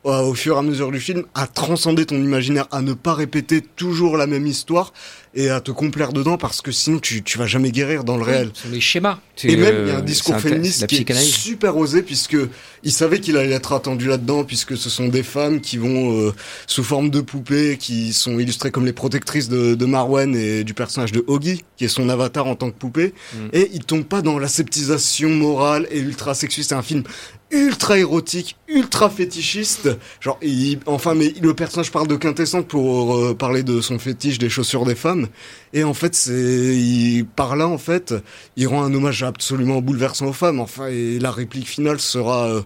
euh, 0.06 0.22
au 0.22 0.34
fur 0.34 0.56
et 0.56 0.60
à 0.60 0.62
mesure 0.64 0.92
du 0.92 1.00
film 1.00 1.24
à 1.36 1.46
transcender 1.46 2.08
ton 2.08 2.16
imaginaire 2.16 2.68
à 2.72 2.82
ne 2.82 2.94
pas 2.94 3.14
répéter 3.14 3.62
toujours 3.62 4.18
la 4.18 4.26
même 4.26 4.48
histoire 4.48 4.94
et 5.34 5.50
à 5.50 5.62
te 5.62 5.72
complaire 5.72 6.12
dedans 6.12 6.38
parce 6.38 6.62
que 6.62 6.72
sinon 6.72 7.00
tu 7.00 7.24
tu 7.24 7.38
vas 7.38 7.48
jamais 7.48 7.72
guérir 7.72 8.04
dans 8.04 8.18
le 8.18 8.24
réel. 8.24 8.52
les 8.70 8.82
schémas. 8.82 9.20
Et 9.44 9.56
même 9.56 9.74
euh, 9.76 9.84
il 9.88 9.92
y 9.92 9.96
a 9.96 9.98
un 10.00 10.02
discours 10.02 10.36
c'est 10.40 10.48
un- 10.48 10.50
féministe 10.50 10.88
qui 10.88 10.98
est 11.08 11.14
super 11.16 11.78
osé 11.78 12.02
puisque 12.04 12.38
il 12.84 12.92
savait 12.92 13.20
qu'il 13.22 13.38
allait 13.38 13.54
être 13.56 13.74
attendu 13.74 14.08
là-dedans 14.08 14.44
puisque 14.44 14.76
ce 14.78 14.90
sont 14.90 15.08
des 15.08 15.24
femmes 15.24 15.62
qui 15.62 15.78
vont 15.78 16.20
euh, 16.20 16.34
sous 16.68 16.84
forme 16.84 17.10
de 17.10 17.22
poupées 17.22 17.78
qui 17.80 18.12
sont 18.14 18.38
illustrées 18.40 18.72
comme 18.72 18.86
les 18.86 18.94
protectrices 18.94 19.48
de, 19.50 19.74
de 19.74 19.86
Marwen 19.86 20.36
et 20.36 20.64
du 20.64 20.74
personnage 20.74 21.12
de 21.14 21.24
Oggy 21.28 21.64
qui 21.78 21.86
est 21.86 21.88
son 21.88 22.10
avatar 22.10 22.46
en 22.46 22.56
tant 22.56 22.70
que 22.70 22.76
poupée. 22.78 23.14
Mm. 23.34 23.38
et 23.54 23.72
il 23.74 23.84
tombe 23.86 24.04
pas 24.04 24.22
dans 24.22 24.38
l'aseptisation 24.38 25.30
morale 25.30 25.88
et 25.92 26.00
ultra 26.00 26.34
sexuelle 26.36 26.66
c'est 26.66 26.76
un 26.76 26.82
film 26.84 27.04
ultra 27.52 27.98
érotique, 27.98 28.56
ultra 28.68 29.10
fétichiste. 29.10 29.90
Genre, 30.20 30.38
il, 30.42 30.80
enfin, 30.86 31.14
mais 31.14 31.34
le 31.42 31.54
personnage 31.54 31.92
parle 31.92 32.08
de 32.08 32.16
quintessence 32.16 32.66
pour 32.68 33.16
euh, 33.16 33.34
parler 33.34 33.64
de 33.64 33.82
son 33.82 34.00
fétiche 34.00 34.38
des 34.38 34.50
chaussures 34.50 34.86
des 34.86 34.96
femmes. 34.96 35.28
Et 35.74 35.84
en 35.84 35.94
fait, 35.94 36.16
c'est, 36.16 36.32
il, 36.34 37.26
par 37.26 37.56
là, 37.56 37.68
en 37.68 37.78
fait, 37.78 38.14
il 38.56 38.68
rend 38.68 38.84
un 38.84 38.94
hommage 38.94 39.24
absolument 39.24 39.82
bouleversant 39.82 40.28
aux 40.28 40.34
femmes. 40.34 40.60
Enfin, 40.60 40.88
et 40.88 41.20
la 41.20 41.32
réplique 41.32 41.68
finale 41.68 42.00
sera, 42.00 42.48
euh, 42.48 42.62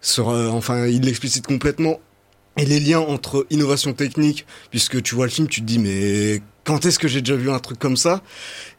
sera, 0.00 0.50
enfin, 0.50 0.86
il 0.86 1.02
l'explicite 1.02 1.46
complètement. 1.46 2.00
Et 2.56 2.64
les 2.64 2.80
liens 2.80 2.98
entre 2.98 3.46
innovation 3.50 3.92
technique, 3.92 4.44
puisque 4.70 5.00
tu 5.02 5.14
vois 5.14 5.26
le 5.26 5.30
film, 5.30 5.46
tu 5.46 5.60
te 5.60 5.66
dis, 5.66 5.78
mais 5.78 6.42
quand 6.64 6.84
est-ce 6.84 6.98
que 6.98 7.06
j'ai 7.08 7.22
déjà 7.22 7.36
vu 7.36 7.50
un 7.50 7.60
truc 7.60 7.78
comme 7.78 7.96
ça? 7.96 8.20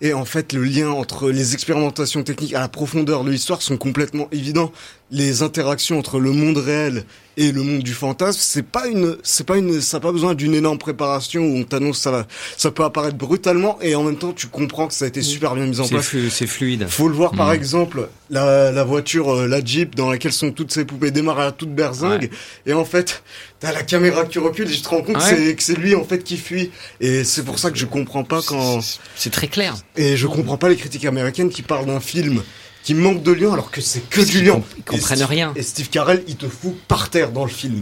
Et 0.02 0.14
en 0.14 0.26
fait, 0.26 0.52
le 0.54 0.64
lien 0.64 0.90
entre 0.90 1.32
les 1.32 1.54
expérimentations 1.54 2.22
techniques 2.22 2.54
à 2.54 2.60
la 2.60 2.68
profondeur 2.68 3.24
de 3.24 3.32
l'histoire 3.32 3.62
sont 3.62 3.78
complètement 3.78 4.28
évidents. 4.32 4.72
Les 5.12 5.42
interactions 5.42 5.98
entre 5.98 6.20
le 6.20 6.32
monde 6.32 6.58
réel 6.58 7.04
et 7.36 7.52
le 7.52 7.64
monde 7.64 7.80
du 7.82 7.94
fantasme, 7.94 8.38
c'est 8.42 8.62
pas 8.66 8.86
une, 8.88 9.18
c'est 9.24 9.46
pas 9.46 9.58
une, 9.58 9.82
ça 9.82 9.98
n'a 9.98 10.02
pas 10.02 10.12
besoin 10.12 10.36
d'une 10.36 10.54
énorme 10.54 10.78
préparation 10.78 11.42
où 11.42 11.58
on 11.58 11.64
t'annonce 11.64 11.98
ça 12.00 12.12
va, 12.12 12.28
ça 12.58 12.70
peut 12.70 12.84
apparaître 12.84 13.16
brutalement 13.18 13.80
et 13.82 13.96
en 13.96 14.04
même 14.04 14.18
temps 14.18 14.34
tu 14.34 14.46
comprends 14.48 14.88
que 14.88 14.94
ça 14.94 15.06
a 15.06 15.08
été 15.08 15.24
super 15.24 15.56
bien 15.56 15.66
mis 15.66 15.80
en 15.80 15.86
C'est 15.86 15.96
place. 15.96 16.06
flu- 16.06 16.30
c'est 16.30 16.46
fluide. 16.46 16.86
Faut 16.88 17.08
le 17.08 17.16
voir 17.16 17.32
par 17.32 17.48
Mm. 17.50 17.54
exemple, 17.54 18.10
la, 18.30 18.72
la 18.72 18.84
voiture, 18.84 19.30
euh, 19.34 19.48
la 19.48 19.64
Jeep 19.66 19.96
dans 19.96 20.12
laquelle 20.12 20.34
sont 20.34 20.52
toutes 20.52 20.72
ces 20.72 20.86
poupées 20.86 21.10
démarre 21.12 21.40
à 21.40 21.46
la 21.46 21.52
toute 21.54 21.74
berzingue 21.74 22.30
et 22.68 22.74
en 22.74 22.86
fait 22.86 23.24
t'as 23.60 23.72
la 23.72 23.82
caméra 23.82 24.26
qui 24.26 24.38
recule 24.38 24.70
et 24.70 24.74
je 24.74 24.84
te 24.84 24.90
rends 24.90 25.02
compte 25.02 25.16
que 25.16 25.24
c'est- 25.24 25.56
que 25.56 25.64
c'est 25.64 25.76
lui 25.78 25.96
en 25.96 26.04
fait 26.04 26.24
qui 26.24 26.38
fuit 26.38 26.70
et 27.02 27.24
c'est 27.24 27.44
pour 27.44 27.58
ça 27.58 27.72
que 27.72 27.78
je 27.80 27.86
comprends 27.88 28.24
pas 28.26 28.42
quand 28.46 28.80
c'est 29.16 29.32
très 29.32 29.48
clair 29.48 29.76
et 29.96 30.18
je 30.18 30.28
comprends 30.28 30.58
pas 30.58 30.70
les 30.70 30.76
critiques 30.76 31.06
américaines 31.06 31.50
qui 31.50 31.64
parlent 31.64 31.88
d'un 31.88 32.00
film 32.02 32.44
qui 32.84 32.94
manque 32.94 33.24
de 33.24 33.32
lien 33.32 33.54
alors 33.54 33.72
que 33.72 33.82
c'est 33.82 34.08
que 34.10 34.22
du 34.22 34.42
lien 34.44 34.62
Ils 34.78 34.84
comprennent 34.84 35.20
Et 35.22 35.26
rien. 35.26 35.54
et 35.56 35.62
Steve 35.64 35.90
Carell 35.90 36.24
il 36.28 36.36
te 36.38 36.48
fout 36.48 36.76
par 36.88 37.10
terre 37.10 37.32
dans 37.32 37.44
le 37.46 37.52
film 37.52 37.82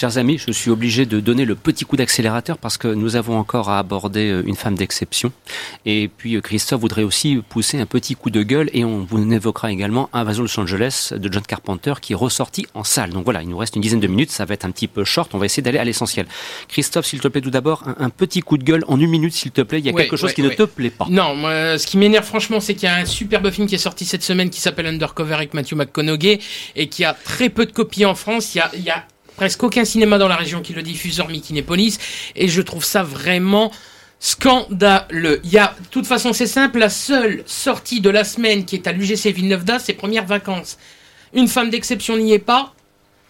Chers 0.00 0.16
amis, 0.16 0.38
je 0.38 0.52
suis 0.52 0.70
obligé 0.70 1.06
de 1.06 1.18
donner 1.18 1.44
le 1.44 1.56
petit 1.56 1.84
coup 1.84 1.96
d'accélérateur 1.96 2.56
parce 2.56 2.78
que 2.78 2.86
nous 2.86 3.16
avons 3.16 3.36
encore 3.36 3.68
à 3.68 3.80
aborder 3.80 4.30
euh, 4.30 4.44
une 4.46 4.54
femme 4.54 4.76
d'exception. 4.76 5.32
Et 5.86 6.08
puis 6.16 6.36
euh, 6.36 6.40
Christophe 6.40 6.80
voudrait 6.80 7.02
aussi 7.02 7.42
pousser 7.48 7.80
un 7.80 7.84
petit 7.84 8.14
coup 8.14 8.30
de 8.30 8.44
gueule 8.44 8.70
et 8.72 8.84
on 8.84 9.00
vous 9.00 9.32
évoquera 9.32 9.72
également 9.72 10.08
Invasion 10.12 10.44
Los 10.44 10.60
Angeles 10.60 11.14
de 11.16 11.32
John 11.32 11.42
Carpenter 11.42 11.94
qui 12.00 12.12
est 12.12 12.14
ressorti 12.14 12.64
en 12.74 12.84
salle. 12.84 13.10
Donc 13.10 13.24
voilà, 13.24 13.42
il 13.42 13.48
nous 13.48 13.58
reste 13.58 13.74
une 13.74 13.82
dizaine 13.82 13.98
de 13.98 14.06
minutes, 14.06 14.30
ça 14.30 14.44
va 14.44 14.54
être 14.54 14.64
un 14.64 14.70
petit 14.70 14.86
peu 14.86 15.02
short, 15.02 15.34
on 15.34 15.38
va 15.38 15.46
essayer 15.46 15.64
d'aller 15.64 15.78
à 15.80 15.84
l'essentiel. 15.84 16.28
Christophe, 16.68 17.06
s'il 17.06 17.18
te 17.18 17.26
plaît, 17.26 17.40
tout 17.40 17.50
d'abord, 17.50 17.82
un, 17.88 17.96
un 18.04 18.10
petit 18.10 18.40
coup 18.40 18.56
de 18.56 18.62
gueule 18.62 18.84
en 18.86 19.00
une 19.00 19.10
minute, 19.10 19.32
s'il 19.32 19.50
te 19.50 19.62
plaît. 19.62 19.80
Il 19.80 19.86
y 19.86 19.90
a 19.90 19.92
Ouais, 19.92 20.02
quelque 20.02 20.16
chose 20.16 20.28
ouais, 20.28 20.34
qui 20.34 20.42
ne 20.42 20.50
te 20.50 20.62
plaît 20.62 20.90
pas. 20.90 21.06
Non, 21.10 21.34
moi, 21.34 21.76
ce 21.76 21.84
qui 21.88 21.98
m'énerve 21.98 22.24
franchement, 22.24 22.60
c'est 22.60 22.74
qu'il 22.74 22.84
y 22.84 22.92
a 22.92 22.94
un 22.98 23.04
superbe 23.04 23.50
film 23.50 23.66
qui 23.66 23.74
est 23.74 23.78
sorti 23.78 24.04
cette 24.04 24.22
semaine 24.22 24.48
qui 24.48 24.60
s'appelle 24.60 24.86
Undercover 24.86 25.34
avec 25.34 25.54
Matthew 25.54 25.72
McConaughey 25.74 26.38
et 26.76 26.86
qui 26.86 27.04
a 27.04 27.14
très 27.14 27.48
peu 27.48 27.66
de 27.66 27.72
copies 27.72 28.04
en 28.04 28.14
France. 28.14 28.54
Il 28.54 28.58
y 28.58 28.60
a, 28.60 28.70
il 28.76 28.84
y 28.84 28.90
a 28.90 29.04
presque 29.38 29.62
aucun 29.62 29.84
cinéma 29.84 30.18
dans 30.18 30.26
la 30.26 30.34
région 30.34 30.62
qui 30.62 30.72
le 30.72 30.82
diffuse, 30.82 31.20
hormis 31.20 31.40
Kinépolis, 31.40 31.98
et 32.34 32.48
je 32.48 32.60
trouve 32.60 32.84
ça 32.84 33.04
vraiment 33.04 33.70
scandaleux. 34.18 35.40
Il 35.44 35.50
y 35.50 35.58
a, 35.58 35.76
de 35.80 35.86
toute 35.86 36.08
façon, 36.08 36.32
c'est 36.32 36.48
simple, 36.48 36.80
la 36.80 36.88
seule 36.88 37.44
sortie 37.46 38.00
de 38.00 38.10
la 38.10 38.24
semaine 38.24 38.64
qui 38.64 38.74
est 38.74 38.88
à 38.88 38.92
l'UGC 38.92 39.30
Villeneuve 39.30 39.64
d'Ascq, 39.64 39.86
c'est 39.86 39.92
Premières 39.92 40.26
Vacances. 40.26 40.76
Une 41.34 41.46
femme 41.46 41.70
d'exception 41.70 42.16
n'y 42.16 42.32
est 42.32 42.40
pas. 42.40 42.74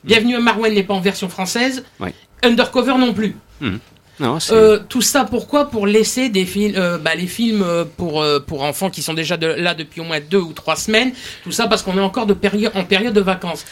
Bienvenue 0.03 0.37
à 0.37 0.41
Marouane 0.41 0.73
n'est 0.73 0.83
pas 0.83 0.95
en 0.95 1.01
version 1.01 1.29
française. 1.29 1.85
Ouais. 2.01 2.15
Undercover 2.43 2.95
non 2.97 3.13
plus. 3.13 3.37
Mhm. 3.61 3.79
Non, 4.21 4.39
Euh, 4.51 4.81
tout 4.89 5.01
ça 5.01 5.25
pourquoi? 5.25 5.71
Pour 5.71 5.87
laisser 5.87 6.29
des 6.29 6.45
films, 6.45 6.75
euh, 6.77 6.99
bah, 6.99 7.15
les 7.15 7.27
films 7.29 7.63
euh, 7.63 7.85
pour 7.97 8.21
euh, 8.21 8.41
pour 8.41 8.63
enfants 8.63 8.91
qui 8.91 9.01
sont 9.03 9.15
déjà 9.15 9.37
là 9.37 9.75
depuis 9.75 10.01
au 10.01 10.05
moins 10.05 10.19
deux 10.21 10.39
ou 10.41 10.53
trois 10.53 10.77
semaines. 10.77 11.13
Tout 11.45 11.53
ça 11.53 11.69
parce 11.69 11.83
qu'on 11.83 11.97
est 11.97 12.01
encore 12.01 12.27
de 12.27 12.35
période 12.35 12.73
en 12.75 12.85
période 12.85 13.15
de 13.15 13.21
vacances. 13.21 13.65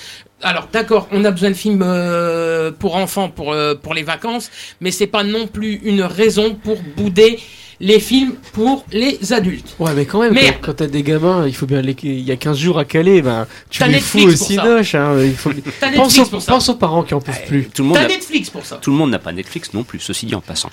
Alors 0.42 0.68
d'accord, 0.72 1.08
on 1.10 1.24
a 1.24 1.30
besoin 1.30 1.50
de 1.50 1.54
films 1.54 1.82
euh, 1.84 2.70
pour 2.70 2.94
enfants 2.96 3.28
pour 3.28 3.52
euh, 3.52 3.74
pour 3.74 3.94
les 3.94 4.02
vacances, 4.04 4.50
mais 4.80 4.90
c'est 4.90 5.06
pas 5.08 5.24
non 5.24 5.46
plus 5.48 5.80
une 5.82 6.02
raison 6.02 6.54
pour 6.54 6.78
bouder 6.96 7.40
les 7.80 8.00
films 8.00 8.34
pour 8.52 8.84
les 8.92 9.32
adultes. 9.32 9.74
Ouais, 9.78 9.92
mais 9.94 10.06
quand 10.06 10.20
même, 10.20 10.32
Merde. 10.34 10.56
quand, 10.60 10.66
quand 10.68 10.74
t'as 10.74 10.86
des 10.86 11.02
gamins, 11.02 11.46
il 11.46 11.54
faut 11.54 11.66
bien 11.66 11.82
les... 11.82 11.94
il 12.02 12.20
y 12.22 12.32
a 12.32 12.36
15 12.36 12.56
jours 12.58 12.78
à 12.78 12.84
caler, 12.84 13.22
ben, 13.22 13.46
tu 13.70 13.82
les 13.84 13.90
Netflix 13.92 14.24
fous 14.24 14.32
aussi 14.44 14.56
noche, 14.56 14.94
hein, 14.94 15.16
il 15.22 15.34
faut... 15.34 15.50
T'as 15.80 15.92
pense, 15.92 16.16
Netflix 16.16 16.48
aux, 16.48 16.52
pense 16.52 16.68
aux 16.68 16.74
parents 16.76 17.02
qui 17.02 17.14
en 17.14 17.20
peuvent 17.20 17.44
plus. 17.46 17.68
Tout 17.68 17.82
le 17.82 17.88
monde 17.88 17.98
Netflix 18.08 18.50
pour 18.50 18.64
ça. 18.64 18.76
Tout 18.76 18.90
le 18.90 18.96
monde 18.96 19.10
n'a 19.10 19.18
pas 19.18 19.32
Netflix 19.32 19.74
non 19.74 19.82
plus, 19.84 20.00
ceci 20.00 20.26
dit 20.26 20.34
en 20.34 20.40
passant. 20.40 20.70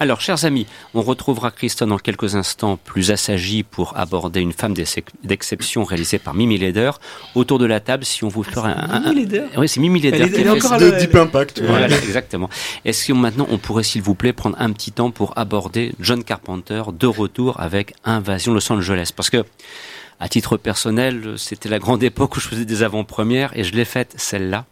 Alors, 0.00 0.20
chers 0.20 0.44
amis, 0.44 0.66
on 0.94 1.02
retrouvera 1.02 1.50
Christophe 1.50 1.88
dans 1.88 1.98
quelques 1.98 2.34
instants 2.36 2.78
plus 2.82 3.10
assagi 3.10 3.62
pour 3.62 3.96
aborder 3.96 4.40
une 4.40 4.52
femme 4.52 4.72
d'ex- 4.74 4.96
d'exception 5.24 5.84
réalisée 5.84 6.18
par 6.18 6.32
Mimi 6.34 6.58
Leder. 6.58 6.92
Autour 7.34 7.58
de 7.58 7.66
la 7.66 7.80
table, 7.80 8.04
si 8.04 8.24
on 8.24 8.28
vous 8.28 8.42
fera 8.42 8.68
un... 8.68 8.90
un- 8.90 9.00
Mimi 9.10 9.22
Leder 9.26 9.42
Oui, 9.58 9.68
c'est 9.68 9.80
Mimi 9.80 10.00
Leder. 10.00 10.18
Elle 10.22 10.32
qui 10.32 10.40
elle 10.40 10.46
est 10.46 10.50
encore 10.50 10.78
de 10.78 10.90
Deep 10.90 11.14
Impact 11.14 11.58
ouais. 11.58 11.66
Voilà, 11.66 11.86
exactement. 11.98 12.48
Est-ce 12.84 13.06
que 13.06 13.12
maintenant 13.12 13.46
on 13.50 13.58
pourrait, 13.58 13.82
s'il 13.82 14.02
vous 14.02 14.14
plaît, 14.14 14.32
prendre 14.32 14.56
un 14.58 14.72
petit 14.72 14.92
temps 14.92 15.10
pour 15.10 15.32
aborder 15.36 15.92
John 16.00 16.24
Carpenter? 16.24 16.45
De 16.92 17.06
retour 17.06 17.60
avec 17.60 17.94
Invasion 18.04 18.54
Los 18.54 18.72
Angeles. 18.72 19.10
Parce 19.14 19.30
que 19.30 19.44
À 20.18 20.28
titre 20.28 20.56
personnel, 20.56 21.34
c'était 21.36 21.68
la 21.68 21.78
grande 21.78 22.02
époque 22.10 22.36
où 22.36 22.40
je 22.40 22.48
faisais 22.48 22.64
des 22.64 22.82
avant-premières 22.82 23.50
et 23.56 23.64
je 23.64 23.72
l'ai 23.72 23.84
faite 23.84 24.14
celle-là. 24.16 24.64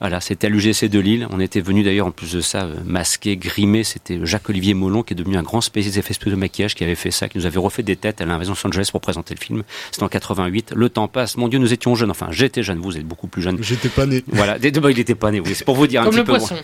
Voilà, 0.00 0.20
c'était 0.20 0.46
à 0.46 0.50
l'UGC 0.50 0.86
de 0.88 0.98
Lille. 0.98 1.26
On 1.30 1.40
était 1.40 1.60
venu 1.60 1.82
d'ailleurs 1.82 2.06
en 2.06 2.10
plus 2.10 2.32
de 2.32 2.40
ça 2.40 2.64
euh, 2.64 2.74
masqué, 2.84 3.36
grimé. 3.36 3.84
C'était 3.84 4.18
Jacques-Olivier 4.22 4.74
Molon 4.74 5.02
qui 5.02 5.12
est 5.12 5.16
devenu 5.16 5.36
un 5.36 5.42
grand 5.42 5.60
spécialiste 5.60 5.98
effets 5.98 6.14
spéciaux 6.14 6.30
de 6.32 6.36
maquillage 6.36 6.74
qui 6.74 6.84
avait 6.84 6.94
fait 6.94 7.10
ça, 7.10 7.28
qui 7.28 7.36
nous 7.38 7.46
avait 7.46 7.58
refait 7.58 7.82
des 7.82 7.96
têtes 7.96 8.20
à 8.20 8.24
l'invasion 8.24 8.54
de 8.54 8.58
Los 8.58 8.66
Angeles 8.68 8.88
pour 8.90 9.00
présenter 9.00 9.34
le 9.34 9.40
film. 9.40 9.62
C'était 9.90 10.04
en 10.04 10.08
88. 10.08 10.72
Le 10.74 10.88
temps 10.88 11.08
passe. 11.08 11.36
Mon 11.36 11.48
Dieu, 11.48 11.58
nous 11.58 11.72
étions 11.72 11.94
jeunes. 11.94 12.10
Enfin, 12.10 12.28
j'étais 12.30 12.62
jeune. 12.62 12.78
Vous 12.78 12.96
êtes 12.96 13.06
beaucoup 13.06 13.26
plus 13.28 13.42
jeune. 13.42 13.58
J'étais 13.62 13.88
pas 13.88 14.06
né. 14.06 14.24
Voilà, 14.28 14.58
des- 14.58 14.70
bah, 14.70 14.90
il 14.90 14.98
était 14.98 15.14
pas 15.14 15.30
né. 15.30 15.40
Oui, 15.40 15.52
c'est 15.54 15.64
pour 15.64 15.76
vous 15.76 15.86
dire 15.86 16.04
Comme 16.04 16.14
un 16.14 16.18
le 16.18 16.24
petit 16.24 16.32
peu. 16.32 16.38
poisson. 16.38 16.56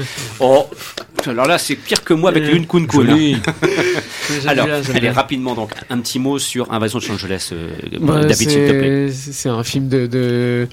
oh, 0.40 0.66
alors 1.26 1.46
là, 1.46 1.58
c'est 1.58 1.76
pire 1.76 2.02
que 2.04 2.14
moi 2.14 2.30
avec 2.30 2.50
une 2.52 2.66
Kun 2.66 2.86
Kun. 2.86 2.92
Joli. 3.06 3.36
J'aime 4.42 4.48
Alors, 4.48 4.68
allez, 4.94 5.10
rapidement 5.10 5.54
donc, 5.54 5.70
un 5.90 5.98
petit 6.00 6.18
mot 6.18 6.38
sur 6.38 6.72
Invasion 6.72 6.98
de 6.98 7.06
Los 7.06 7.14
Angeles, 7.14 7.50
euh, 7.52 7.70
Bah, 8.00 8.32
s'il 8.32 8.48
te 8.48 8.70
plaît. 8.70 9.08
c'est 9.12 9.48
un 9.48 9.62
film 9.64 9.88
de 9.88 10.06
de, 10.06 10.68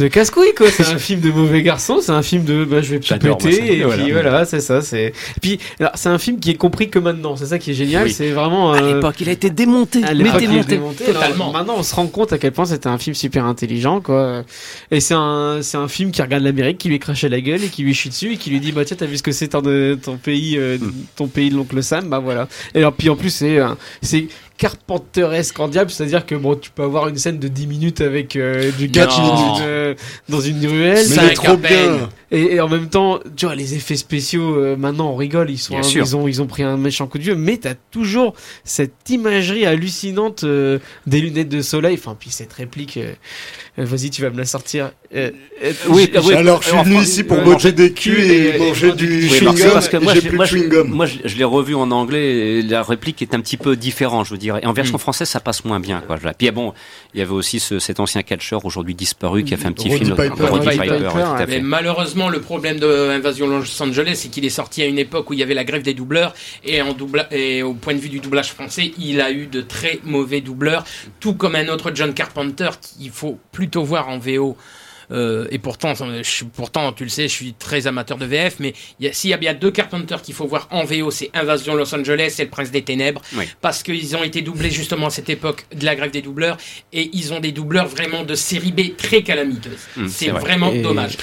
de 0.00 0.08
casse-couille 0.08 0.54
quoi. 0.56 0.68
C'est 0.70 0.86
un 0.86 0.98
film 0.98 1.20
de 1.20 1.30
mauvais 1.30 1.62
garçon. 1.62 1.98
C'est 2.00 2.12
un 2.12 2.22
film 2.22 2.44
de 2.44 2.64
bah, 2.64 2.80
je 2.82 2.94
vais 2.96 3.02
ça. 3.02 3.16
et 3.16 3.82
Voilà. 3.82 4.02
puis 4.02 4.12
voilà 4.12 4.44
c'est 4.44 4.60
ça. 4.60 4.80
C'est 4.82 5.06
et 5.06 5.40
puis 5.40 5.58
c'est 5.94 6.08
un 6.08 6.18
film 6.18 6.40
qui 6.40 6.50
est 6.50 6.54
compris 6.56 6.90
que 6.90 6.98
maintenant. 6.98 7.36
C'est 7.36 7.46
ça 7.46 7.58
qui 7.58 7.70
est 7.72 7.74
génial. 7.74 8.04
Oui. 8.06 8.12
C'est 8.12 8.30
vraiment 8.30 8.72
À 8.72 8.80
euh, 8.82 8.94
l'époque, 8.94 9.16
il 9.20 9.28
a 9.28 9.32
été 9.32 9.50
démonté. 9.50 10.02
à 10.04 10.08
mais 10.14 10.24
l'époque, 10.24 10.40
il 10.42 10.44
est 10.44 10.48
démonté. 10.50 10.74
démonté. 10.76 11.04
Alors, 11.06 11.22
totalement. 11.22 11.52
maintenant, 11.52 11.74
on 11.78 11.82
se 11.82 11.94
rend 11.94 12.06
compte 12.06 12.32
à 12.32 12.38
quel 12.38 12.52
point 12.52 12.64
c'était 12.64 12.88
un 12.88 12.98
film 12.98 13.14
super 13.14 13.44
intelligent, 13.44 14.00
quoi. 14.00 14.44
Et 14.90 15.00
c'est 15.00 15.14
un, 15.14 15.58
c'est 15.62 15.76
un 15.76 15.88
film 15.88 16.10
qui 16.10 16.22
regarde 16.22 16.42
l'Amérique, 16.42 16.78
qui 16.78 16.88
lui 16.88 16.98
crache 16.98 17.24
à 17.24 17.28
la 17.28 17.40
gueule 17.40 17.62
et 17.64 17.68
qui 17.68 17.82
lui 17.82 17.94
chie 17.94 18.08
dessus 18.08 18.32
et 18.32 18.36
qui 18.36 18.50
lui 18.50 18.60
dit, 18.60 18.72
bah 18.72 18.84
tiens, 18.84 18.96
t'as 18.98 19.06
vu 19.06 19.16
ce 19.16 19.22
que 19.22 19.32
c'est 19.32 19.48
ton, 19.48 19.60
de- 19.62 19.98
ton 20.02 20.16
pays, 20.16 20.56
euh, 20.58 20.78
Hmm. 20.78 20.90
ton 21.16 21.26
pays 21.28 21.50
de 21.50 21.56
l'oncle 21.56 21.82
Sam, 21.82 22.08
bah 22.08 22.18
voilà. 22.18 22.48
Et 22.74 22.78
alors, 22.78 22.92
puis 22.92 23.08
en 23.08 23.16
plus, 23.16 23.30
c'est, 23.30 23.58
euh, 23.58 23.68
c'est 24.02 24.26
carpenteresque 24.56 25.58
en 25.58 25.68
diable, 25.68 25.90
c'est-à-dire 25.90 26.24
que 26.24 26.34
bon, 26.34 26.54
tu 26.54 26.70
peux 26.70 26.84
avoir 26.84 27.08
une 27.08 27.18
scène 27.18 27.38
de 27.38 27.48
10 27.48 27.66
minutes 27.66 28.00
avec 28.00 28.36
euh, 28.36 28.70
du 28.72 28.88
gars 28.88 29.08
euh, 29.60 29.94
dans 30.28 30.40
une 30.40 30.64
ruelle. 30.64 31.04
Mais 31.10 31.16
il 31.16 31.24
est 31.24 31.34
trop 31.34 31.56
bien. 31.56 32.08
Et, 32.34 32.54
et 32.56 32.60
en 32.60 32.68
même 32.68 32.88
temps, 32.88 33.20
tu 33.36 33.46
vois, 33.46 33.54
les 33.54 33.74
effets 33.74 33.96
spéciaux, 33.96 34.56
euh, 34.56 34.76
maintenant 34.76 35.10
on 35.10 35.16
rigole, 35.16 35.50
ils 35.50 35.58
sont, 35.58 35.80
ils 35.80 36.16
ont, 36.16 36.26
ils 36.28 36.42
ont 36.42 36.46
pris 36.46 36.62
un 36.62 36.76
méchant 36.76 37.06
coup 37.06 37.18
de 37.18 37.22
vieux, 37.22 37.34
mais 37.36 37.56
t'as 37.58 37.74
toujours 37.90 38.34
cette 38.64 39.08
imagerie 39.08 39.64
hallucinante 39.66 40.44
euh, 40.44 40.78
des 41.06 41.20
lunettes 41.20 41.48
de 41.48 41.62
soleil. 41.62 41.94
Enfin, 41.98 42.16
puis 42.18 42.30
cette 42.30 42.52
réplique, 42.52 42.96
euh, 42.96 43.12
euh, 43.78 43.84
vas-y, 43.84 44.10
tu 44.10 44.22
vas 44.22 44.30
me 44.30 44.36
la 44.38 44.44
sortir. 44.46 44.90
Euh, 45.14 45.30
euh, 45.62 45.72
Oui, 45.88 46.10
oui, 46.24 46.34
Alors, 46.34 46.60
je 46.62 46.68
suis 46.68 46.76
en 46.76 46.82
venu 46.82 46.96
ici 47.00 47.22
pour 47.22 47.38
euh, 47.38 47.44
botter 47.44 47.70
des 47.72 47.92
culs 47.92 48.18
et 48.18 48.56
et- 48.56 48.58
manger 48.58 48.88
et- 48.88 48.92
du 48.92 49.06
Oui, 49.06 49.28
parce, 49.44 49.56
chewing-gum. 49.60 49.72
parce 49.72 49.88
que 49.88 49.96
moi, 49.98 50.14
J'ai 50.14 50.22
plus 50.28 50.36
moi, 50.36 50.44
de 50.46 50.50
je- 50.50 50.56
chewing-gum. 50.56 50.88
moi, 50.88 51.06
je, 51.06 51.18
je 51.24 51.36
l'ai 51.36 51.44
revu 51.44 51.74
en 51.76 51.90
anglais 51.92 52.58
et 52.58 52.62
la 52.62 52.82
réplique 52.82 53.22
est 53.22 53.32
un 53.34 53.40
petit 53.40 53.56
peu 53.56 53.76
différente, 53.76 54.24
je 54.26 54.30
vous 54.30 54.36
dirais. 54.36 54.60
Et 54.62 54.66
en 54.66 54.72
version 54.72 54.96
Mm. 54.96 55.00
française, 55.00 55.28
ça 55.28 55.38
passe 55.40 55.64
moins 55.64 55.78
bien, 55.78 56.02
quoi. 56.04 56.16
Puis, 56.36 56.48
ah 56.48 56.52
bon, 56.52 56.72
il 57.14 57.20
y 57.20 57.22
avait 57.22 57.30
aussi 57.32 57.60
ce- 57.60 57.78
cet 57.78 58.00
ancien 58.00 58.22
catcheur 58.22 58.64
aujourd'hui 58.64 58.94
disparu 58.96 59.44
qui 59.44 59.54
a 59.54 59.56
fait 59.56 59.66
un 59.68 59.72
petit 59.72 59.88
Roddy 59.88 60.04
film. 60.04 60.16
Piper. 60.16 60.44
Roddy 60.46 60.68
Piper, 60.68 60.82
Piper, 60.82 60.94
ouais, 60.94 61.10
tout 61.12 61.18
à 61.18 61.38
fait. 61.38 61.46
Mais 61.46 61.60
malheureusement, 61.60 62.23
le 62.28 62.40
problème 62.40 62.78
de 62.78 62.86
Los 63.42 63.82
Angeles, 63.82 64.14
c'est 64.16 64.28
qu'il 64.28 64.44
est 64.44 64.50
sorti 64.50 64.82
à 64.82 64.86
une 64.86 64.98
époque 64.98 65.30
où 65.30 65.32
il 65.32 65.38
y 65.38 65.42
avait 65.42 65.54
la 65.54 65.64
grève 65.64 65.82
des 65.82 65.94
doubleurs, 65.94 66.34
et, 66.64 66.80
et 67.30 67.62
au 67.62 67.74
point 67.74 67.94
de 67.94 67.98
vue 67.98 68.08
du 68.08 68.20
doublage 68.20 68.52
français, 68.52 68.92
il 68.98 69.20
a 69.20 69.30
eu 69.30 69.46
de 69.46 69.60
très 69.60 70.00
mauvais 70.04 70.40
doubleurs, 70.40 70.84
tout 71.20 71.34
comme 71.34 71.54
un 71.54 71.68
autre 71.68 71.92
John 71.94 72.14
Carpenter 72.14 72.70
qu'il 72.80 73.10
faut 73.10 73.38
plutôt 73.52 73.84
voir 73.84 74.08
en 74.08 74.18
VO. 74.18 74.56
Euh, 75.10 75.46
et 75.50 75.58
pourtant, 75.58 75.92
je 75.94 76.22
suis, 76.22 76.44
pourtant, 76.46 76.92
tu 76.92 77.04
le 77.04 77.10
sais, 77.10 77.28
je 77.28 77.32
suis 77.32 77.54
très 77.54 77.86
amateur 77.86 78.16
de 78.18 78.24
VF, 78.26 78.56
mais 78.60 78.74
il 79.00 79.06
y 79.06 79.08
a- 79.08 79.12
s'il 79.12 79.30
y 79.30 79.34
a 79.34 79.36
bien 79.36 79.54
deux 79.54 79.70
Carpenter 79.70 80.16
qu'il 80.22 80.34
faut 80.34 80.46
voir 80.46 80.68
en 80.70 80.84
VO, 80.84 81.10
c'est 81.10 81.30
Invasion 81.34 81.74
Los 81.74 81.94
Angeles 81.94 82.36
et 82.38 82.44
Le 82.44 82.50
Prince 82.50 82.70
des 82.70 82.82
Ténèbres, 82.82 83.20
Oui. 83.36 83.44
parce 83.60 83.82
qu'ils 83.82 84.16
ont 84.16 84.22
été 84.22 84.42
doublés 84.42 84.70
justement 84.70 85.06
à 85.06 85.10
cette 85.10 85.28
époque 85.30 85.66
de 85.74 85.84
la 85.84 85.94
grève 85.96 86.10
des 86.10 86.22
doubleurs, 86.22 86.56
et 86.92 87.10
ils 87.12 87.32
ont 87.32 87.40
des 87.40 87.52
doubleurs 87.52 87.86
vraiment 87.88 88.22
de 88.24 88.34
série 88.34 88.72
B 88.72 88.96
très 88.96 89.22
calamiteuses. 89.22 89.72
Mm, 89.96 90.08
c'est 90.08 90.24
c'est 90.26 90.30
vrai. 90.30 90.40
vraiment 90.40 90.72
Et- 90.72 90.82
dommage. 90.82 91.16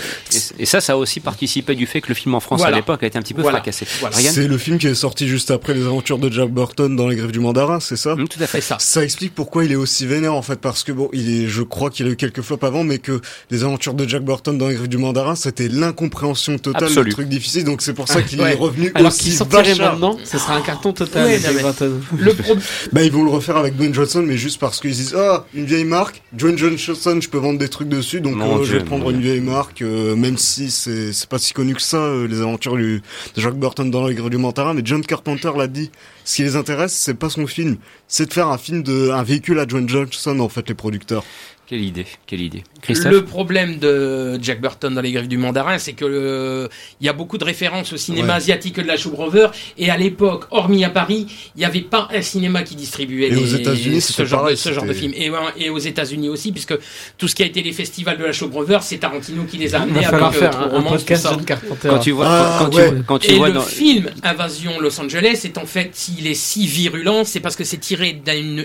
Et, 0.60 0.64
et 0.64 0.66
ça, 0.66 0.82
ça 0.82 0.94
a 0.94 0.96
aussi 0.96 1.20
participé 1.20 1.76
du 1.76 1.86
fait 1.88 2.02
que 2.02 2.10
le 2.10 2.14
film 2.16 2.36
en 2.36 2.40
France 2.40 2.60
Voilà. 2.60 2.76
à 2.76 2.80
l'époque 2.80 3.04
a 3.04 3.08
été 3.08 3.18
un 3.18 3.22
petit 3.22 3.34
peu 3.34 3.42
Voilà. 3.42 3.58
fracassé. 3.60 3.86
Voilà. 4.00 4.16
C'est 4.16 4.48
le 4.48 4.58
film 4.58 4.78
qui 4.78 4.88
est 4.88 4.96
sorti 4.96 5.28
juste 5.28 5.52
après 5.52 5.74
les 5.74 5.84
aventures 5.86 6.18
de 6.20 6.32
Jack 6.32 6.50
Burton 6.50 6.96
dans 6.96 7.08
les 7.08 7.16
griffes 7.16 7.32
du 7.32 7.40
mandarin, 7.40 7.80
c'est 7.80 7.96
ça? 7.98 8.16
Mm, 8.16 8.28
Tout 8.28 8.42
à 8.44 8.48
fait. 8.48 8.62
Ça. 8.62 8.78
Ça 8.80 9.04
explique 9.04 9.34
pourquoi 9.34 9.66
il 9.66 9.72
est 9.72 9.76
aussi 9.76 10.06
vénère 10.06 10.34
en 10.36 10.42
fait 10.42 10.60
parce 10.62 10.84
que 10.84 10.92
bon, 10.92 11.10
il 11.14 11.44
est, 11.44 11.48
je 11.48 11.64
crois 11.64 11.90
qu'il 11.90 12.06
a 12.08 12.10
eu 12.10 12.16
quelques 12.16 12.42
flops 12.42 12.64
avant, 12.64 12.84
mais 12.84 13.00
que 13.00 13.22
les 13.50 13.64
aventures 13.64 13.71
de 13.78 14.08
Jack 14.08 14.24
Burton 14.24 14.58
dans 14.58 14.68
les 14.68 14.76
griffes 14.76 14.90
du 14.90 14.98
mandarin, 14.98 15.36
c'était 15.36 15.68
l'incompréhension 15.68 16.58
totale, 16.58 16.86
Absolu. 16.86 17.08
le 17.10 17.14
truc 17.14 17.30
difficile, 17.30 17.64
donc 17.64 17.82
c'est 17.82 17.94
pour 17.94 18.08
ça 18.08 18.22
qu'il 18.22 18.40
Ouais. 18.42 18.54
est 18.54 18.56
revenu 18.56 18.92
Alors 18.96 19.12
aussi 19.12 19.24
qu'il 19.26 19.34
sortirait 19.34 19.76
maintenant, 19.76 20.18
ce 20.24 20.38
sera 20.38 20.56
un 20.56 20.62
carton 20.62 20.94
total. 20.94 21.26
Ouais, 21.26 21.40
Jack 21.40 21.52
non, 21.52 21.58
mais- 21.58 21.64
Burton. 21.64 22.02
Le 22.18 22.34
problème. 22.34 22.64
Bah 22.92 23.04
ils 23.04 23.12
vont 23.12 23.24
le 23.24 23.30
refaire 23.32 23.58
avec 23.58 23.76
Dwayne 23.76 23.94
Johnson, 23.94 24.24
mais 24.26 24.38
juste 24.38 24.60
parce 24.60 24.80
qu'ils 24.80 24.92
disent 24.92 25.16
ah 25.18 25.46
une 25.54 25.66
vieille 25.66 25.86
marque, 25.86 26.22
Dwayne 26.34 26.58
Johnson, 26.58 27.20
je 27.22 27.30
peux 27.30 27.38
vendre 27.38 27.60
des 27.60 27.70
trucs 27.70 27.90
dessus, 27.90 28.22
donc 28.22 28.38
euh, 28.42 28.64
je 28.64 28.74
vais 28.78 28.84
prendre 28.84 29.10
une 29.10 29.22
vieille 29.22 29.42
marque, 29.42 29.82
euh, 29.82 30.16
même 30.16 30.38
si 30.38 30.72
c'est 30.72 31.14
c'est 31.14 31.30
pas 31.30 31.40
si 31.40 31.54
connu 31.54 31.74
que 31.76 31.82
ça 31.82 31.98
euh, 31.98 32.28
les 32.28 32.42
aventures 32.42 32.76
du, 32.76 33.02
de 33.36 33.42
Jack 33.42 33.56
Burton 33.56 33.90
dans 33.90 34.08
les 34.08 34.16
griffes 34.16 34.30
du 34.30 34.38
mandarin, 34.38 34.74
mais 34.74 34.82
John 34.84 35.02
Carpenter 35.06 35.52
l'a 35.58 35.68
dit. 35.68 35.92
Ce 36.24 36.36
qui 36.36 36.44
les 36.44 36.56
intéresse, 36.56 36.94
c'est 36.94 37.16
pas 37.16 37.30
son 37.32 37.48
film, 37.48 37.78
c'est 38.08 38.28
de 38.28 38.34
faire 38.34 38.48
un 38.48 38.60
film 38.60 38.84
de 38.84 39.10
un 39.10 39.24
véhicule 39.24 39.58
à 39.60 39.66
Dwayne 39.66 39.90
Johnson 39.90 40.40
en 40.40 40.50
fait 40.50 40.70
les 40.70 40.76
producteurs. 40.76 41.24
Quelle 41.72 41.84
idée, 41.86 42.06
quelle 42.28 42.42
idée. 42.42 42.64
Christophe 42.82 43.14
Le 43.14 43.24
problème 43.24 43.80
de 43.80 44.38
Jack 44.42 44.60
Burton 44.60 44.94
dans 44.94 45.00
les 45.00 45.14
griffes 45.14 45.30
du 45.30 45.38
mandarin, 45.38 45.78
c'est 45.78 45.94
que 45.94 46.04
euh, 46.04 46.68
il 47.00 47.06
y 47.06 47.10
a 47.10 47.14
beaucoup 47.14 47.38
de 47.38 47.46
références 47.46 47.94
au 47.94 47.98
cinéma 47.98 48.28
Ouais. 48.34 48.34
asiatique 48.34 48.76
de 48.76 48.82
la 48.86 48.98
Choubre-Rover, 48.98 49.48
et 49.78 49.90
à 49.90 49.96
l'époque, 49.96 50.48
hormis 50.52 50.84
à 50.84 50.90
Paris, 50.90 51.28
il 51.56 51.60
n'y 51.60 51.64
avait 51.64 51.80
pas 51.80 52.10
un 52.14 52.22
cinéma 52.22 52.64
qui 52.64 52.76
distribuait 52.76 53.30
Et 53.30 53.36
aux 53.38 53.40
les- 53.40 53.56
États-Unis, 53.56 54.02
ce 54.02 54.12
c'était 54.12 54.26
genre, 54.26 54.40
de, 54.40 54.44
pareil, 54.48 54.58
ce 54.58 54.74
genre 54.74 54.84
de 54.86 54.92
film. 54.92 55.14
Et, 55.16 55.70
aux 55.70 55.78
États-Unis 55.78 56.28
aussi, 56.28 56.52
puisque 56.52 56.74
tout 57.18 57.30
ce 57.30 57.36
qui 57.36 57.44
a 57.44 57.46
été 57.46 57.64
les 57.64 57.72
festivals 57.72 58.18
de 58.18 58.26
la 58.26 58.34
Choubre-Rover, 58.34 58.80
c'est 58.82 58.98
Tarantino 58.98 59.46
qui 59.46 59.56
les 59.58 59.74
a 59.74 59.80
amenés 59.84 60.04
avec 60.06 60.20
faire 60.34 60.52
euh, 60.62 60.66
un, 60.66 60.68
True 60.68 60.76
un 60.76 60.78
Romance, 60.78 61.06
tout 61.06 61.16
ça. 61.16 61.38
Quand 61.88 62.00
tu 62.00 62.12
vois, 62.12 62.26
Ah, 62.28 62.58
quand, 62.60 62.66
quand 62.70 62.76
ouais. 62.76 62.90
tu, 62.98 63.04
quand 63.04 63.20
tu 63.20 63.32
Et 63.32 63.38
vois 63.38 63.48
le 63.48 63.54
dans... 63.54 63.62
film 63.62 64.10
Invasion 64.24 64.78
Los 64.82 65.00
Angeles 65.00 65.40
est 65.46 65.58
en 65.58 65.66
fait, 65.66 65.92
s'il 65.94 66.28
est 66.28 66.34
si 66.34 66.68
virulent, 66.68 67.24
c'est 67.24 67.40
parce 67.40 67.56
que 67.56 67.64
c'est 67.64 67.78
tiré 67.78 68.12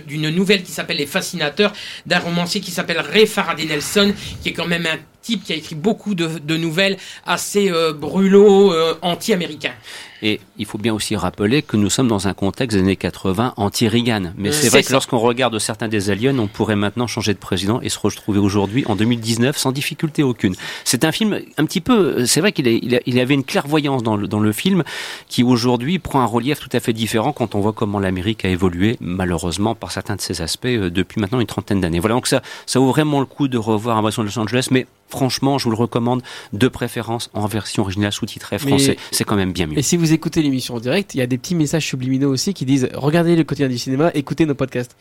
d'une 0.09 0.31
nouvelle 0.31 0.65
qui 0.65 0.73
s'appelle 0.73 0.97
Les 0.97 1.07
Fascinateurs, 1.07 1.73
d'un 2.07 2.19
romancier 2.19 2.61
qui 2.61 2.73
s'appelle 2.73 2.96
Ray 3.01 3.27
Faraday 3.27 3.67
Nelson, 3.67 4.15
qui 4.43 4.51
est 4.51 4.53
quand 4.53 4.67
même 4.67 4.87
un 4.87 4.99
type 5.27 5.45
qui 5.45 5.53
a 5.53 5.57
écrit 5.57 5.75
beaucoup 5.75 6.15
de, 6.15 6.39
de 6.39 6.57
nouvelles 6.57 6.97
assez 7.27 7.71
euh, 7.71 7.93
brûlots, 7.93 8.73
euh, 8.73 8.95
anti-américains. 9.03 9.75
Et 10.23 10.41
il 10.57 10.65
faut 10.65 10.79
bien 10.79 10.95
aussi 10.95 11.15
rappeler 11.15 11.63
que 11.63 11.77
nous 11.77 11.91
sommes 11.91 12.09
dans 12.09 12.27
un 12.27 12.33
contexte 12.33 12.77
des 12.77 12.83
années 12.83 12.97
80 12.97 13.55
anti-Reagan. 13.57 14.33
Mais 14.37 14.49
Euh, 14.49 14.53
c'est 14.53 14.69
vrai 14.69 14.83
que 14.83 14.93
lorsqu'on 14.93 15.19
regarde 15.19 15.59
certains 15.59 15.89
des 15.89 16.11
aliens, 16.11 16.39
on 16.39 16.47
pourrait 16.47 16.77
maintenant 16.77 17.07
changer 17.07 17.35
de 17.35 17.39
président 17.39 17.81
et 17.83 17.89
se 17.89 17.99
retrouver 17.99 18.39
aujourd'hui 18.39 18.85
en 18.87 18.97
2019 18.97 19.57
sans 19.59 19.73
difficulté 19.73 20.23
aucune. 20.23 20.55
C'est 20.85 21.05
un 21.05 21.13
film 21.13 21.41
un 21.59 21.65
petit 21.67 21.81
peu, 21.81 22.25
c'est 22.25 22.41
vrai 22.41 22.53
qu'il 22.53 22.67
il 22.67 23.21
avait 23.21 23.35
une 23.35 23.45
clairvoyance 23.45 24.03
dans 24.03 24.17
le, 24.17 24.27
dans 24.27 24.41
le 24.41 24.53
film 24.53 24.85
qui 25.29 25.43
aujourd'hui 25.43 25.99
prend 25.99 26.21
un 26.21 26.27
relief 26.27 26.61
tout 26.61 26.71
à 26.73 26.81
fait 26.81 26.93
différent 26.93 27.33
quand 27.33 27.55
on 27.55 27.61
voit 27.61 27.73
comment 27.73 27.99
l'Amérique 27.99 28.45
a 28.45 28.49
évolué, 28.49 28.97
malheureusement, 29.01 29.75
par 29.75 29.93
certains 29.93 30.17
de 30.17 30.21
ses 30.21 30.41
aspects 30.41 30.67
euh, 30.67 30.91
depuis 30.91 31.21
maintenant 31.21 31.41
une 31.41 31.47
trentaine 31.47 31.81
d'années. 31.81 32.01
Voilà, 32.01 32.15
donc 32.15 32.27
ça, 32.27 32.43
ça 32.65 32.79
vaut 32.79 32.89
vraiment 32.89 33.21
le 33.21 33.27
coup 33.27 33.49
de 33.49 33.59
revoir 33.59 33.99
Invasion 33.99 34.23
de 34.23 34.29
Los 34.29 34.39
Angeles, 34.39 34.69
mais 34.71 34.87
franchement, 35.09 35.59
je 35.59 35.65
vous 35.65 35.71
le 35.71 35.77
recommande 35.77 36.23
de 36.53 36.69
préférence 36.69 37.31
en 37.35 37.47
version 37.47 37.83
originale 37.83 38.13
sous-titrée 38.13 38.59
français. 38.59 38.97
C'est 39.11 39.25
quand 39.25 39.37
même 39.37 39.53
bien 39.53 39.67
mieux. 39.67 39.79
Et 39.79 39.83
si 39.83 39.97
vous 39.97 40.13
écoutez 40.13 40.43
l'émission 40.43 40.75
en 40.75 40.81
direct, 40.81 41.15
il 41.15 41.19
y 41.19 41.23
a 41.23 41.27
des 41.27 41.39
petits 41.39 41.55
messages 41.55 41.87
subliminaux 41.87 42.31
aussi 42.31 42.55
qui 42.55 42.65
disent 42.65 42.89
regardez 42.95 43.37
le 43.37 43.45
quotidien 43.45 43.69
du 43.69 43.79
cinéma, 43.79 44.11
écoutez 44.15 44.47
nos 44.47 44.55
podcasts. 44.55 44.97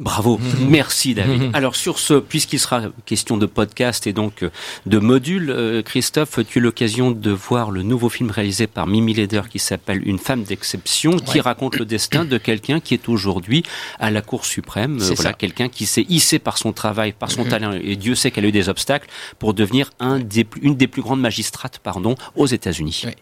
Bravo, 0.00 0.40
merci 0.66 1.12
David. 1.12 1.50
Alors 1.52 1.76
sur 1.76 1.98
ce, 1.98 2.14
puisqu'il 2.14 2.58
sera 2.58 2.84
question 3.04 3.36
de 3.36 3.44
podcast 3.44 4.06
et 4.06 4.14
donc 4.14 4.42
euh, 4.42 4.48
de 4.86 4.98
module, 4.98 5.50
euh, 5.50 5.82
Christophe, 5.82 6.38
tu 6.48 6.58
as 6.58 6.58
eu 6.58 6.62
l'occasion 6.62 7.10
de 7.10 7.30
voir 7.30 7.70
le 7.70 7.82
nouveau 7.82 8.08
film 8.08 8.30
réalisé 8.30 8.66
par 8.66 8.86
Mimi 8.86 9.12
Leder 9.12 9.42
qui 9.50 9.58
s'appelle 9.58 10.00
Une 10.08 10.18
femme 10.18 10.42
d'exception, 10.44 11.18
qui 11.18 11.38
raconte 11.40 11.76
le 11.76 11.84
destin 11.84 12.24
de 12.24 12.38
quelqu'un 12.38 12.80
qui 12.80 12.94
est 12.94 13.10
aujourd'hui 13.10 13.62
à 13.98 14.10
la 14.10 14.22
Cour 14.22 14.46
suprême. 14.46 14.98
Euh, 15.02 15.12
voilà, 15.16 15.34
quelqu'un 15.34 15.68
qui 15.68 15.84
s'est 15.84 16.06
hissé 16.08 16.38
par 16.38 16.56
son 16.56 16.72
travail, 16.72 17.12
par 17.12 17.30
son 17.30 17.44
Mhm. 17.44 17.50
talent, 17.50 17.72
et 17.72 17.96
Dieu 17.96 18.14
sait 18.14 18.30
qu'elle 18.30 18.46
a 18.46 18.48
eu 18.48 18.52
des 18.52 18.70
obstacles 18.70 19.08
pour 19.38 19.52
devenir 19.52 19.90
un 20.00 20.18
des, 20.18 20.44
plus- 20.44 20.62
une 20.62 20.76
des 20.76 20.86
plus 20.86 21.02
grandes 21.02 21.20
magistrates, 21.20 21.78
pardon, 21.78 22.14
aux 22.36 22.46
États-Unis. 22.46 23.02
Ouais. 23.04 23.16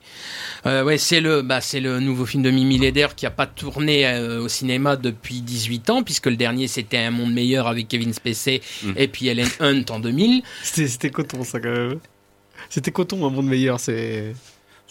Euh, 0.66 0.85
ouais, 0.85 0.97
c'est 0.99 1.20
le, 1.20 1.43
bah, 1.43 1.61
c'est 1.61 1.81
le 1.81 1.99
nouveau 1.99 2.24
film 2.24 2.45
de 2.45 2.51
Mimi 2.53 2.79
Leder 2.79 3.09
qui 3.16 3.26
a 3.26 3.31
pas 3.33 3.47
tourné 3.47 4.07
au 4.39 4.47
cinéma 4.47 4.95
depuis 4.95 5.41
18 5.41 5.91
ans, 5.91 6.03
puisque 6.05 6.26
le 6.26 6.37
dernier 6.37 6.68
c'était 6.69 6.99
Un 6.99 7.11
monde 7.11 7.33
meilleur 7.33 7.66
avec 7.66 7.89
Kevin 7.89 8.12
Spacey 8.12 8.61
Mm. 8.83 8.93
et 8.97 9.09
puis 9.09 9.27
Ellen 9.29 9.49
Hunt 9.61 9.85
en 9.91 9.99
2000. 10.01 10.43
C'était 10.62 10.87
c'était 10.89 11.11
coton 11.11 11.43
ça 11.45 11.59
quand 11.61 11.71
même. 11.71 11.99
C'était 12.71 12.91
coton 12.93 13.27
un 13.27 13.31
monde 13.31 13.47
meilleur, 13.47 13.81
c'est. 13.81 14.35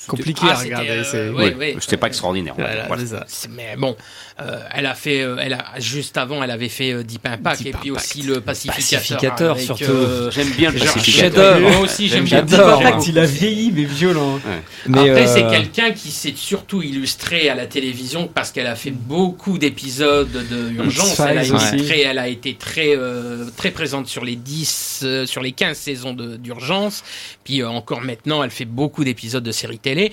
compliqué 0.07 0.41
Ah, 0.43 0.51
à 0.51 0.55
c'était, 0.57 0.75
regarder. 0.75 0.89
euh, 1.01 1.03
c'est- 1.03 1.29
ouais, 1.29 1.55
ouais. 1.55 1.75
C'était 1.79 1.97
pas 1.97 2.07
extraordinaire. 2.07 2.53
Voilà, 2.55 2.85
Voilà. 2.87 3.01
c'est 3.01 3.07
ça. 3.09 3.25
C'est- 3.27 3.49
Mais 3.49 3.75
bon, 3.77 3.95
euh, 4.39 4.59
elle 4.73 4.85
a 4.85 4.93
fait, 4.95 5.21
euh, 5.21 5.37
elle 5.41 5.53
a 5.53 5.65
juste 5.79 6.17
avant, 6.17 6.43
elle 6.43 6.51
avait 6.51 6.69
fait 6.69 6.91
euh, 6.93 7.03
Deep 7.03 7.25
Impact 7.25 7.59
Deep 7.63 7.67
et 7.67 7.71
puis 7.77 7.89
Impact. 7.89 8.05
aussi 8.05 8.21
le 8.21 8.41
Pacificateur. 8.41 8.99
Pacificateur, 8.99 9.51
avec, 9.55 9.65
surtout. 9.65 9.83
euh, 9.91 10.29
J'aime 10.31 10.49
bien 10.51 10.71
le 10.71 10.79
pacificateur. 10.79 11.23
chef-d'œuvre. 11.23 11.59
Moi 11.71 11.79
aussi, 11.79 12.07
j'aime 12.07 12.25
bien. 12.25 12.43
Deep. 12.43 12.59
Impact. 12.59 13.07
il 13.07 13.17
a 13.19 13.25
vieilli, 13.25 13.71
mais 13.71 13.83
violent. 13.85 14.39
Mais, 14.85 15.09
Après, 15.09 15.27
c'est 15.27 15.43
euh, 15.43 15.49
quelqu'un 15.49 15.91
qui 15.91 16.11
s'est 16.11 16.33
surtout 16.35 16.81
illustré 16.83 17.49
à 17.49 17.55
la 17.55 17.65
télévision 17.65 18.27
parce 18.27 18.51
qu'elle 18.51 18.67
a 18.67 18.75
fait 18.75 18.91
beaucoup 18.91 19.57
d'épisodes 19.57 20.31
de 20.31 20.71
urgence. 20.71 21.19
Elle 21.19 21.37
a, 21.39 21.43
été 21.43 21.51
aussi. 21.53 21.77
très, 21.77 22.01
elle 22.01 22.19
a 22.19 22.27
été 22.27 22.53
très, 22.55 22.95
euh, 22.95 23.45
très 23.57 23.71
présente 23.71 24.07
sur 24.07 24.23
les 24.23 24.35
10, 24.35 25.01
euh, 25.03 25.25
sur 25.25 25.41
les 25.41 25.51
15 25.51 25.77
saisons 25.77 26.13
de- 26.13 26.35
d'urgence. 26.37 27.03
Puis 27.43 27.61
euh, 27.61 27.69
encore 27.69 28.01
maintenant, 28.01 28.43
elle 28.43 28.51
fait 28.51 28.65
beaucoup 28.65 29.03
d'épisodes 29.03 29.43
de 29.43 29.51
séries 29.51 29.79
télé. 29.79 30.11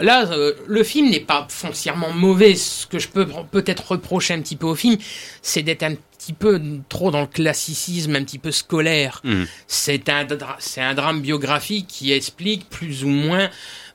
Là, 0.00 0.30
euh, 0.32 0.52
le 0.66 0.82
film 0.84 1.10
n'est 1.10 1.20
pas 1.20 1.46
foncièrement 1.50 2.12
mauvais. 2.12 2.54
Ce 2.54 2.86
que 2.86 2.98
je 2.98 3.08
peux 3.08 3.26
peut-être 3.50 3.92
reprocher 3.92 4.34
un 4.34 4.40
petit 4.40 4.56
peu 4.56 4.66
au 4.66 4.74
film, 4.74 4.96
c'est 5.42 5.62
d'être 5.62 5.82
un 5.82 5.94
petit 5.94 6.32
peu 6.32 6.60
trop 6.88 7.10
dans 7.10 7.20
le 7.20 7.26
classicisme, 7.26 8.16
un 8.16 8.24
petit 8.24 8.38
peu 8.38 8.50
scolaire. 8.50 9.20
Mhm. 9.24 9.46
C'est 9.66 10.08
un, 10.08 10.24
dra- 10.24 10.56
c'est 10.58 10.80
un 10.80 10.94
drame 10.94 11.20
biographique 11.20 11.86
qui 11.88 12.12
explique 12.12 12.68
plus 12.68 13.04
ou 13.04 13.08
moins 13.08 13.48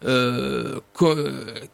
euh, 0.06 0.80
co- 0.94 1.16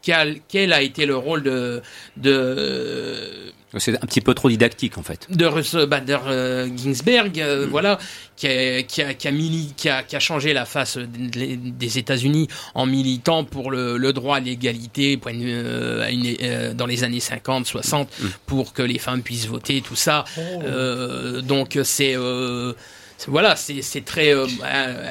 quel, 0.02 0.40
quel 0.48 0.74
a 0.74 0.82
été 0.82 1.06
le 1.06 1.16
rôle 1.16 1.44
de, 1.44 1.82
de, 2.18 3.54
C'est 3.78 3.96
un 3.96 4.06
petit 4.08 4.22
peu 4.22 4.34
trop 4.34 4.50
didactique 4.50 4.98
en 4.98 5.04
fait. 5.04 5.28
de 5.30 5.46
Russell 5.46 5.88
Bader 5.88 6.20
euh, 6.28 6.70
Ginsberg, 6.78 7.40
euh, 7.42 7.66
Mm. 7.66 7.70
voilà, 7.70 8.00
qui 8.38 8.48
a, 8.48 8.82
qui, 8.84 9.02
a, 9.02 9.14
qui, 9.14 9.28
a 9.28 9.32
mili- 9.32 9.74
qui, 9.76 9.90
a, 9.90 10.04
qui 10.04 10.16
a 10.16 10.20
changé 10.22 10.54
la 10.54 10.64
face 10.66 10.98
des, 10.98 11.98
États-Unis 11.98 12.48
en 12.76 12.86
militant 12.86 13.44
pour 13.44 13.70
le, 13.72 13.98
le 13.98 14.14
droit 14.14 14.38
à 14.38 14.40
l'égalité 14.40 15.20
euh, 15.28 16.06
euh, 16.42 16.74
dans 16.74 16.86
les 16.86 17.04
années 17.04 17.20
50, 17.20 17.66
60, 17.68 18.08
Mm. 18.22 18.26
pour 18.46 18.72
que 18.74 18.82
les 18.84 19.00
femmes 19.00 19.22
puissent 19.22 19.48
voter, 19.48 19.82
tout 19.82 19.96
ça. 19.98 20.24
Euh, 20.40 21.42
donc 21.42 21.78
c'est 21.84 22.16
euh, 22.16 22.72
c'est- 22.72 22.78
voilà, 23.28 23.56
c'est 23.56 23.82
c'est 23.82 24.06
très 24.06 24.34
euh, 24.34 24.46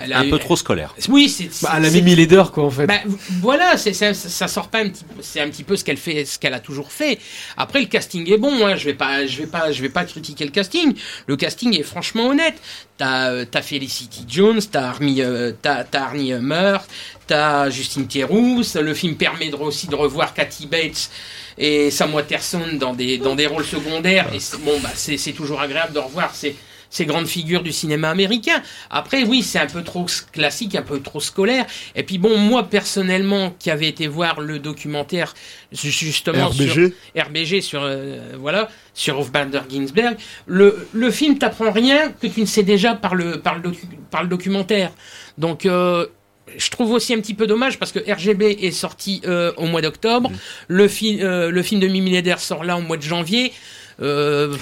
elle 0.03 0.13
a 0.13 0.21
Un 0.21 0.27
eu- 0.27 0.31
peu 0.31 0.39
trop 0.39 0.57
scolaire. 0.57 0.95
Oui, 1.09 1.29
c'est 1.29 1.49
Bah, 1.63 1.75
elle 1.77 1.85
a 1.87 1.91
c'est- 1.91 2.01
mis 2.03 2.15
leader, 2.15 2.53
quoi, 2.53 2.65
en 2.65 2.71
fait. 2.71 2.87
bah, 2.87 3.01
voilà, 3.41 3.77
c'est 3.77 3.93
ça, 3.93 4.15
ça 4.15 4.47
sort 4.49 4.69
pas 4.69 4.79
un 4.79 4.89
petit, 4.91 5.05
c'est 5.21 5.41
un 5.41 5.49
petit 5.51 5.65
peu 5.65 5.77
ce 5.77 5.83
qu'elle 5.85 5.97
fait, 5.97 6.25
ce 6.25 6.39
qu'elle 6.39 6.55
a 6.55 6.61
toujours 6.61 6.93
fait. 6.93 7.19
Après, 7.57 7.81
le 7.81 7.87
casting 7.87 8.31
est 8.33 8.39
bon. 8.39 8.65
Hein, 8.67 8.77
je 8.77 8.85
vais 8.85 8.95
pas, 8.95 9.27
je 9.27 9.39
vais 9.39 9.47
pas, 9.49 9.73
je 9.73 9.83
vais 9.83 9.89
pas 9.89 10.05
critiquer 10.05 10.45
le 10.45 10.51
casting. 10.53 10.95
Le 11.27 11.37
casting 11.37 11.79
est 11.79 11.83
franchement 11.83 12.29
honnête. 12.29 12.55
T'as, 12.99 13.31
euh, 13.33 13.45
t'as 13.51 13.61
Felicity 13.61 14.25
Jones, 14.29 14.61
t'as 14.71 14.89
Armie, 14.89 15.21
euh, 15.21 15.53
t'as, 15.61 15.85
t'as 15.85 16.03
Arnie 16.05 16.33
Hummer, 16.33 16.79
t'as 17.27 17.69
Justine 17.71 18.07
Theroux. 18.07 18.63
Le 18.81 18.95
film 18.95 19.17
permet 19.17 19.49
de, 19.51 19.57
aussi 19.57 19.87
de 19.89 19.95
revoir 19.95 20.33
Kathy 20.33 20.67
Bates 20.67 21.11
et 21.59 21.91
Sam 21.91 22.15
Watterson 22.15 22.63
dans 22.81 22.95
des, 22.95 23.19
dans 23.19 23.35
des 23.35 23.47
rôles 23.49 23.65
secondaires. 23.67 24.29
Et 24.35 24.41
c'est- 24.41 24.57
bon, 24.59 24.79
bah, 24.81 24.91
c'est, 24.95 25.19
c'est 25.19 25.33
toujours 25.33 25.61
agréable 25.61 25.93
de 25.93 25.99
revoir 25.99 26.35
ces, 26.35 26.57
ces 26.91 27.05
grandes 27.07 27.27
figures 27.27 27.63
du 27.63 27.73
cinéma 27.73 28.11
américain. 28.11 28.63
Après, 28.91 29.25
oui, 29.25 29.43
c'est 29.43 29.59
un 29.59 29.67
peu 29.67 29.83
trop 29.83 30.07
classique, 30.33 30.75
un 30.75 30.83
peu 30.83 31.01
trop 31.01 31.21
scolaire. 31.21 31.67
Et 31.95 32.03
puis 32.03 32.19
bon, 32.19 32.37
moi 32.39 32.65
personnellement, 32.65 33.55
qui 33.59 33.71
avais 33.71 33.89
été 33.89 34.07
voir 34.07 34.41
le 34.41 34.59
documentaire 34.59 35.35
ju- 35.73 35.91
justement 35.91 36.49
RBG. 36.49 36.93
sur 37.15 37.25
RBG 37.25 37.61
sur 37.61 37.83
euh, 37.83 38.33
voilà 38.39 38.69
sur 38.95 39.19
Ruth 39.19 39.31
Bader 39.31 39.61
Ginsberg, 39.71 40.17
le, 40.47 40.89
le 40.93 41.11
film 41.11 41.37
t'apprend 41.39 41.71
rien 41.71 42.13
que 42.13 42.27
tu 42.27 42.41
ne 42.41 42.47
sais 42.47 42.63
déjà 42.63 42.95
par 42.95 43.15
le 43.15 43.41
par 43.41 43.57
le, 43.59 43.63
docu- 43.71 43.87
par 44.11 44.23
le 44.23 44.29
documentaire. 44.29 44.91
Donc 45.37 45.67
euh, 45.67 46.07
je 46.57 46.71
trouve 46.71 46.93
aussi 46.93 47.13
un 47.13 47.21
petit 47.21 47.35
peu 47.35 47.47
dommage 47.47 47.79
parce 47.79 47.93
que 47.93 47.99
RGB 48.11 48.43
est 48.63 48.71
sorti 48.71 49.21
euh, 49.27 49.53
au 49.59 49.67
mois 49.67 49.83
d'octobre, 49.83 50.31
le, 50.69 50.89
fi- 50.89 51.19
euh, 51.21 51.51
le 51.51 51.63
film 51.63 51.81
de 51.81 51.89
Mimi 51.89 52.11
Leder 52.13 52.37
sort 52.39 52.65
là 52.65 52.79
au 52.79 52.81
mois 52.81 52.97
de 52.97 53.03
janvier. 53.03 53.53
Euh, 54.01 54.55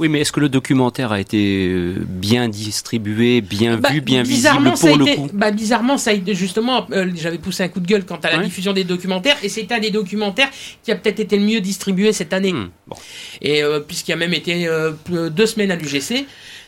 Oui, 0.00 0.08
mais 0.08 0.20
est-ce 0.20 0.32
que 0.32 0.40
le 0.40 0.48
documentaire 0.48 1.12
a 1.12 1.20
été 1.20 1.68
euh, 1.68 1.96
bien 2.08 2.48
distribué, 2.48 3.42
bien 3.42 3.76
Bah, 3.76 3.90
vu, 3.92 4.00
bien 4.00 4.22
visible 4.22 4.36
bizarrement, 4.38 4.74
ça 4.74 4.86
a 4.86 4.90
pour 4.90 4.98
le 4.98 5.06
été- 5.08 5.16
coup? 5.16 5.28
bah, 5.34 5.50
bizarrement, 5.50 5.98
ça 5.98 6.10
a 6.10 6.14
été 6.14 6.34
justement, 6.34 6.86
euh, 6.92 7.10
j'avais 7.14 7.36
poussé 7.36 7.64
un 7.64 7.68
coup 7.68 7.80
de 7.80 7.86
gueule 7.86 8.06
quant 8.06 8.16
à 8.16 8.30
la 8.30 8.38
Ouais. 8.38 8.44
diffusion 8.44 8.72
des 8.72 8.84
documentaires, 8.84 9.36
et 9.42 9.50
c'est 9.50 9.70
un 9.72 9.78
des 9.78 9.90
documentaires 9.90 10.48
qui 10.82 10.90
a 10.90 10.96
peut-être 10.96 11.20
été 11.20 11.36
le 11.36 11.44
mieux 11.44 11.60
distribué 11.60 12.14
cette 12.14 12.32
année. 12.32 12.54
Hmm, 12.54 12.70
bon. 12.86 12.96
Et 13.42 13.62
euh, 13.62 13.80
puisqu'il 13.80 14.12
a 14.12 14.16
même 14.16 14.32
été 14.32 14.66
euh, 14.66 14.92
deux 15.30 15.44
semaines 15.46 15.70
à 15.70 15.76
l'UGC, 15.76 16.24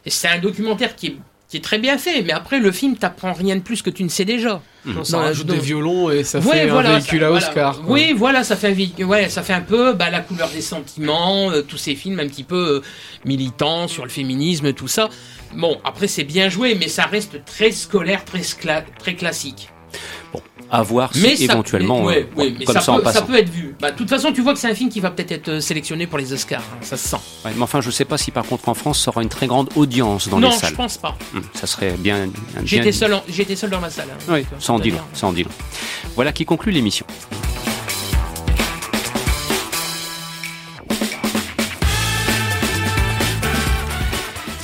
c'est 0.06 0.28
un 0.28 0.38
documentaire 0.38 0.94
qui 0.94 1.06
est, 1.06 1.16
qui 1.52 1.58
est 1.58 1.60
très 1.60 1.78
bien 1.78 1.98
fait, 1.98 2.22
mais 2.22 2.32
après 2.32 2.58
le 2.60 2.72
film 2.72 2.96
t'apprend 2.96 3.34
rien 3.34 3.56
de 3.56 3.60
plus 3.60 3.82
que 3.82 3.90
tu 3.90 4.02
ne 4.04 4.08
sais 4.08 4.24
déjà. 4.24 4.62
Non, 4.86 5.04
ça 5.04 5.12
Dans 5.12 5.20
la- 5.20 5.26
rajoute 5.26 5.46
dans- 5.48 5.52
des 5.54 5.60
violons 5.60 6.10
et 6.10 6.24
ça 6.24 6.38
Ouais, 6.38 6.60
fait 6.60 6.66
voilà, 6.68 6.94
un 6.94 6.98
véhicule 6.98 7.20
ça- 7.20 7.26
à. 7.26 7.30
Oscar. 7.30 7.80
Oui, 7.86 8.14
voilà, 8.16 8.42
ça 8.42 8.56
fait 8.56 8.68
un, 8.68 8.72
véhicule- 8.72 9.04
ouais, 9.04 9.28
ça 9.28 9.42
fait 9.42 9.52
un 9.52 9.60
peu 9.60 9.92
bah, 9.92 10.08
la 10.08 10.20
couleur 10.20 10.48
des 10.48 10.62
sentiments, 10.62 11.50
euh, 11.50 11.60
tous 11.60 11.76
ces 11.76 11.94
films 11.94 12.20
un 12.20 12.26
petit 12.26 12.42
peu 12.42 12.56
euh, 12.82 12.82
militants 13.26 13.86
sur 13.86 14.04
le 14.04 14.08
féminisme, 14.10 14.72
tout 14.72 14.88
ça. 14.88 15.10
Bon, 15.54 15.78
après 15.84 16.08
c'est 16.08 16.24
bien 16.24 16.48
joué, 16.48 16.74
mais 16.74 16.88
ça 16.88 17.04
reste 17.04 17.44
très 17.44 17.70
scolaire, 17.70 18.24
très, 18.24 18.38
scla- 18.40 18.84
très 18.98 19.14
classique. 19.14 19.68
À 20.70 20.82
voir 20.82 21.10
Mais 21.16 21.36
si 21.36 21.46
ça- 21.46 21.52
éventuellement, 21.52 22.00
mais- 22.00 22.06
ouais, 22.06 22.28
euh, 22.36 22.40
ouais, 22.40 22.54
mais 22.58 22.64
comme 22.64 22.74
ça, 22.74 22.80
ça, 22.80 22.92
en 22.92 22.96
peut, 22.98 23.04
ça 23.04 23.12
passant. 23.12 23.26
peut 23.26 23.36
être 23.36 23.50
vu. 23.50 23.74
Bah, 23.80 23.90
De 23.90 23.96
toute 23.96 24.08
façon, 24.08 24.32
tu 24.32 24.40
vois 24.40 24.54
que 24.54 24.58
c'est 24.58 24.70
un 24.70 24.74
film 24.74 24.88
qui 24.88 25.00
va 25.00 25.10
peut-être 25.10 25.32
être 25.32 25.48
euh, 25.48 25.60
sélectionné 25.60 26.06
pour 26.06 26.18
les 26.18 26.32
Oscars, 26.32 26.62
hein, 26.62 26.78
ça 26.80 26.96
se 26.96 27.08
sent. 27.08 27.16
Mais 27.44 27.52
enfin, 27.60 27.80
je 27.80 27.90
sais 27.90 28.04
pas 28.06 28.16
si 28.18 28.30
par 28.30 28.44
contre 28.44 28.68
en 28.68 28.74
France, 28.74 29.02
ça 29.02 29.10
aura 29.10 29.22
une 29.22 29.28
très 29.28 29.46
grande 29.46 29.68
audience 29.76 30.28
dans 30.28 30.40
non, 30.40 30.48
les 30.50 30.56
salles. 30.56 30.70
je 30.70 30.76
pense 30.76 30.96
pas. 30.96 31.16
Hmm, 31.34 31.40
ça 31.54 31.66
serait 31.66 31.92
bien. 31.98 32.28
J'étais 32.64 32.92
seul, 32.92 33.12
en- 33.14 33.22
seul 33.56 33.70
dans 33.70 33.80
la 33.80 33.90
salle. 33.90 34.08
hein, 34.10 34.24
Oui, 34.32 34.42
ça 34.58 34.72
en 34.72 34.78
ça 35.12 35.26
en 35.26 35.32
dit 35.32 35.42
long. 35.44 35.50
Voilà 36.14 36.32
qui 36.32 36.44
conclut 36.44 36.72
l'émission. 36.72 37.04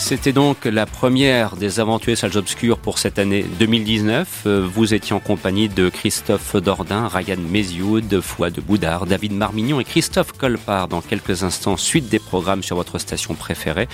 C'était 0.09 0.33
donc 0.33 0.65
la 0.65 0.87
première 0.87 1.57
des 1.57 1.81
aventures 1.81 2.17
salles 2.17 2.39
obscures 2.39 2.79
pour 2.79 2.97
cette 2.97 3.19
année 3.19 3.45
2019. 3.59 4.45
Euh, 4.47 4.67
Vous 4.67 4.95
étiez 4.95 5.15
en 5.15 5.21
compagnie 5.21 5.69
de 5.69 5.91
Christophe 5.91 6.57
Dordain, 6.57 7.09
Ryan 7.09 7.37
Mézioud, 7.37 8.23
Fouad 8.23 8.59
Boudard, 8.59 9.05
David 9.05 9.35
Marmignon 9.35 9.81
et 9.81 9.85
Christophe 9.85 10.33
Colpart. 10.33 10.89
Dans 10.89 11.03
quelques 11.03 11.43
instants, 11.43 11.77
suite 11.77 12.09
des 12.09 12.21
programmes 12.21 12.63
sur 12.63 12.77
votre 12.77 12.99
station 12.99 13.35
préférée. 13.35 13.87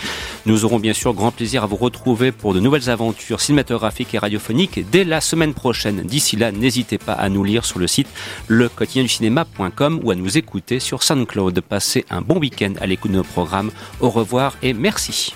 Nous 0.46 0.64
aurons 0.64 0.78
bien 0.78 0.92
sûr 0.92 1.14
grand 1.14 1.32
plaisir 1.32 1.64
à 1.64 1.66
vous 1.66 1.74
retrouver 1.74 2.30
pour 2.30 2.54
de 2.54 2.60
nouvelles 2.60 2.90
aventures 2.90 3.40
cinématographiques 3.40 4.14
et 4.14 4.18
radiophoniques 4.18 4.88
dès 4.92 5.02
la 5.02 5.20
semaine 5.20 5.52
prochaine. 5.52 6.02
D'ici 6.02 6.36
là, 6.36 6.52
n'hésitez 6.52 6.98
pas 6.98 7.14
à 7.14 7.28
nous 7.28 7.42
lire 7.42 7.64
sur 7.64 7.80
le 7.80 7.88
site 7.88 8.06
lequotidienducinéma.com 8.46 9.98
ou 10.04 10.12
à 10.12 10.14
nous 10.14 10.38
écouter 10.38 10.78
sur 10.78 11.02
SoundCloud. 11.02 11.60
Passez 11.60 12.04
un 12.08 12.20
bon 12.20 12.38
week-end 12.38 12.74
à 12.80 12.86
l'écoute 12.86 13.10
de 13.10 13.16
nos 13.16 13.24
programmes. 13.24 13.72
Au 13.98 14.10
revoir 14.10 14.56
et 14.62 14.74
merci. 14.74 15.34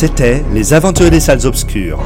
C'était 0.00 0.44
Les 0.54 0.74
Aventuriers 0.74 1.10
des 1.10 1.18
Salles 1.18 1.44
Obscures. 1.44 1.98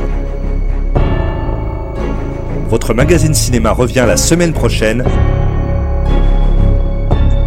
Votre 2.70 2.94
magazine 2.94 3.34
cinéma 3.34 3.72
revient 3.72 4.06
la 4.08 4.16
semaine 4.16 4.54
prochaine. 4.54 5.04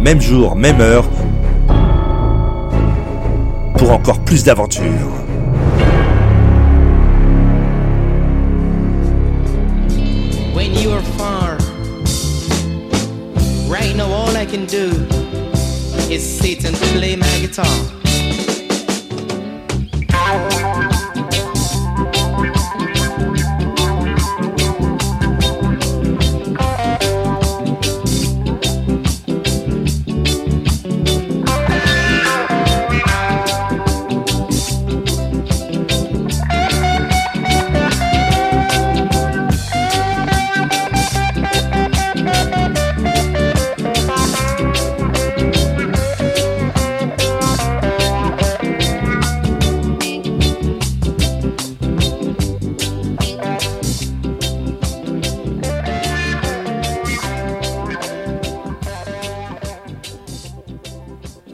Même 0.00 0.20
jour, 0.20 0.54
même 0.54 0.80
heure. 0.80 1.04
Pour 3.76 3.90
encore 3.90 4.20
plus 4.20 4.44
d'aventures. 4.44 4.84
Right 13.68 13.96
now, 13.96 14.06
all 14.12 14.36
I 14.36 14.46
can 14.46 14.64
do 14.66 14.92
is 16.08 16.20
sit 16.20 16.64
and 16.64 16.76
play 16.94 17.16
my 17.16 17.40
guitar. 17.40 17.95